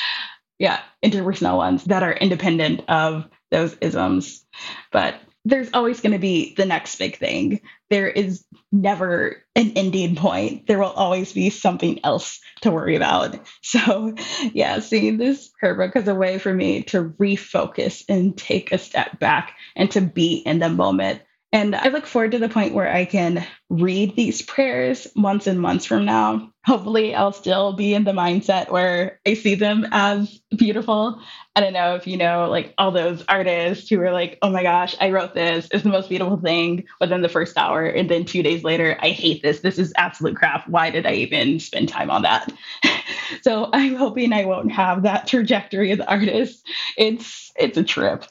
yeah, 0.58 0.80
interpersonal 1.04 1.58
ones 1.58 1.84
that 1.84 2.02
are 2.02 2.12
independent 2.12 2.80
of 2.88 3.28
those 3.50 3.76
isms. 3.82 4.42
But 4.90 5.20
there's 5.44 5.68
always 5.74 6.00
going 6.00 6.14
to 6.14 6.18
be 6.18 6.54
the 6.54 6.64
next 6.64 6.96
big 6.96 7.18
thing. 7.18 7.60
There 7.90 8.08
is 8.08 8.44
never 8.70 9.44
an 9.54 9.72
ending 9.76 10.16
point. 10.16 10.66
There 10.66 10.78
will 10.78 10.86
always 10.86 11.34
be 11.34 11.50
something 11.50 12.00
else 12.04 12.40
to 12.62 12.70
worry 12.70 12.96
about. 12.96 13.38
So, 13.62 14.14
yeah, 14.52 14.80
seeing 14.80 15.18
this 15.18 15.48
prayer 15.48 15.74
book 15.74 15.96
as 15.96 16.08
a 16.08 16.14
way 16.14 16.38
for 16.38 16.52
me 16.52 16.82
to 16.84 17.04
refocus 17.18 18.04
and 18.08 18.36
take 18.36 18.72
a 18.72 18.78
step 18.78 19.18
back 19.18 19.56
and 19.76 19.90
to 19.92 20.00
be 20.00 20.36
in 20.36 20.58
the 20.58 20.68
moment 20.68 21.22
and 21.52 21.76
I 21.76 21.88
look 21.88 22.06
forward 22.06 22.32
to 22.32 22.38
the 22.38 22.48
point 22.48 22.72
where 22.72 22.90
I 22.90 23.04
can 23.04 23.46
read 23.68 24.16
these 24.16 24.40
prayers 24.40 25.06
months 25.14 25.46
and 25.46 25.60
months 25.60 25.84
from 25.84 26.06
now. 26.06 26.50
Hopefully, 26.64 27.14
I'll 27.14 27.32
still 27.32 27.74
be 27.74 27.92
in 27.92 28.04
the 28.04 28.12
mindset 28.12 28.70
where 28.70 29.20
I 29.26 29.34
see 29.34 29.54
them 29.54 29.86
as 29.90 30.40
beautiful. 30.56 31.20
I 31.54 31.60
don't 31.60 31.74
know 31.74 31.94
if 31.96 32.06
you 32.06 32.16
know, 32.16 32.48
like 32.48 32.72
all 32.78 32.90
those 32.90 33.22
artists 33.28 33.90
who 33.90 34.00
are 34.00 34.12
like, 34.12 34.38
oh 34.40 34.48
my 34.48 34.62
gosh, 34.62 34.96
I 34.98 35.10
wrote 35.10 35.34
this. 35.34 35.68
It's 35.70 35.82
the 35.82 35.90
most 35.90 36.08
beautiful 36.08 36.38
thing 36.38 36.84
within 37.00 37.20
the 37.20 37.28
first 37.28 37.58
hour. 37.58 37.84
And 37.84 38.08
then 38.08 38.24
two 38.24 38.42
days 38.42 38.64
later, 38.64 38.96
I 39.02 39.10
hate 39.10 39.42
this. 39.42 39.60
This 39.60 39.78
is 39.78 39.92
absolute 39.96 40.36
crap. 40.36 40.68
Why 40.68 40.90
did 40.90 41.04
I 41.04 41.14
even 41.14 41.60
spend 41.60 41.90
time 41.90 42.10
on 42.10 42.22
that? 42.22 42.50
so 43.42 43.68
I'm 43.74 43.96
hoping 43.96 44.32
I 44.32 44.46
won't 44.46 44.72
have 44.72 45.02
that 45.02 45.26
trajectory 45.26 45.92
as 45.92 45.98
an 45.98 46.06
artist. 46.06 46.66
It's 46.96 47.52
it's 47.56 47.76
a 47.76 47.84
trip. 47.84 48.24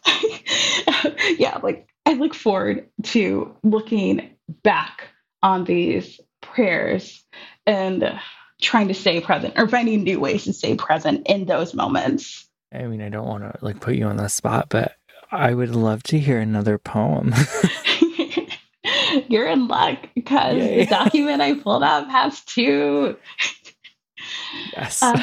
yeah, 1.37 1.59
like 1.61 1.90
I 2.05 2.13
look 2.13 2.33
forward 2.33 2.87
to 3.03 3.55
looking 3.63 4.31
back 4.63 5.09
on 5.43 5.63
these 5.65 6.19
prayers 6.41 7.23
and 7.65 8.19
trying 8.61 8.87
to 8.87 8.93
stay 8.93 9.21
present 9.21 9.55
or 9.57 9.67
finding 9.67 10.03
new 10.03 10.19
ways 10.19 10.43
to 10.45 10.53
stay 10.53 10.75
present 10.75 11.27
in 11.27 11.45
those 11.45 11.73
moments. 11.73 12.47
I 12.73 12.83
mean, 12.83 13.01
I 13.01 13.09
don't 13.09 13.27
want 13.27 13.43
to 13.43 13.65
like 13.65 13.79
put 13.79 13.95
you 13.95 14.05
on 14.05 14.17
the 14.17 14.29
spot, 14.29 14.67
but 14.69 14.95
I 15.31 15.53
would 15.53 15.75
love 15.75 16.03
to 16.03 16.19
hear 16.19 16.39
another 16.39 16.77
poem. 16.77 17.33
You're 19.27 19.47
in 19.47 19.67
luck 19.67 19.97
because 20.15 20.57
Yay. 20.57 20.85
the 20.85 20.85
document 20.89 21.41
I 21.41 21.55
pulled 21.55 21.83
up 21.83 22.09
has 22.09 22.41
two. 22.41 23.17
Yes. 24.73 25.01
Um, 25.01 25.21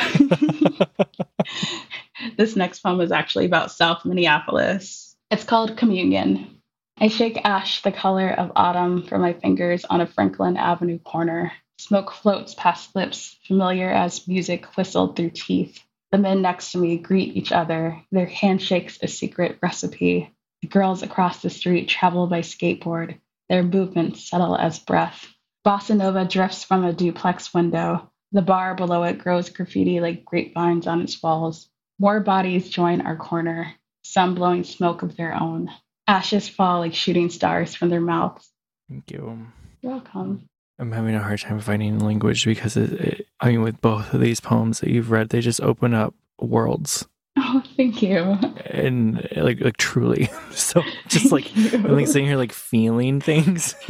this 2.36 2.56
next 2.56 2.80
poem 2.80 3.00
is 3.00 3.12
actually 3.12 3.46
about 3.46 3.70
South 3.70 4.04
Minneapolis. 4.04 5.16
It's 5.30 5.44
called 5.44 5.76
Communion. 5.76 6.57
I 7.00 7.06
shake 7.06 7.40
ash 7.44 7.82
the 7.82 7.92
color 7.92 8.28
of 8.28 8.50
autumn 8.56 9.04
from 9.04 9.20
my 9.20 9.32
fingers 9.32 9.84
on 9.84 10.00
a 10.00 10.06
Franklin 10.06 10.56
Avenue 10.56 10.98
corner. 10.98 11.52
Smoke 11.78 12.10
floats 12.10 12.54
past 12.54 12.96
lips, 12.96 13.38
familiar 13.46 13.88
as 13.88 14.26
music 14.26 14.66
whistled 14.76 15.14
through 15.14 15.30
teeth. 15.30 15.80
The 16.10 16.18
men 16.18 16.42
next 16.42 16.72
to 16.72 16.78
me 16.78 16.98
greet 16.98 17.36
each 17.36 17.52
other, 17.52 18.02
their 18.10 18.26
handshakes 18.26 18.98
a 19.00 19.06
secret 19.06 19.58
recipe. 19.62 20.34
The 20.62 20.66
girls 20.66 21.04
across 21.04 21.40
the 21.40 21.50
street 21.50 21.88
travel 21.88 22.26
by 22.26 22.40
skateboard, 22.40 23.20
their 23.48 23.62
movements 23.62 24.28
subtle 24.28 24.56
as 24.56 24.80
breath. 24.80 25.24
Bossa 25.64 25.96
Nova 25.96 26.24
drifts 26.24 26.64
from 26.64 26.84
a 26.84 26.92
duplex 26.92 27.54
window. 27.54 28.10
The 28.32 28.42
bar 28.42 28.74
below 28.74 29.04
it 29.04 29.18
grows 29.18 29.50
graffiti 29.50 30.00
like 30.00 30.24
grapevines 30.24 30.88
on 30.88 31.02
its 31.02 31.22
walls. 31.22 31.70
More 32.00 32.18
bodies 32.18 32.68
join 32.68 33.02
our 33.02 33.16
corner, 33.16 33.74
some 34.02 34.34
blowing 34.34 34.64
smoke 34.64 35.02
of 35.02 35.16
their 35.16 35.40
own. 35.40 35.70
Ashes 36.08 36.48
fall 36.48 36.80
like 36.80 36.94
shooting 36.94 37.28
stars 37.28 37.74
from 37.74 37.90
their 37.90 38.00
mouths. 38.00 38.50
Thank 38.88 39.10
you. 39.10 39.46
You're 39.82 39.92
welcome. 39.92 40.48
I'm 40.78 40.92
having 40.92 41.14
a 41.14 41.22
hard 41.22 41.40
time 41.40 41.60
finding 41.60 41.98
language 41.98 42.44
because 42.44 42.76
it, 42.76 42.92
it, 42.92 43.26
I 43.40 43.50
mean, 43.50 43.62
with 43.62 43.80
both 43.80 44.14
of 44.14 44.20
these 44.20 44.40
poems 44.40 44.80
that 44.80 44.90
you've 44.90 45.10
read, 45.10 45.28
they 45.28 45.40
just 45.40 45.60
open 45.60 45.92
up 45.92 46.14
worlds. 46.40 47.06
Oh, 47.50 47.62
thank 47.76 48.02
you. 48.02 48.36
And 48.66 49.26
like, 49.36 49.60
like 49.60 49.76
truly, 49.76 50.28
so 50.50 50.82
just 51.06 51.30
like 51.30 51.50
I'm 51.56 51.94
like 51.94 52.06
sitting 52.06 52.26
here 52.26 52.36
like 52.36 52.52
feeling 52.52 53.20
things. 53.20 53.74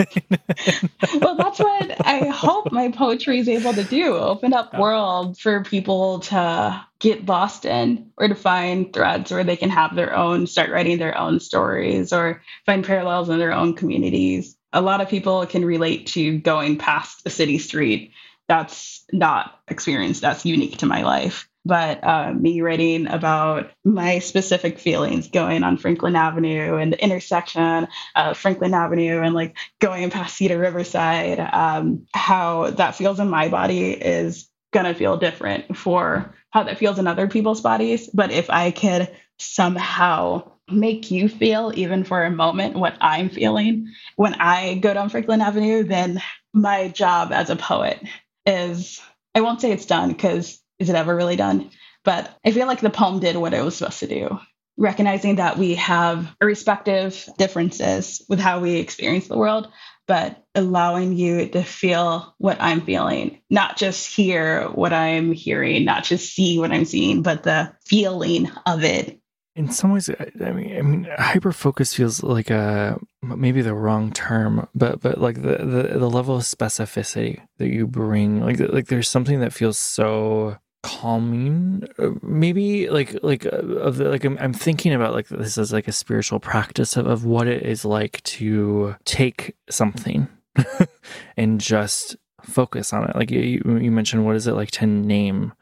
well, 1.21 1.35
that's 1.35 1.59
what 1.59 2.07
I 2.07 2.29
hope 2.29 2.71
my 2.73 2.91
poetry 2.91 3.39
is 3.39 3.49
able 3.49 3.73
to 3.73 3.85
do: 3.85 4.15
open 4.15 4.53
up 4.53 4.79
world 4.79 5.39
for 5.39 5.65
people 5.65 6.21
to 6.21 6.85
get 7.01 7.27
lost 7.27 7.65
in, 7.65 8.11
or 8.19 8.29
to 8.29 8.35
find 8.35 8.93
threads 8.93 9.31
where 9.31 9.45
they 9.45 9.57
can 9.57 9.71
have 9.71 9.97
their 9.97 10.15
own, 10.15 10.47
start 10.47 10.71
writing 10.71 10.99
their 10.99 11.17
own 11.17 11.41
stories, 11.41 12.13
or 12.13 12.43
find 12.67 12.85
parallels 12.85 13.29
in 13.29 13.39
their 13.39 13.53
own 13.53 13.75
communities 13.75 14.59
a 14.73 14.81
lot 14.81 15.01
of 15.01 15.09
people 15.09 15.47
can 15.47 15.65
relate 15.65 16.09
to 16.09 16.39
going 16.39 16.77
past 16.77 17.23
a 17.25 17.31
city 17.31 17.59
street. 17.59 18.13
That's 18.49 19.05
not 19.13 19.61
experience 19.69 20.21
that's 20.21 20.45
unique 20.45 20.79
to 20.79 20.87
my 20.87 21.03
life. 21.03 21.48
But 21.65 22.03
uh, 22.03 22.33
me 22.33 22.61
writing 22.61 23.09
about 23.09 23.71
my 23.85 24.21
specific 24.21 24.79
feelings 24.79 25.29
going 25.29 25.65
on 25.65 25.77
Franklin 25.77 26.17
Avenue 26.17 26.77
and 26.77 26.93
the 26.93 27.03
intersection 27.03 27.89
of 28.17 28.39
Franklin 28.39 28.75
Avenue 28.75 29.21
and 29.23 29.35
like 29.35 29.57
going 29.81 30.11
past 30.11 30.37
Cedar 30.37 30.59
Riverside, 30.59 31.41
um, 31.41 32.07
how 32.15 32.71
that 32.71 32.95
feels 32.95 33.21
in 33.21 33.29
my 33.29 33.49
body 33.49 33.91
is 33.91 34.49
to 34.73 34.95
feel 34.95 35.17
different 35.17 35.77
for 35.77 36.35
how 36.51 36.63
that 36.63 36.79
feels 36.79 36.99
in 36.99 37.07
other 37.07 37.27
people's 37.29 37.61
bodies. 37.61 38.09
But 38.13 38.31
if 38.31 38.51
I 38.51 38.71
could 38.71 39.11
somehow 39.39 40.53
make 40.71 41.11
you 41.11 41.29
feel, 41.29 41.73
even 41.75 42.05
for 42.05 42.25
a 42.25 42.31
moment, 42.31 42.77
what 42.77 42.97
I'm 43.01 43.29
feeling 43.31 43.93
when 44.17 44.35
I 44.35 44.75
go 44.75 44.95
down 44.95 45.09
Franklin 45.09 45.41
Avenue, 45.41 45.85
then 45.85 46.23
my 46.53 46.89
job 46.89 47.33
as 47.33 47.51
a 47.51 47.57
poet 47.57 48.01
is 48.47 49.01
I 49.35 49.41
won't 49.41 49.61
say 49.61 49.73
it's 49.73 49.87
done 49.87 50.11
because 50.11 50.61
is 50.79 50.89
it 50.89 50.97
ever 50.97 51.14
really 51.14 51.37
done? 51.37 51.70
But 52.05 52.37
I 52.45 52.53
feel 52.53 52.66
like 52.66 52.81
the 52.81 52.91
poem 52.91 53.20
did 53.20 53.37
what 53.37 53.55
it 53.55 53.64
was 53.64 53.76
supposed 53.76 54.01
to 54.01 54.07
do. 54.07 54.39
Recognizing 54.76 55.37
that 55.37 55.59
we 55.59 55.74
have 55.74 56.35
respective 56.41 57.29
differences 57.37 58.24
with 58.29 58.39
how 58.39 58.61
we 58.61 58.76
experience 58.76 59.26
the 59.26 59.37
world, 59.37 59.70
but 60.07 60.45
allowing 60.55 61.14
you 61.14 61.49
to 61.49 61.62
feel 61.62 62.35
what 62.39 62.59
I'm 62.61 62.81
feeling, 62.83 63.43
not 63.51 63.76
just 63.76 64.14
hear 64.14 64.68
what 64.68 64.93
I'm 64.93 65.33
hearing, 65.33 65.85
not 65.85 66.05
just 66.05 66.33
see 66.33 66.59
what 66.59 66.70
I'm 66.70 66.85
seeing, 66.85 67.22
but 67.22 67.43
the 67.43 67.74
feeling 67.85 68.51
of 68.66 68.85
it 68.85 69.20
in 69.59 69.68
some 69.72 69.93
ways 69.93 70.09
i 70.09 70.53
mean 70.53 70.76
i 70.79 70.83
mean 70.83 71.09
hyper 71.18 71.51
focus 71.51 71.93
feels 71.93 72.22
like 72.22 72.49
a 72.49 72.97
maybe 73.22 73.61
the 73.61 73.74
wrong 73.74 74.12
term 74.12 74.68
but 74.72 75.01
but 75.01 75.20
like 75.20 75.43
the, 75.43 75.57
the 75.59 75.99
the 75.99 76.09
level 76.09 76.37
of 76.37 76.43
specificity 76.43 77.41
that 77.59 77.68
you 77.68 77.85
bring 77.85 78.41
like 78.41 78.61
like 78.61 78.87
there's 78.87 79.09
something 79.09 79.41
that 79.41 79.53
feels 79.53 79.76
so 79.76 80.57
calming 80.89 81.86
uh, 81.99 82.11
maybe 82.22 82.89
like 82.89 83.16
like 83.22 83.45
uh, 83.47 83.59
of 83.59 83.97
the, 83.97 84.09
like 84.09 84.24
I'm, 84.24 84.39
I'm 84.39 84.53
thinking 84.53 84.95
about 84.95 85.12
like 85.12 85.28
this 85.28 85.59
as 85.59 85.72
like 85.72 85.89
a 85.89 85.93
spiritual 85.93 86.41
practice 86.41 86.97
of, 86.97 87.07
of 87.07 87.24
what 87.24 87.47
it 87.47 87.62
is 87.62 87.84
like 87.84 88.22
to 88.24 88.97
take 89.05 89.55
something 89.68 90.28
and 91.36 91.61
just 91.61 92.16
focus 92.43 92.93
on 92.93 93.09
it 93.09 93.16
like 93.16 93.30
you, 93.30 93.62
you 93.80 93.91
mentioned 93.91 94.24
what 94.24 94.36
is 94.36 94.47
it 94.47 94.55
like 94.55 94.70
to 94.70 94.86
name 94.86 95.53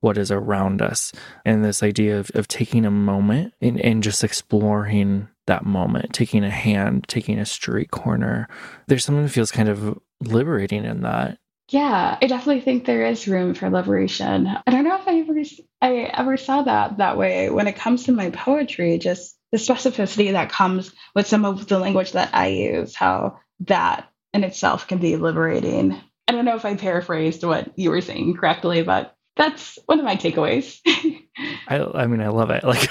what 0.00 0.18
is 0.18 0.30
around 0.30 0.82
us 0.82 1.12
and 1.46 1.64
this 1.64 1.82
idea 1.82 2.18
of, 2.18 2.30
of 2.34 2.46
taking 2.46 2.84
a 2.84 2.90
moment 2.90 3.54
and, 3.62 3.80
and 3.80 4.02
just 4.02 4.22
exploring 4.22 5.28
that 5.46 5.64
moment, 5.64 6.12
taking 6.12 6.44
a 6.44 6.50
hand, 6.50 7.06
taking 7.08 7.38
a 7.38 7.46
street 7.46 7.90
corner. 7.90 8.48
There's 8.86 9.04
something 9.04 9.24
that 9.24 9.30
feels 9.30 9.50
kind 9.50 9.68
of 9.68 9.98
liberating 10.20 10.84
in 10.84 11.02
that. 11.02 11.38
Yeah, 11.70 12.18
I 12.20 12.26
definitely 12.26 12.60
think 12.60 12.84
there 12.84 13.06
is 13.06 13.26
room 13.26 13.54
for 13.54 13.70
liberation. 13.70 14.46
I 14.46 14.70
don't 14.70 14.84
know 14.84 14.96
if 14.96 15.08
I 15.08 15.20
ever 15.20 15.40
I 15.80 15.94
ever 16.12 16.36
saw 16.36 16.62
that 16.62 16.98
that 16.98 17.16
way 17.16 17.48
when 17.48 17.66
it 17.66 17.76
comes 17.76 18.04
to 18.04 18.12
my 18.12 18.30
poetry. 18.30 18.98
Just 18.98 19.38
the 19.50 19.58
specificity 19.58 20.32
that 20.32 20.50
comes 20.50 20.92
with 21.14 21.26
some 21.26 21.44
of 21.44 21.66
the 21.66 21.78
language 21.78 22.12
that 22.12 22.34
I 22.34 22.48
use, 22.48 22.94
how 22.94 23.40
that 23.60 24.10
in 24.34 24.44
itself 24.44 24.88
can 24.88 24.98
be 24.98 25.16
liberating. 25.16 25.98
I 26.28 26.32
don't 26.32 26.44
know 26.44 26.56
if 26.56 26.64
I 26.64 26.74
paraphrased 26.74 27.44
what 27.44 27.78
you 27.78 27.90
were 27.90 28.00
saying 28.00 28.36
correctly, 28.36 28.82
but 28.82 29.16
that's 29.36 29.78
one 29.86 29.98
of 29.98 30.04
my 30.04 30.16
takeaways. 30.16 30.80
I, 31.68 31.78
I 31.78 32.06
mean, 32.06 32.20
I 32.20 32.28
love 32.28 32.50
it. 32.50 32.64
Like, 32.64 32.88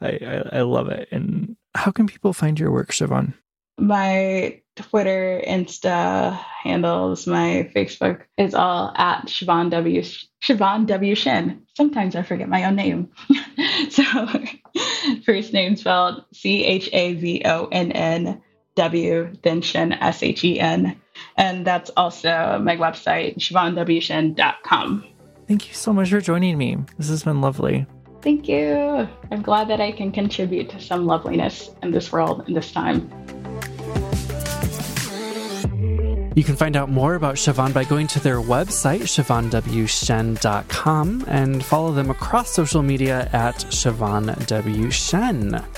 I, 0.00 0.08
I, 0.08 0.42
I, 0.52 0.62
love 0.62 0.88
it. 0.88 1.08
And 1.10 1.56
how 1.74 1.90
can 1.90 2.06
people 2.06 2.32
find 2.32 2.58
your 2.58 2.70
work, 2.70 2.90
Chavonn? 2.90 3.34
My 3.78 4.60
Twitter, 4.82 5.42
Insta 5.46 6.36
handles, 6.62 7.26
my 7.26 7.70
Facebook 7.74 8.22
is 8.36 8.54
all 8.54 8.92
at 8.96 9.26
Chavonn 9.26 9.70
W. 9.70 10.02
Chavonn 10.42 10.86
W. 10.86 11.14
Shen. 11.14 11.66
Sometimes 11.76 12.16
I 12.16 12.22
forget 12.22 12.48
my 12.48 12.64
own 12.64 12.76
name. 12.76 13.10
so, 13.90 14.02
first 15.24 15.52
name 15.52 15.76
spelled 15.76 16.24
C 16.32 16.64
H 16.64 16.88
A 16.92 17.14
V 17.14 17.42
O 17.44 17.68
N 17.70 17.92
N 17.92 18.42
W, 18.76 19.32
then 19.42 19.62
Shen, 19.62 19.92
S 19.92 20.22
H 20.22 20.44
E 20.44 20.58
N. 20.58 21.00
And 21.36 21.66
that's 21.66 21.90
also 21.96 22.60
my 22.62 22.76
website, 22.76 23.36
chavonnwshen.com. 23.38 25.04
Thank 25.46 25.68
you 25.68 25.74
so 25.74 25.92
much 25.92 26.10
for 26.10 26.20
joining 26.20 26.56
me. 26.56 26.78
This 26.96 27.08
has 27.08 27.24
been 27.24 27.40
lovely. 27.40 27.86
Thank 28.22 28.48
you. 28.48 29.08
I'm 29.30 29.42
glad 29.42 29.68
that 29.68 29.80
I 29.80 29.92
can 29.92 30.12
contribute 30.12 30.70
to 30.70 30.80
some 30.80 31.06
loveliness 31.06 31.70
in 31.82 31.90
this 31.90 32.12
world 32.12 32.44
in 32.46 32.54
this 32.54 32.70
time. 32.70 33.10
You 36.40 36.44
can 36.44 36.56
find 36.56 36.74
out 36.74 36.88
more 36.88 37.16
about 37.16 37.34
Chavonn 37.34 37.74
by 37.74 37.84
going 37.84 38.06
to 38.06 38.18
their 38.18 38.40
website, 38.40 39.02
chavonnwshen.com, 39.02 41.24
and 41.28 41.62
follow 41.62 41.92
them 41.92 42.08
across 42.08 42.48
social 42.48 42.82
media 42.82 43.28
at 43.34 43.56
Chavonn. 43.56 44.34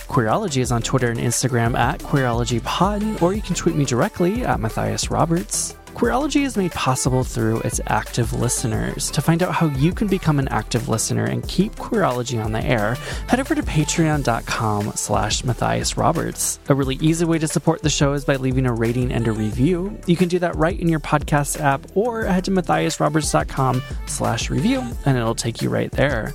Queerology 0.06 0.58
is 0.58 0.70
on 0.70 0.80
Twitter 0.80 1.10
and 1.10 1.18
Instagram 1.18 1.76
at 1.76 1.98
QueerologyPod, 1.98 3.22
or 3.22 3.34
you 3.34 3.42
can 3.42 3.56
tweet 3.56 3.74
me 3.74 3.84
directly 3.84 4.44
at 4.44 4.60
Matthias 4.60 5.10
Roberts. 5.10 5.74
Queerology 5.94 6.42
is 6.44 6.56
made 6.56 6.72
possible 6.72 7.22
through 7.22 7.60
its 7.60 7.80
active 7.86 8.32
listeners. 8.32 9.10
To 9.10 9.20
find 9.20 9.42
out 9.42 9.54
how 9.54 9.66
you 9.66 9.92
can 9.92 10.08
become 10.08 10.38
an 10.38 10.48
active 10.48 10.88
listener 10.88 11.24
and 11.24 11.46
keep 11.46 11.76
Queerology 11.76 12.42
on 12.42 12.52
the 12.52 12.64
air, 12.64 12.94
head 13.28 13.38
over 13.38 13.54
to 13.54 13.62
patreon.com 13.62 14.92
slash 14.94 15.44
Matthias 15.44 15.96
Roberts. 15.96 16.58
A 16.68 16.74
really 16.74 16.96
easy 16.96 17.24
way 17.24 17.38
to 17.38 17.46
support 17.46 17.82
the 17.82 17.90
show 17.90 18.14
is 18.14 18.24
by 18.24 18.36
leaving 18.36 18.66
a 18.66 18.72
rating 18.72 19.12
and 19.12 19.28
a 19.28 19.32
review. 19.32 19.96
You 20.06 20.16
can 20.16 20.28
do 20.28 20.38
that 20.40 20.56
right 20.56 20.78
in 20.78 20.88
your 20.88 21.00
podcast 21.00 21.60
app 21.60 21.86
or 21.94 22.24
head 22.24 22.46
to 22.46 22.50
matthiasroberts.com 22.50 23.82
slash 24.06 24.50
review 24.50 24.82
and 25.04 25.16
it'll 25.16 25.34
take 25.34 25.62
you 25.62 25.68
right 25.68 25.92
there. 25.92 26.34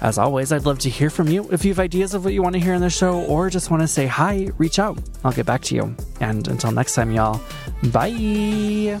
As 0.00 0.16
always, 0.18 0.50
I'd 0.52 0.64
love 0.64 0.78
to 0.80 0.90
hear 0.90 1.10
from 1.10 1.28
you. 1.28 1.48
If 1.52 1.64
you 1.64 1.72
have 1.72 1.78
ideas 1.78 2.14
of 2.14 2.24
what 2.24 2.32
you 2.32 2.42
want 2.42 2.54
to 2.54 2.60
hear 2.60 2.74
on 2.74 2.80
the 2.80 2.90
show 2.90 3.20
or 3.24 3.50
just 3.50 3.70
want 3.70 3.82
to 3.82 3.88
say 3.88 4.06
hi, 4.06 4.48
reach 4.56 4.78
out. 4.78 4.98
I'll 5.24 5.32
get 5.32 5.46
back 5.46 5.62
to 5.62 5.74
you. 5.74 5.94
And 6.20 6.48
until 6.48 6.72
next 6.72 6.94
time, 6.94 7.12
y'all, 7.12 7.40
bye. 7.92 9.00